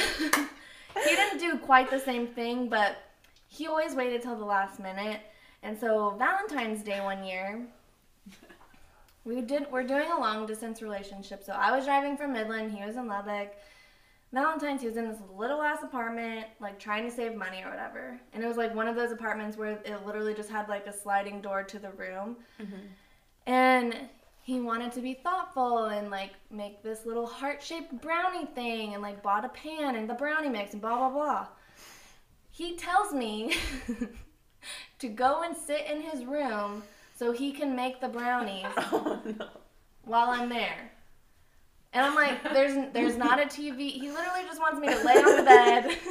he 1.03 1.15
didn't 1.15 1.39
do 1.39 1.57
quite 1.57 1.89
the 1.89 1.99
same 1.99 2.25
thing, 2.27 2.69
but 2.69 2.97
he 3.47 3.67
always 3.67 3.93
waited 3.95 4.21
till 4.21 4.35
the 4.35 4.45
last 4.45 4.79
minute. 4.79 5.21
And 5.63 5.77
so 5.77 6.15
Valentine's 6.17 6.81
Day 6.83 6.99
one 7.01 7.23
year, 7.23 7.65
we 9.25 9.41
did 9.41 9.67
we're 9.71 9.83
doing 9.83 10.09
a 10.11 10.19
long 10.19 10.45
distance 10.45 10.81
relationship. 10.81 11.43
So 11.43 11.53
I 11.53 11.75
was 11.75 11.85
driving 11.85 12.17
from 12.17 12.33
Midland, 12.33 12.71
he 12.71 12.83
was 12.85 12.95
in 12.95 13.07
Lubbock. 13.07 13.49
Valentine's, 14.33 14.81
he 14.81 14.87
was 14.87 14.97
in 14.97 15.07
this 15.07 15.19
little 15.35 15.61
ass 15.61 15.83
apartment, 15.83 16.47
like 16.59 16.79
trying 16.79 17.09
to 17.09 17.15
save 17.15 17.35
money 17.35 17.63
or 17.63 17.69
whatever. 17.69 18.19
And 18.33 18.43
it 18.43 18.47
was 18.47 18.57
like 18.57 18.75
one 18.75 18.87
of 18.87 18.95
those 18.95 19.11
apartments 19.11 19.57
where 19.57 19.79
it 19.85 20.05
literally 20.05 20.33
just 20.33 20.49
had 20.49 20.67
like 20.67 20.85
a 20.85 20.93
sliding 20.93 21.41
door 21.41 21.63
to 21.63 21.79
the 21.79 21.91
room. 21.91 22.35
Mm-hmm. 22.61 22.75
And 23.45 23.95
he 24.41 24.59
wanted 24.59 24.91
to 24.93 25.01
be 25.01 25.13
thoughtful 25.13 25.85
and 25.85 26.09
like 26.09 26.31
make 26.51 26.83
this 26.83 27.05
little 27.05 27.25
heart 27.27 27.61
shaped 27.63 28.01
brownie 28.01 28.45
thing 28.47 28.93
and 28.93 29.01
like 29.01 29.23
bought 29.23 29.45
a 29.45 29.49
pan 29.49 29.95
and 29.95 30.09
the 30.09 30.13
brownie 30.13 30.49
mix 30.49 30.73
and 30.73 30.81
blah 30.81 30.97
blah 30.97 31.09
blah. 31.09 31.47
He 32.49 32.75
tells 32.75 33.13
me 33.13 33.55
to 34.99 35.07
go 35.07 35.43
and 35.43 35.55
sit 35.55 35.85
in 35.89 36.01
his 36.01 36.25
room 36.25 36.83
so 37.15 37.31
he 37.31 37.51
can 37.51 37.75
make 37.75 38.01
the 38.01 38.07
brownies 38.07 38.65
Oh 38.77 39.21
no. 39.37 39.47
while 40.05 40.29
I'm 40.29 40.49
there. 40.49 40.91
And 41.97 42.05
I'm 42.05 42.13
like, 42.13 42.43
there's 42.53 42.93
there's 42.93 43.17
not 43.17 43.39
a 43.41 43.45
TV. 43.45 43.89
He 43.89 44.11
literally 44.11 44.41
just 44.45 44.61
wants 44.61 44.79
me 44.79 44.87
to 44.87 45.03
lay 45.03 45.13
on 45.15 45.37
the 45.37 45.43
bed. 45.43 45.97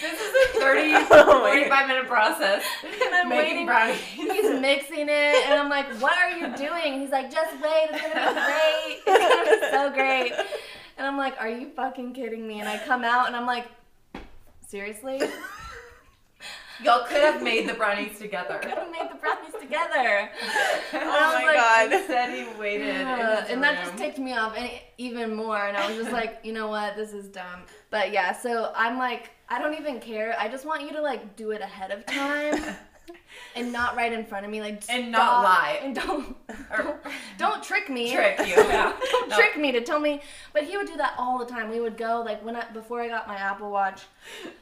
This 0.00 0.12
is 0.12 0.56
a 0.56 0.60
30, 0.60 0.92
Oh 1.10 1.40
45 1.40 1.88
minute 1.88 2.06
process. 2.06 2.62
And 2.84 3.14
I'm 3.16 3.28
making 3.28 3.44
waiting. 3.46 3.66
brownies. 3.66 3.96
He's 3.96 4.60
mixing 4.60 5.08
it, 5.08 5.46
and 5.46 5.54
I'm 5.54 5.68
like, 5.68 5.88
"What 6.00 6.16
are 6.18 6.30
you 6.38 6.56
doing?" 6.56 7.00
He's 7.00 7.10
like, 7.10 7.32
"Just 7.32 7.52
wait, 7.60 7.88
it's 7.90 8.02
gonna 8.02 8.28
be 8.28 8.40
great. 8.40 9.00
It's 9.08 9.34
gonna 9.34 9.60
be 9.60 9.70
so 9.72 9.90
great." 9.92 10.32
And 10.98 11.04
I'm 11.06 11.16
like, 11.16 11.34
"Are 11.40 11.48
you 11.48 11.70
fucking 11.74 12.12
kidding 12.12 12.46
me?" 12.46 12.60
And 12.60 12.68
I 12.68 12.78
come 12.78 13.02
out, 13.02 13.26
and 13.26 13.34
I'm 13.34 13.46
like, 13.46 13.66
"Seriously?" 14.68 15.20
Y'all 16.84 17.04
could 17.06 17.20
have 17.22 17.42
made 17.42 17.68
the 17.68 17.74
brownies 17.74 18.18
together. 18.18 18.58
Could 18.58 18.70
have 18.72 18.90
made 18.90 19.10
the 19.10 19.16
brownies 19.16 19.52
together. 19.60 20.30
Oh 20.94 21.32
my 21.34 21.44
like, 21.44 21.56
god. 21.56 21.92
Instead, 21.92 22.30
he 22.34 22.58
waited. 22.58 22.86
his 22.94 23.50
and 23.50 23.62
that 23.62 23.84
just 23.84 23.96
ticked 23.98 24.18
me 24.18 24.32
off 24.34 24.56
and 24.56 24.70
even 24.96 25.34
more. 25.34 25.66
And 25.66 25.76
I 25.76 25.88
was 25.88 25.96
just 25.96 26.12
like, 26.12 26.38
you 26.42 26.52
know 26.52 26.68
what, 26.68 26.96
this 26.96 27.12
is 27.12 27.28
dumb. 27.28 27.62
But 27.90 28.12
yeah, 28.12 28.32
so 28.32 28.72
I'm 28.74 28.98
like, 28.98 29.30
I 29.48 29.58
don't 29.60 29.74
even 29.74 30.00
care. 30.00 30.34
I 30.38 30.48
just 30.48 30.64
want 30.64 30.82
you 30.82 30.90
to 30.92 31.02
like 31.02 31.36
do 31.36 31.50
it 31.50 31.60
ahead 31.60 31.90
of 31.90 32.04
time. 32.06 32.62
And 33.56 33.72
not 33.72 33.96
right 33.96 34.12
in 34.12 34.24
front 34.24 34.44
of 34.44 34.50
me, 34.50 34.60
like 34.60 34.82
And 34.88 35.10
not 35.12 35.42
lie. 35.42 35.80
and 35.82 35.94
don't 35.94 36.36
don't, 36.76 36.96
don't 37.38 37.62
trick 37.62 37.88
me. 37.88 38.12
trick 38.12 38.38
you. 38.40 38.54
Yeah. 38.56 38.92
Don't 39.10 39.28
No. 39.30 39.36
trick 39.36 39.56
me 39.58 39.72
to 39.72 39.80
tell 39.82 39.98
me. 40.00 40.20
But 40.52 40.64
he 40.64 40.76
would 40.76 40.86
do 40.86 40.96
that 40.96 41.14
all 41.18 41.38
the 41.38 41.44
time. 41.46 41.70
We 41.70 41.80
would 41.80 41.96
go 41.96 42.22
like 42.24 42.44
when 42.44 42.56
I 42.56 42.64
before 42.72 43.00
I 43.00 43.08
got 43.08 43.26
my 43.28 43.36
Apple 43.36 43.70
Watch, 43.70 44.02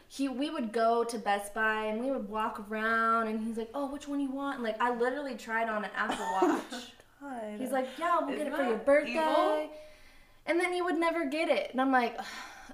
he 0.08 0.28
we 0.28 0.50
would 0.50 0.72
go 0.72 1.04
to 1.04 1.18
Best 1.18 1.52
Buy 1.54 1.86
and 1.86 2.00
we 2.04 2.10
would 2.10 2.28
walk 2.28 2.64
around 2.70 3.28
and 3.28 3.44
he's 3.46 3.56
like, 3.56 3.70
oh, 3.74 3.86
which 3.92 4.06
one 4.08 4.20
you 4.20 4.30
want? 4.30 4.56
And, 4.56 4.64
like 4.64 4.80
I 4.80 4.94
literally 4.94 5.34
tried 5.34 5.68
on 5.68 5.84
an 5.84 5.90
Apple 5.96 6.24
Watch. 6.48 6.92
God. 7.20 7.58
He's 7.60 7.72
like, 7.72 7.88
yeah, 7.98 8.18
we'll 8.20 8.28
get 8.28 8.38
Isn't 8.46 8.52
it 8.52 8.56
for 8.56 8.62
your 8.64 8.76
birthday. 8.78 9.12
evil? 9.12 9.70
And 10.46 10.60
then 10.60 10.72
he 10.72 10.80
would 10.82 10.96
never 10.98 11.26
get 11.26 11.48
it. 11.48 11.70
And 11.72 11.80
I'm 11.80 11.90
like, 11.90 12.16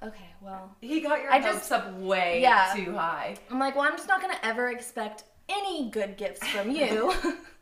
okay, 0.02 0.26
well. 0.42 0.76
He 0.82 1.00
got 1.00 1.22
your 1.22 1.32
I 1.32 1.38
hopes 1.40 1.68
just- 1.68 1.72
up 1.72 1.92
way 1.94 2.40
Yeah. 2.42 2.72
too 2.76 2.92
high. 2.92 3.36
I'm 3.50 3.58
like, 3.58 3.76
well, 3.76 3.84
I'm 3.84 3.96
just 3.96 4.08
not 4.08 4.20
going 4.20 4.34
to 4.34 4.44
ever 4.44 4.68
expect 4.70 5.24
any 5.48 5.88
good 5.90 6.16
gifts 6.18 6.46
from 6.48 6.70
you. 6.70 7.14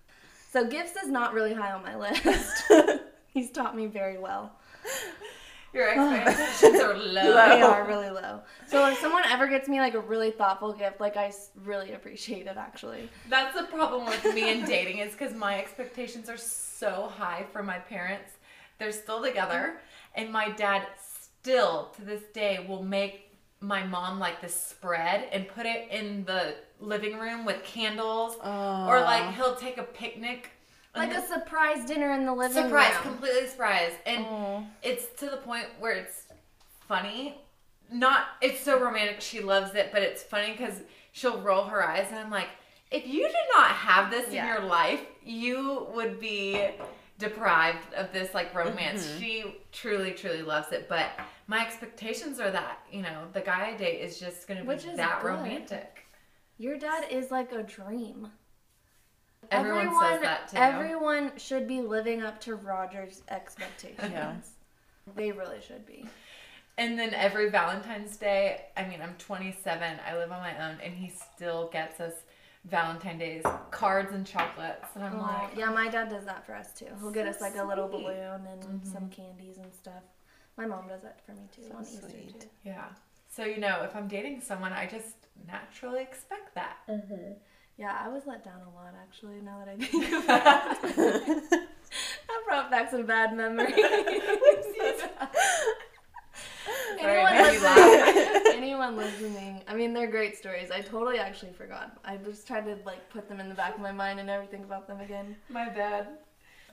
so 0.52 0.66
gifts 0.66 0.96
is 0.96 1.08
not 1.10 1.32
really 1.32 1.54
high 1.54 1.70
on 1.72 1.82
my 1.84 1.96
list. 1.96 2.64
He's 3.28 3.50
taught 3.52 3.76
me 3.76 3.86
very 3.86 4.18
well. 4.18 4.52
Your 5.72 5.88
expectations 6.24 6.80
are 6.80 6.96
low. 6.96 7.34
They 7.34 7.62
are 7.62 7.86
really 7.86 8.10
low. 8.10 8.40
So 8.66 8.88
if 8.88 8.98
someone 8.98 9.22
ever 9.26 9.46
gets 9.46 9.68
me 9.68 9.80
like 9.80 9.94
a 9.94 10.00
really 10.00 10.30
thoughtful 10.30 10.72
gift, 10.72 11.00
like 11.00 11.16
I 11.16 11.32
really 11.64 11.92
appreciate 11.92 12.46
it 12.46 12.56
actually. 12.56 13.08
That's 13.28 13.56
the 13.56 13.64
problem 13.66 14.06
with 14.06 14.34
me 14.34 14.50
and 14.52 14.66
dating 14.66 14.98
is 14.98 15.12
because 15.12 15.34
my 15.34 15.58
expectations 15.58 16.28
are 16.28 16.36
so 16.36 17.12
high 17.16 17.46
for 17.52 17.62
my 17.62 17.78
parents. 17.78 18.32
They're 18.78 18.92
still 18.92 19.22
together, 19.22 19.80
and 20.14 20.32
my 20.32 20.50
dad 20.50 20.86
still 20.98 21.92
to 21.96 22.02
this 22.02 22.22
day 22.32 22.64
will 22.66 22.82
make 22.82 23.36
my 23.60 23.84
mom 23.84 24.18
like 24.18 24.40
this 24.40 24.54
spread 24.58 25.28
and 25.32 25.46
put 25.46 25.66
it 25.66 25.88
in 25.90 26.24
the 26.24 26.54
living 26.80 27.18
room 27.18 27.44
with 27.44 27.62
candles, 27.62 28.36
or 28.42 29.00
like 29.00 29.34
he'll 29.34 29.54
take 29.54 29.76
a 29.76 29.82
picnic. 29.82 30.50
Like 30.94 31.14
a 31.14 31.26
surprise 31.26 31.84
dinner 31.86 32.10
in 32.12 32.26
the 32.26 32.32
living 32.34 32.64
surprise, 32.64 32.70
room. 32.70 32.94
Surprise, 32.94 33.02
completely 33.02 33.46
surprise, 33.48 33.92
and 34.06 34.24
Oh. 34.26 34.66
it's 34.82 35.06
to 35.20 35.26
the 35.30 35.36
point 35.38 35.66
where 35.78 35.92
it's 35.92 36.24
funny. 36.88 37.40
Not, 37.92 38.26
it's 38.40 38.60
so 38.60 38.78
romantic. 38.80 39.20
She 39.20 39.40
loves 39.40 39.74
it, 39.74 39.90
but 39.92 40.02
it's 40.02 40.22
funny 40.22 40.52
because 40.52 40.80
she'll 41.12 41.40
roll 41.40 41.64
her 41.64 41.86
eyes, 41.86 42.06
and 42.10 42.18
I'm 42.18 42.30
like, 42.30 42.48
if 42.90 43.06
you 43.06 43.22
did 43.22 43.34
not 43.56 43.68
have 43.70 44.10
this 44.10 44.32
Yeah. 44.32 44.42
in 44.42 44.48
your 44.62 44.68
life, 44.68 45.00
you 45.24 45.86
would 45.94 46.18
be 46.18 46.70
deprived 47.18 47.92
of 47.94 48.12
this 48.12 48.34
like 48.34 48.52
romance. 48.54 49.06
Mm-hmm. 49.06 49.20
She 49.20 49.56
truly, 49.72 50.10
truly 50.12 50.42
loves 50.42 50.72
it, 50.72 50.88
but 50.88 51.10
my 51.46 51.60
expectations 51.64 52.40
are 52.40 52.50
that 52.50 52.78
you 52.90 53.02
know 53.02 53.26
the 53.32 53.40
guy 53.42 53.68
I 53.68 53.76
date 53.76 54.00
is 54.00 54.18
just 54.18 54.48
going 54.48 54.58
to 54.60 54.66
Which 54.66 54.84
be 54.84 54.90
is 54.90 54.96
that 54.96 55.20
good. 55.20 55.28
romantic. 55.28 56.06
Your 56.58 56.78
dad 56.78 57.04
is 57.10 57.30
like 57.30 57.52
a 57.52 57.62
dream. 57.62 58.28
Everyone, 59.50 59.88
says 60.00 60.22
that 60.22 60.48
too. 60.48 60.56
Everyone 60.56 61.32
should 61.36 61.66
be 61.66 61.80
living 61.80 62.22
up 62.22 62.40
to 62.42 62.54
Roger's 62.54 63.22
expectations. 63.28 64.12
Yeah. 64.12 64.34
They 65.16 65.32
really 65.32 65.60
should 65.66 65.86
be. 65.86 66.06
And 66.78 66.98
then 66.98 67.12
every 67.14 67.50
Valentine's 67.50 68.16
Day, 68.16 68.66
I 68.76 68.86
mean, 68.86 69.00
I'm 69.02 69.14
27, 69.18 69.98
I 70.06 70.16
live 70.16 70.30
on 70.32 70.40
my 70.40 70.70
own, 70.70 70.78
and 70.82 70.94
he 70.94 71.10
still 71.10 71.68
gets 71.72 72.00
us 72.00 72.12
Valentine's 72.64 73.18
Days 73.18 73.42
cards 73.70 74.14
and 74.14 74.26
chocolates. 74.26 74.86
And 74.94 75.04
I'm 75.04 75.16
Oh, 75.16 75.22
like, 75.22 75.56
yeah, 75.56 75.70
my 75.70 75.88
dad 75.88 76.08
does 76.08 76.24
that 76.26 76.46
for 76.46 76.54
us 76.54 76.72
too. 76.72 76.86
He'll 77.00 77.10
get 77.10 77.26
us 77.26 77.40
like 77.40 77.56
a 77.56 77.64
little 77.64 77.88
balloon 77.88 78.46
and 78.46 78.62
mm-hmm. 78.62 78.92
some 78.92 79.08
candies 79.10 79.56
and 79.58 79.72
stuff. 79.74 80.02
My 80.56 80.66
mom 80.66 80.88
does 80.88 81.02
that 81.02 81.20
for 81.24 81.32
me 81.32 81.48
too 81.54 81.62
So 81.68 81.76
on 81.76 81.82
Easter 81.82 82.08
too. 82.08 82.48
yeah. 82.64 82.84
So, 83.30 83.44
you 83.44 83.58
know, 83.58 83.82
if 83.84 83.94
I'm 83.94 84.08
dating 84.08 84.40
someone, 84.40 84.72
I 84.72 84.86
just 84.86 85.14
naturally 85.46 86.02
expect 86.02 86.54
that. 86.54 86.78
Mm-hmm. 86.88 87.32
Yeah, 87.80 87.96
I 87.98 88.08
was 88.08 88.24
let 88.26 88.44
down 88.44 88.60
a 88.60 88.76
lot 88.76 88.92
actually. 89.00 89.40
Now 89.40 89.58
that 89.64 89.68
I 89.70 89.76
think 89.76 90.24
about 90.24 90.78
it, 90.84 91.50
that 91.50 92.40
brought 92.46 92.70
back 92.70 92.90
some 92.90 93.06
bad 93.06 93.34
memories. 93.34 93.74
Anyone, 96.98 97.32
listening, 97.34 98.42
anyone 98.54 98.96
listening, 98.96 99.62
I 99.66 99.74
mean, 99.74 99.94
they're 99.94 100.10
great 100.10 100.36
stories. 100.36 100.70
I 100.70 100.82
totally 100.82 101.18
actually 101.18 101.52
forgot. 101.52 101.98
I 102.04 102.18
just 102.18 102.46
tried 102.46 102.66
to 102.66 102.76
like 102.84 103.08
put 103.08 103.30
them 103.30 103.40
in 103.40 103.48
the 103.48 103.54
back 103.54 103.76
of 103.76 103.80
my 103.80 103.92
mind 103.92 104.18
and 104.18 104.26
never 104.26 104.44
think 104.44 104.64
about 104.66 104.86
them 104.86 105.00
again. 105.00 105.36
My 105.48 105.70
bad. 105.70 106.08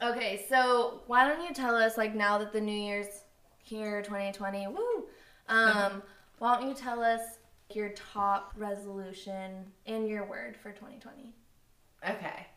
Okay, 0.02 0.46
so 0.50 1.00
why 1.08 1.26
don't 1.26 1.42
you 1.48 1.54
tell 1.54 1.76
us, 1.76 1.98
like, 1.98 2.14
now 2.14 2.38
that 2.38 2.52
the 2.52 2.62
New 2.62 2.78
Year's 2.78 3.24
here, 3.64 4.02
2020, 4.02 4.68
woo, 4.68 5.06
um, 5.48 6.04
why 6.38 6.60
don't 6.60 6.68
you 6.68 6.76
tell 6.76 7.02
us 7.02 7.22
your 7.74 7.90
top 7.90 8.54
resolution 8.58 9.66
and 9.86 10.08
your 10.08 10.26
word 10.26 10.56
for 10.62 10.72
2020? 10.72 11.34
Okay. 12.10 12.48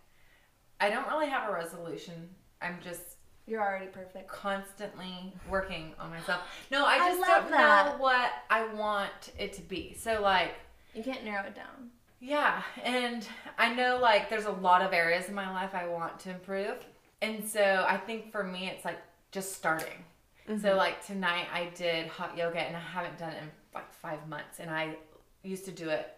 I 0.80 0.90
don't 0.90 1.06
really 1.08 1.28
have 1.28 1.48
a 1.48 1.52
resolution. 1.52 2.28
I'm 2.62 2.78
just 2.82 3.16
You're 3.46 3.60
already 3.62 3.86
perfect. 3.86 4.28
constantly 4.28 5.32
working 5.48 5.92
on 5.98 6.10
myself. 6.10 6.42
No, 6.70 6.84
I 6.86 6.94
I 6.94 6.98
just 7.10 7.20
love 7.20 7.42
don't 7.42 7.50
that. 7.52 7.86
know 7.96 8.02
what 8.02 8.30
I 8.50 8.66
want 8.74 9.32
it 9.38 9.52
to 9.54 9.62
be. 9.62 9.94
So 9.98 10.20
like 10.22 10.54
You 10.94 11.02
can't 11.02 11.24
narrow 11.24 11.46
it 11.46 11.54
down. 11.54 11.90
Yeah, 12.22 12.62
and 12.84 13.26
I 13.58 13.74
know 13.74 13.98
like 13.98 14.28
there's 14.28 14.44
a 14.44 14.52
lot 14.52 14.82
of 14.82 14.92
areas 14.92 15.28
in 15.28 15.34
my 15.34 15.50
life 15.50 15.74
I 15.74 15.86
want 15.86 16.18
to 16.20 16.30
improve. 16.30 16.76
And 17.22 17.46
so 17.46 17.84
I 17.88 17.96
think 17.96 18.30
for 18.30 18.44
me 18.44 18.68
it's 18.68 18.84
like 18.84 18.98
just 19.32 19.52
starting. 19.54 20.04
So 20.46 20.54
mm-hmm. 20.54 20.76
like 20.76 21.04
tonight 21.04 21.46
I 21.52 21.70
did 21.74 22.08
hot 22.08 22.36
yoga 22.36 22.60
and 22.60 22.76
I 22.76 22.80
haven't 22.80 23.18
done 23.18 23.32
it 23.32 23.42
in 23.42 23.50
like 23.74 23.92
5 23.94 24.28
months 24.28 24.58
and 24.60 24.70
I 24.70 24.96
used 25.42 25.64
to 25.66 25.72
do 25.72 25.88
it 25.90 26.16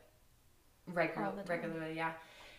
regular 0.86 1.32
regularly, 1.46 1.94
yeah. 1.96 2.12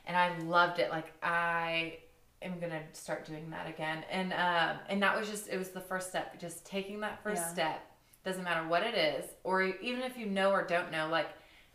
And 0.06 0.16
I 0.18 0.38
loved 0.40 0.80
it. 0.80 0.90
Like 0.90 1.14
I 1.24 1.98
am 2.42 2.60
going 2.60 2.72
to 2.72 2.82
start 2.94 3.26
doing 3.26 3.50
that 3.52 3.68
again. 3.68 4.04
And 4.12 4.34
um 4.34 4.80
and 4.90 5.02
that 5.04 5.18
was 5.18 5.30
just 5.30 5.48
it 5.50 5.58
was 5.58 5.70
the 5.70 5.82
first 5.82 6.10
step, 6.10 6.40
just 6.40 6.66
taking 6.66 7.00
that 7.02 7.22
first 7.24 7.42
Yeah. 7.42 7.54
step. 7.54 7.92
Doesn't 8.24 8.44
matter 8.44 8.68
what 8.68 8.84
it 8.84 8.96
is 8.96 9.26
or 9.44 9.64
even 9.64 10.02
if 10.04 10.18
you 10.18 10.26
know 10.26 10.52
or 10.52 10.64
don't 10.64 10.92
know 10.92 11.08
like 11.10 11.28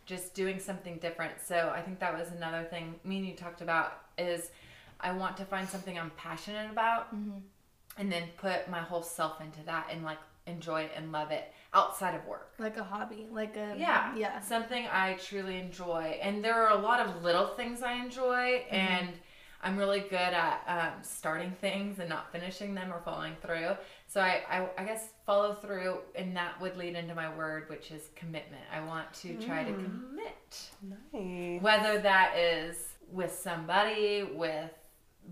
just 0.07 0.35
doing 0.35 0.59
something 0.59 0.97
different. 0.99 1.35
So 1.45 1.71
I 1.75 1.83
think 1.83 1.99
that 2.01 2.17
was 2.19 2.31
another 2.31 2.65
thing 2.65 2.99
me 3.05 3.19
and 3.19 3.27
you 3.27 3.35
talked 3.35 3.61
about 3.61 4.05
is 4.17 4.51
I 5.01 5.13
want 5.13 5.37
to 5.37 5.45
find 5.45 5.69
something 5.69 5.99
I'm 5.99 6.11
passionate 6.17 6.71
about 6.71 7.15
Mhm. 7.15 7.43
and 7.99 8.11
then 8.11 8.25
put 8.39 8.69
my 8.71 8.81
whole 8.81 9.03
self 9.03 9.41
into 9.41 9.63
that 9.65 9.89
and 9.91 10.03
like 10.05 10.19
enjoy 10.49 10.83
it 10.83 10.93
and 10.97 11.13
love 11.13 11.31
it 11.31 11.53
outside 11.75 12.15
of 12.15 12.25
work. 12.27 12.53
Like 12.59 12.77
a 12.77 12.85
hobby, 12.85 13.27
like 13.31 13.57
a 13.57 13.75
Yeah. 13.79 14.15
yeah. 14.17 14.41
Something 14.41 14.87
I 14.91 15.15
truly 15.15 15.59
enjoy. 15.59 16.19
And 16.23 16.43
there 16.43 16.55
are 16.55 16.71
a 16.77 16.81
lot 16.81 17.01
of 17.01 17.23
little 17.23 17.49
things 17.49 17.83
I 17.83 17.93
enjoy 17.95 18.65
and 18.71 19.11
I'm 19.61 19.77
really 19.77 20.01
good 20.01 20.15
at 20.15 20.63
um, 20.69 21.03
starting 21.03 21.51
things 21.61 21.99
and 21.99 22.09
not 22.09 22.31
finishing 22.31 22.75
them 22.75 22.93
or 22.93 23.01
following 23.05 23.35
through. 23.43 23.71
So 24.07 24.21
I, 24.21 24.43
I, 24.49 24.69
I 24.79 24.85
guess 24.85 25.09
follow 25.27 25.55
through 25.55 25.99
and 26.15 26.35
that 26.37 26.61
would 26.61 26.77
lead 26.77 26.95
into 26.95 27.15
my 27.15 27.35
word, 27.37 27.69
which 27.69 27.91
is 27.91 28.09
commitment. 28.15 28.63
I 28.73 28.81
want 28.85 29.13
to 29.15 29.35
try 29.39 29.65
to 29.65 29.73
commit 29.73 30.71
Nice. 31.13 31.61
whether 31.61 31.99
that 31.99 32.37
is 32.39 32.77
with 33.11 33.33
somebody, 33.33 34.23
with 34.35 34.71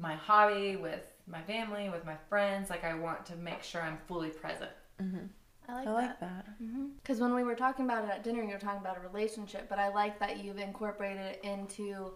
my 0.00 0.14
hobby, 0.16 0.76
with 0.76 1.06
my 1.28 1.42
family, 1.42 1.88
with 1.88 2.04
my 2.04 2.16
friends, 2.28 2.68
like 2.68 2.84
I 2.84 2.94
want 2.94 3.24
to 3.26 3.36
make 3.36 3.62
sure 3.62 3.80
I'm 3.80 3.98
fully 4.08 4.30
present. 4.30 4.70
Mm-hmm. 5.02 5.26
I 5.68 5.72
like 5.74 5.82
I 5.82 5.84
that. 5.84 5.94
like 5.94 6.20
that. 6.20 6.46
Mm-hmm. 6.62 6.86
Because 7.02 7.20
when 7.20 7.34
we 7.34 7.42
were 7.42 7.54
talking 7.54 7.84
about 7.84 8.04
it 8.04 8.10
at 8.10 8.22
dinner, 8.24 8.42
you 8.42 8.52
were 8.52 8.58
talking 8.58 8.80
about 8.80 8.96
a 8.96 9.00
relationship, 9.00 9.68
but 9.68 9.78
I 9.78 9.88
like 9.88 10.18
that 10.20 10.42
you've 10.44 10.58
incorporated 10.58 11.22
it 11.24 11.40
into 11.42 12.12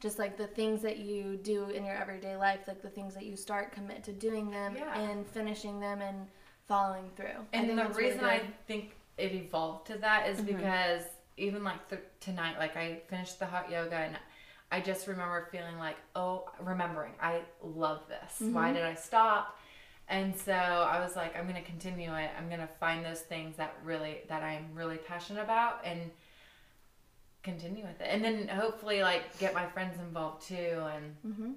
just 0.00 0.18
like 0.18 0.36
the 0.36 0.46
things 0.46 0.82
that 0.82 0.98
you 0.98 1.38
do 1.42 1.66
in 1.66 1.84
your 1.84 1.94
everyday 1.94 2.36
life, 2.36 2.60
like 2.66 2.82
the 2.82 2.88
things 2.88 3.14
that 3.14 3.24
you 3.24 3.36
start, 3.36 3.72
commit 3.72 4.02
to 4.04 4.12
doing 4.12 4.50
them 4.50 4.74
Yeah. 4.76 4.98
and 4.98 5.26
finishing 5.26 5.78
them 5.78 6.00
and 6.00 6.26
following 6.66 7.10
through. 7.16 7.46
And 7.52 7.68
the 7.68 7.74
that's 7.74 7.96
really 7.96 8.12
reason 8.12 8.24
I 8.24 8.42
think 8.66 8.96
it 9.18 9.32
evolved 9.32 9.86
to 9.88 9.98
that 9.98 10.28
is 10.28 10.38
mm-hmm. 10.38 10.56
because 10.56 11.02
even 11.36 11.62
like 11.62 11.88
th- 11.88 12.02
tonight, 12.20 12.58
like 12.58 12.76
I 12.76 13.00
finished 13.08 13.38
the 13.38 13.46
hot 13.46 13.70
yoga 13.70 13.96
and 13.96 14.16
I 14.72 14.80
just 14.80 15.06
remember 15.06 15.48
feeling 15.50 15.78
like, 15.78 15.96
oh, 16.14 16.48
remembering, 16.60 17.12
I 17.20 17.42
love 17.62 18.02
this. 18.08 18.48
Why 18.52 18.72
did 18.72 18.84
I 18.84 18.94
stop? 18.94 19.58
And 20.10 20.36
so 20.36 20.52
I 20.52 21.00
was 21.00 21.14
like, 21.16 21.36
I'm 21.36 21.46
gonna 21.46 21.62
continue 21.62 22.12
it. 22.14 22.30
I'm 22.36 22.50
gonna 22.50 22.68
find 22.80 23.04
those 23.04 23.20
things 23.20 23.56
that 23.56 23.74
really 23.84 24.18
that 24.28 24.42
I'm 24.42 24.66
really 24.74 24.96
passionate 24.98 25.42
about 25.42 25.80
and 25.84 26.10
continue 27.42 27.84
with 27.84 28.00
it. 28.00 28.08
And 28.10 28.22
then 28.22 28.48
hopefully 28.48 29.02
like 29.02 29.38
get 29.38 29.54
my 29.54 29.66
friends 29.66 29.98
involved 29.98 30.46
too. 30.46 30.82
And 30.94 31.56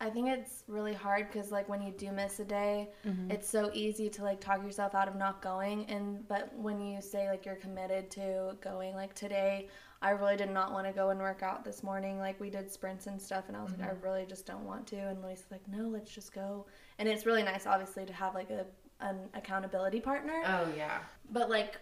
I 0.00 0.10
think 0.10 0.28
it's 0.28 0.64
really 0.66 0.94
hard 0.94 1.28
because 1.30 1.52
like 1.52 1.68
when 1.68 1.80
you 1.80 1.92
do 1.92 2.10
miss 2.10 2.40
a 2.40 2.44
day, 2.44 2.88
Mm-hmm. 3.06 3.30
it's 3.30 3.48
so 3.48 3.70
easy 3.72 4.08
to 4.10 4.22
like 4.24 4.40
talk 4.40 4.62
yourself 4.64 4.94
out 4.94 5.06
of 5.06 5.14
not 5.14 5.40
going. 5.42 5.84
And 5.86 6.26
but 6.26 6.52
when 6.56 6.80
you 6.80 7.00
say 7.00 7.28
like 7.28 7.46
you're 7.46 7.54
committed 7.56 8.10
to 8.12 8.56
going, 8.60 8.94
like 8.96 9.14
today, 9.14 9.68
I 10.04 10.10
really 10.10 10.36
did 10.36 10.50
not 10.50 10.72
want 10.72 10.88
to 10.88 10.92
go 10.92 11.10
and 11.10 11.20
work 11.20 11.44
out 11.44 11.64
this 11.64 11.84
morning. 11.84 12.18
Like 12.18 12.40
we 12.40 12.50
did 12.50 12.68
sprints 12.72 13.06
and 13.06 13.22
stuff, 13.22 13.44
and 13.46 13.56
I 13.56 13.62
was 13.62 13.70
like, 13.78 13.88
I 13.88 13.92
really 14.02 14.26
just 14.26 14.44
don't 14.46 14.64
want 14.64 14.88
to. 14.88 14.96
And 14.96 15.22
Luis 15.22 15.44
was 15.48 15.52
like, 15.52 15.68
No, 15.68 15.86
let's 15.88 16.10
just 16.10 16.34
go. 16.34 16.66
And 17.02 17.08
it's 17.10 17.26
really 17.26 17.42
nice, 17.42 17.66
obviously, 17.66 18.06
to 18.06 18.12
have 18.12 18.32
like 18.32 18.50
a 18.50 18.64
an 19.00 19.18
accountability 19.34 19.98
partner. 19.98 20.44
oh 20.46 20.68
yeah, 20.76 21.00
But 21.32 21.50
like 21.50 21.78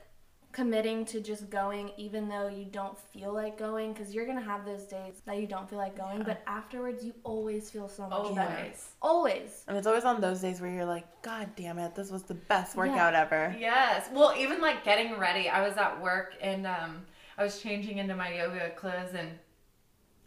committing 0.53 1.05
to 1.05 1.21
just 1.21 1.51
going 1.51 1.93
even 1.99 2.27
though 2.27 2.49
you 2.49 2.65
don't 2.65 2.97
feel 3.13 3.31
like 3.33 3.59
going 3.59 3.93
because 3.93 4.15
you're 4.15 4.27
gonna 4.27 4.41
have 4.41 4.65
those 4.65 4.85
days 4.85 5.21
that 5.27 5.39
you 5.39 5.47
don't 5.47 5.69
feel 5.71 5.79
like 5.79 5.97
going 5.97 6.23
but 6.25 6.43
afterwards 6.47 7.05
you 7.05 7.15
always 7.23 7.71
feel 7.71 7.89
so 7.89 8.09
much 8.09 8.35
better 8.35 8.57
always. 8.57 8.87
always 9.01 9.65
And 9.69 9.77
it's 9.77 9.87
always 9.87 10.05
on 10.05 10.21
those 10.21 10.41
days 10.41 10.61
where 10.61 10.71
you're 10.71 10.87
like, 10.87 11.07
God 11.23 11.51
damn 11.55 11.79
it, 11.79 11.95
this 11.95 12.11
was 12.11 12.23
the 12.25 12.35
best 12.35 12.75
workout 12.75 13.15
ever. 13.15 13.55
Yes. 13.61 14.09
Well, 14.13 14.35
even 14.37 14.61
like 14.61 14.83
getting 14.83 15.19
ready, 15.19 15.49
I 15.49 15.61
was 15.69 15.77
at 15.77 16.01
work 16.03 16.35
and 16.41 16.67
um, 16.67 17.03
I 17.39 17.45
was 17.45 17.61
changing 17.61 17.99
into 17.99 18.17
my 18.17 18.35
yoga 18.35 18.71
clothes 18.71 19.15
and 19.15 19.29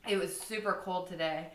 it 0.08 0.18
was 0.18 0.40
super 0.40 0.82
cold 0.86 1.08
today. 1.08 1.48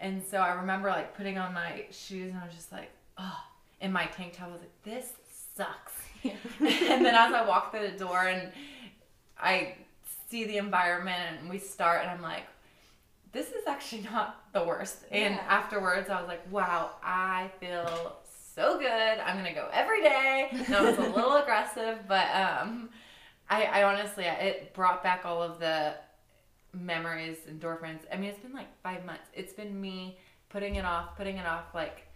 And 0.00 0.22
so 0.22 0.38
I 0.38 0.52
remember 0.54 0.88
like 0.88 1.16
putting 1.16 1.38
on 1.38 1.54
my 1.54 1.84
shoes 1.90 2.30
and 2.32 2.38
I 2.40 2.46
was 2.46 2.54
just 2.54 2.72
like, 2.72 2.90
oh, 3.18 3.38
in 3.80 3.92
my 3.92 4.06
tank 4.06 4.34
top, 4.36 4.48
I 4.48 4.52
was 4.52 4.60
like, 4.60 4.82
this 4.84 5.12
sucks. 5.54 5.92
and 6.24 7.04
then 7.04 7.14
as 7.14 7.32
I 7.32 7.44
walk 7.46 7.70
through 7.72 7.90
the 7.90 7.98
door 7.98 8.26
and 8.26 8.52
I 9.38 9.74
see 10.28 10.44
the 10.44 10.56
environment 10.58 11.38
and 11.40 11.48
we 11.48 11.58
start 11.58 12.02
and 12.02 12.10
I'm 12.10 12.22
like, 12.22 12.44
this 13.32 13.48
is 13.48 13.66
actually 13.66 14.02
not 14.02 14.52
the 14.52 14.64
worst. 14.64 15.04
And 15.10 15.34
Yeah. 15.34 15.44
afterwards, 15.48 16.08
I 16.10 16.20
was 16.20 16.28
like, 16.28 16.50
wow, 16.50 16.90
I 17.02 17.50
feel 17.60 18.16
so 18.54 18.78
good. 18.78 18.88
I'm 18.88 19.36
gonna 19.36 19.54
go 19.54 19.68
every 19.72 20.02
day. 20.02 20.50
No, 20.70 20.84
was 20.84 20.96
a 20.98 21.02
little 21.02 21.36
aggressive, 21.42 21.98
but 22.08 22.26
um, 22.34 22.88
I, 23.50 23.64
I 23.64 23.82
honestly, 23.84 24.24
it 24.24 24.72
brought 24.74 25.02
back 25.02 25.24
all 25.26 25.42
of 25.42 25.58
the 25.60 25.94
memories, 26.80 27.38
endorphins. 27.50 28.00
I 28.12 28.16
mean, 28.16 28.30
it's 28.30 28.40
been 28.40 28.52
like 28.52 28.68
five 28.82 29.04
months. 29.04 29.28
It's 29.32 29.52
been 29.52 29.80
me 29.80 30.18
putting 30.48 30.76
it 30.76 30.84
off, 30.84 31.16
putting 31.16 31.36
it 31.38 31.46
off. 31.46 31.74
Like, 31.74 32.06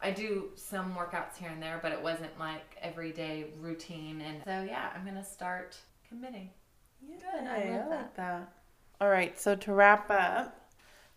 I 0.00 0.10
do 0.10 0.50
some 0.56 0.94
workouts 0.94 1.36
here 1.38 1.50
and 1.50 1.62
there, 1.62 1.78
but 1.82 1.92
it 1.92 2.02
wasn't 2.02 2.38
like 2.38 2.76
everyday 2.80 3.46
routine. 3.60 4.20
And 4.22 4.42
so, 4.44 4.62
yeah, 4.62 4.90
I'm 4.94 5.04
gonna 5.04 5.24
start 5.24 5.76
committing. 6.08 6.50
Good. 7.06 7.46
I 7.46 7.62
I, 7.62 7.78
love 7.78 7.90
like 7.90 8.16
that. 8.16 8.52
All 9.00 9.08
right, 9.08 9.38
so 9.40 9.54
to 9.56 9.72
wrap 9.72 10.10
up, 10.10 10.72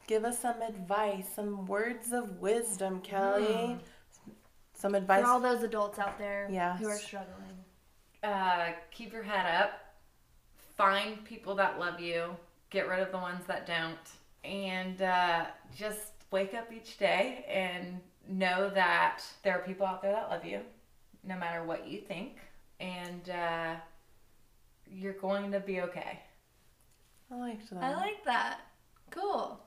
give 0.08 0.24
us 0.24 0.40
some 0.40 0.62
advice, 0.62 1.28
some 1.36 1.66
words 1.66 2.14
of 2.14 2.40
wisdom, 2.40 3.02
Kelly. 3.02 3.78
Some 4.74 4.96
advice. 4.96 5.22
for 5.24 5.28
all 5.30 5.40
those 5.40 5.64
adults 5.64 6.00
out 6.00 6.18
there 6.18 6.48
Yes. 6.52 6.80
who 6.80 6.88
are 6.88 6.98
struggling 6.98 7.54
uh, 8.24 8.72
keep 8.92 9.14
your 9.14 9.24
head 9.24 9.62
up. 9.62 9.80
Find 10.78 11.24
people 11.26 11.56
that 11.56 11.80
love 11.80 12.00
you. 12.00 12.36
Get 12.74 12.90
rid 12.90 13.00
of 13.00 13.12
the 13.12 13.18
ones 13.20 13.46
that 13.48 13.66
don't. 13.66 13.98
And 14.44 15.02
uh, 15.02 15.46
just 15.74 16.12
wake 16.32 16.54
up 16.54 16.74
each 16.74 16.98
day 16.98 17.46
and 17.48 18.02
know 18.28 18.70
that 18.72 19.22
there 19.44 19.54
are 19.58 19.62
people 19.64 19.86
out 19.86 20.02
there 20.02 20.12
that 20.14 20.30
love 20.30 20.44
you, 20.44 20.60
no 21.24 21.38
matter 21.38 21.64
what 21.64 21.88
you 21.88 22.00
think. 22.02 22.38
And 22.82 23.30
uh, 23.30 23.76
you're 24.92 25.14
going 25.14 25.52
to 25.54 25.60
be 25.62 25.80
okay. 25.82 26.20
I 27.32 27.36
liked 27.38 27.70
that. 27.72 27.84
i 27.84 27.96
like 27.96 28.24
that 28.26 28.60
cool 29.10 29.60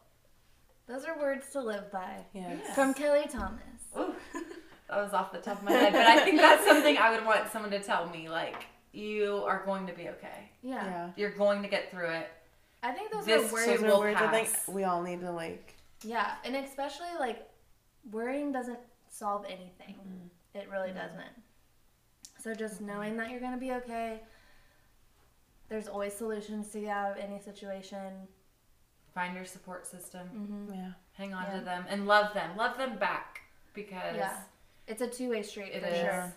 those 0.86 1.04
are 1.04 1.18
words 1.18 1.46
to 1.52 1.60
live 1.60 1.90
by 1.90 2.18
Yes. 2.32 2.74
from 2.76 2.94
kelly 2.94 3.24
thomas 3.28 3.60
Ooh, 3.98 4.14
that 4.88 5.02
was 5.02 5.12
off 5.12 5.32
the 5.32 5.38
top 5.38 5.58
of 5.58 5.64
my 5.64 5.72
head. 5.72 5.92
But 5.92 6.02
I 6.06 6.24
think 6.24 6.36
that's 6.38 6.64
something 6.64 6.96
I 6.96 7.10
would 7.10 7.24
want 7.24 7.50
someone 7.50 7.70
to 7.72 7.80
tell 7.80 8.08
me. 8.10 8.28
Like, 8.28 8.66
you 8.92 9.42
are 9.46 9.64
going 9.64 9.86
to 9.86 9.92
be 9.94 10.08
okay. 10.10 10.50
yeah, 10.62 10.84
Yeah. 10.84 11.10
You're 11.16 11.30
going 11.36 11.62
to 11.62 11.68
get 11.68 11.90
through 11.90 12.10
it. 12.10 12.28
I 12.86 12.92
think 12.92 13.12
those 13.12 13.24
This 13.26 13.50
are 13.50 13.52
words 13.52 13.66
Those 13.66 13.78
too 13.78 13.84
are 13.84 13.88
will 13.88 14.00
words 14.00 14.18
pass. 14.18 14.68
we 14.68 14.84
all 14.84 15.02
need 15.02 15.20
to 15.20 15.30
like. 15.30 15.74
yeah 16.04 16.34
and 16.44 16.56
especially 16.56 17.08
like 17.18 17.48
worrying 18.10 18.52
doesn't 18.52 18.78
solve 19.08 19.44
anything 19.46 19.96
mm-hmm. 19.96 20.58
it 20.58 20.68
really 20.70 20.88
mm-hmm. 20.88 20.98
doesn't 20.98 21.34
so 22.38 22.54
just 22.54 22.76
mm-hmm. 22.76 22.86
knowing 22.86 23.16
that 23.16 23.30
you're 23.30 23.40
going 23.40 23.52
to 23.52 23.58
be 23.58 23.72
okay 23.72 24.20
there's 25.68 25.88
always 25.88 26.14
solutions 26.14 26.68
to 26.68 26.80
get 26.80 26.90
out 26.90 27.12
of 27.12 27.18
any 27.18 27.40
situation 27.40 28.12
Find 29.14 29.34
your 29.34 29.46
support 29.46 29.86
system. 29.86 30.28
mm-hmm. 30.28 30.74
Yeah. 30.74 30.90
hang 31.14 31.32
on 31.32 31.44
Yeah. 31.48 31.58
to 31.58 31.64
them 31.64 31.84
and 31.88 32.06
love 32.06 32.34
them 32.34 32.56
love 32.56 32.76
them 32.76 32.98
back 32.98 33.40
because 33.74 34.16
Yeah. 34.16 34.36
It's 34.86 35.02
a 35.02 35.08
two 35.08 35.30
way 35.30 35.42
street 35.42 35.72
It 35.72 35.82
for 35.82 35.88
is. 35.88 36.00
sure. 36.00 36.34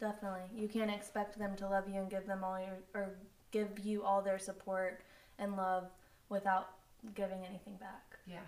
Definitely. 0.00 0.42
You 0.54 0.68
can't 0.68 0.90
expect 0.90 1.38
them 1.38 1.56
to 1.56 1.68
love 1.68 1.88
you 1.88 1.96
and 1.96 2.10
give 2.10 2.26
them 2.26 2.44
all 2.44 2.58
your 2.58 2.78
or 2.94 3.14
give 3.50 3.78
you 3.80 4.02
all 4.02 4.20
their 4.22 4.38
support 4.38 5.02
and 5.38 5.56
love 5.56 5.84
without 6.28 6.70
giving 7.14 7.44
anything 7.48 7.76
back. 7.76 8.18
Yeah, 8.26 8.38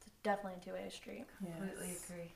It's 0.00 0.10
definitely 0.22 0.60
a 0.60 0.64
two 0.64 0.72
way 0.74 0.88
street. 0.90 1.24
completely 1.38 1.88
Yes. 1.88 2.04
agree. 2.10 2.32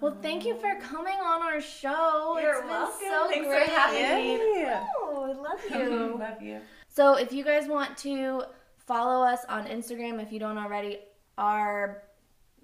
Well, 0.00 0.16
thank 0.20 0.44
you 0.44 0.56
for 0.56 0.74
coming 0.80 1.14
on 1.22 1.40
our 1.42 1.60
show. 1.60 2.36
You're 2.40 2.50
it's 2.54 2.60
been 2.62 2.68
welcome. 2.70 2.98
so 3.00 3.28
Thanks 3.28 3.46
for 3.46 3.70
having 3.70 4.38
me. 4.38 4.64
Oh, 4.98 5.24
I 5.30 5.32
love 5.40 5.60
you. 5.70 6.16
Love 6.18 6.42
you. 6.42 6.60
So 6.88 7.14
if 7.14 7.32
you 7.32 7.44
guys 7.44 7.68
want 7.68 7.96
to 7.98 8.42
follow 8.76 9.24
us 9.24 9.44
on 9.48 9.66
Instagram, 9.66 10.20
if 10.20 10.32
you 10.32 10.40
don't 10.40 10.58
already, 10.58 10.98
our 11.38 12.02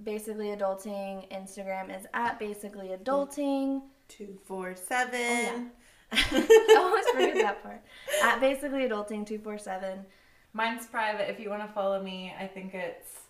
basically 0.02 0.48
adulting 0.48 1.30
Instagram 1.32 1.96
is 1.96 2.04
at 2.14 2.38
basically 2.40 2.88
adulting. 2.88 3.82
Two, 4.08 4.36
four, 4.44 4.74
seven. 4.74 5.70
Oh, 5.70 5.70
I 6.12 6.74
always 6.78 7.06
forget 7.06 7.34
that 7.36 7.62
part. 7.62 7.82
At 8.22 8.40
basically 8.40 8.80
adulting 8.88 9.26
two 9.26 9.38
four 9.38 9.58
seven. 9.58 10.04
Mine's 10.52 10.86
private. 10.86 11.30
If 11.30 11.38
you 11.38 11.48
want 11.50 11.66
to 11.66 11.72
follow 11.72 12.02
me, 12.02 12.34
I 12.38 12.46
think 12.46 12.74
it's 12.74 13.20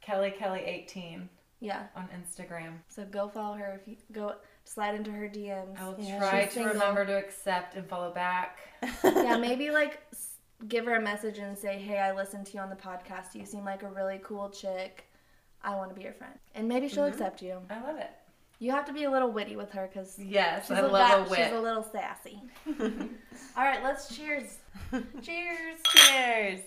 Kelly 0.00 0.30
Kelly 0.30 0.60
eighteen 0.60 1.28
Yeah. 1.60 1.84
on 1.96 2.08
Instagram. 2.08 2.74
So 2.88 3.04
go 3.04 3.28
follow 3.28 3.56
her. 3.56 3.80
If 3.80 3.88
you 3.88 3.96
go 4.12 4.34
slide 4.64 4.94
into 4.94 5.10
her 5.10 5.28
DMs. 5.28 5.80
I 5.80 5.88
will 5.88 5.96
Yeah, 5.98 6.18
try 6.18 6.44
to 6.44 6.50
single. 6.52 6.72
remember 6.74 7.04
to 7.06 7.16
accept 7.16 7.74
and 7.76 7.88
follow 7.88 8.12
back. 8.12 8.58
yeah, 9.04 9.36
maybe 9.38 9.70
like 9.80 10.00
give 10.68 10.84
her 10.84 10.96
a 10.96 11.00
message 11.00 11.38
and 11.38 11.56
say, 11.56 11.78
"Hey, 11.78 11.98
I 11.98 12.12
listened 12.12 12.46
to 12.48 12.54
you 12.54 12.60
on 12.60 12.68
the 12.68 12.76
podcast. 12.76 13.34
You 13.34 13.46
seem 13.46 13.64
like 13.64 13.82
a 13.82 13.88
really 13.88 14.20
cool 14.22 14.50
chick. 14.50 15.06
I 15.62 15.74
want 15.74 15.88
to 15.90 15.94
be 15.96 16.02
your 16.02 16.12
friend." 16.12 16.34
And 16.54 16.68
maybe 16.68 16.88
she'll 16.88 17.04
Mhm. 17.04 17.12
accept 17.12 17.40
you. 17.42 17.62
I 17.70 17.80
love 17.80 17.96
it. 17.96 18.10
You 18.62 18.72
have 18.72 18.84
to 18.84 18.92
be 18.92 19.04
a 19.04 19.10
little 19.10 19.32
witty 19.32 19.56
with 19.56 19.72
her 19.72 19.88
because 19.90 20.18
Yes, 20.18 20.68
she's 20.68 20.76
I 20.76 20.80
a 20.80 20.86
love 20.86 21.26
a 21.26 21.30
wit. 21.30 21.38
She's 21.38 21.52
a 21.52 21.60
little 21.60 21.82
sassy. 21.82 22.42
All 23.56 23.64
right, 23.64 23.82
let's 23.82 24.14
cheers. 24.14 24.58
cheers. 25.22 25.78
Cheers. 25.96 26.60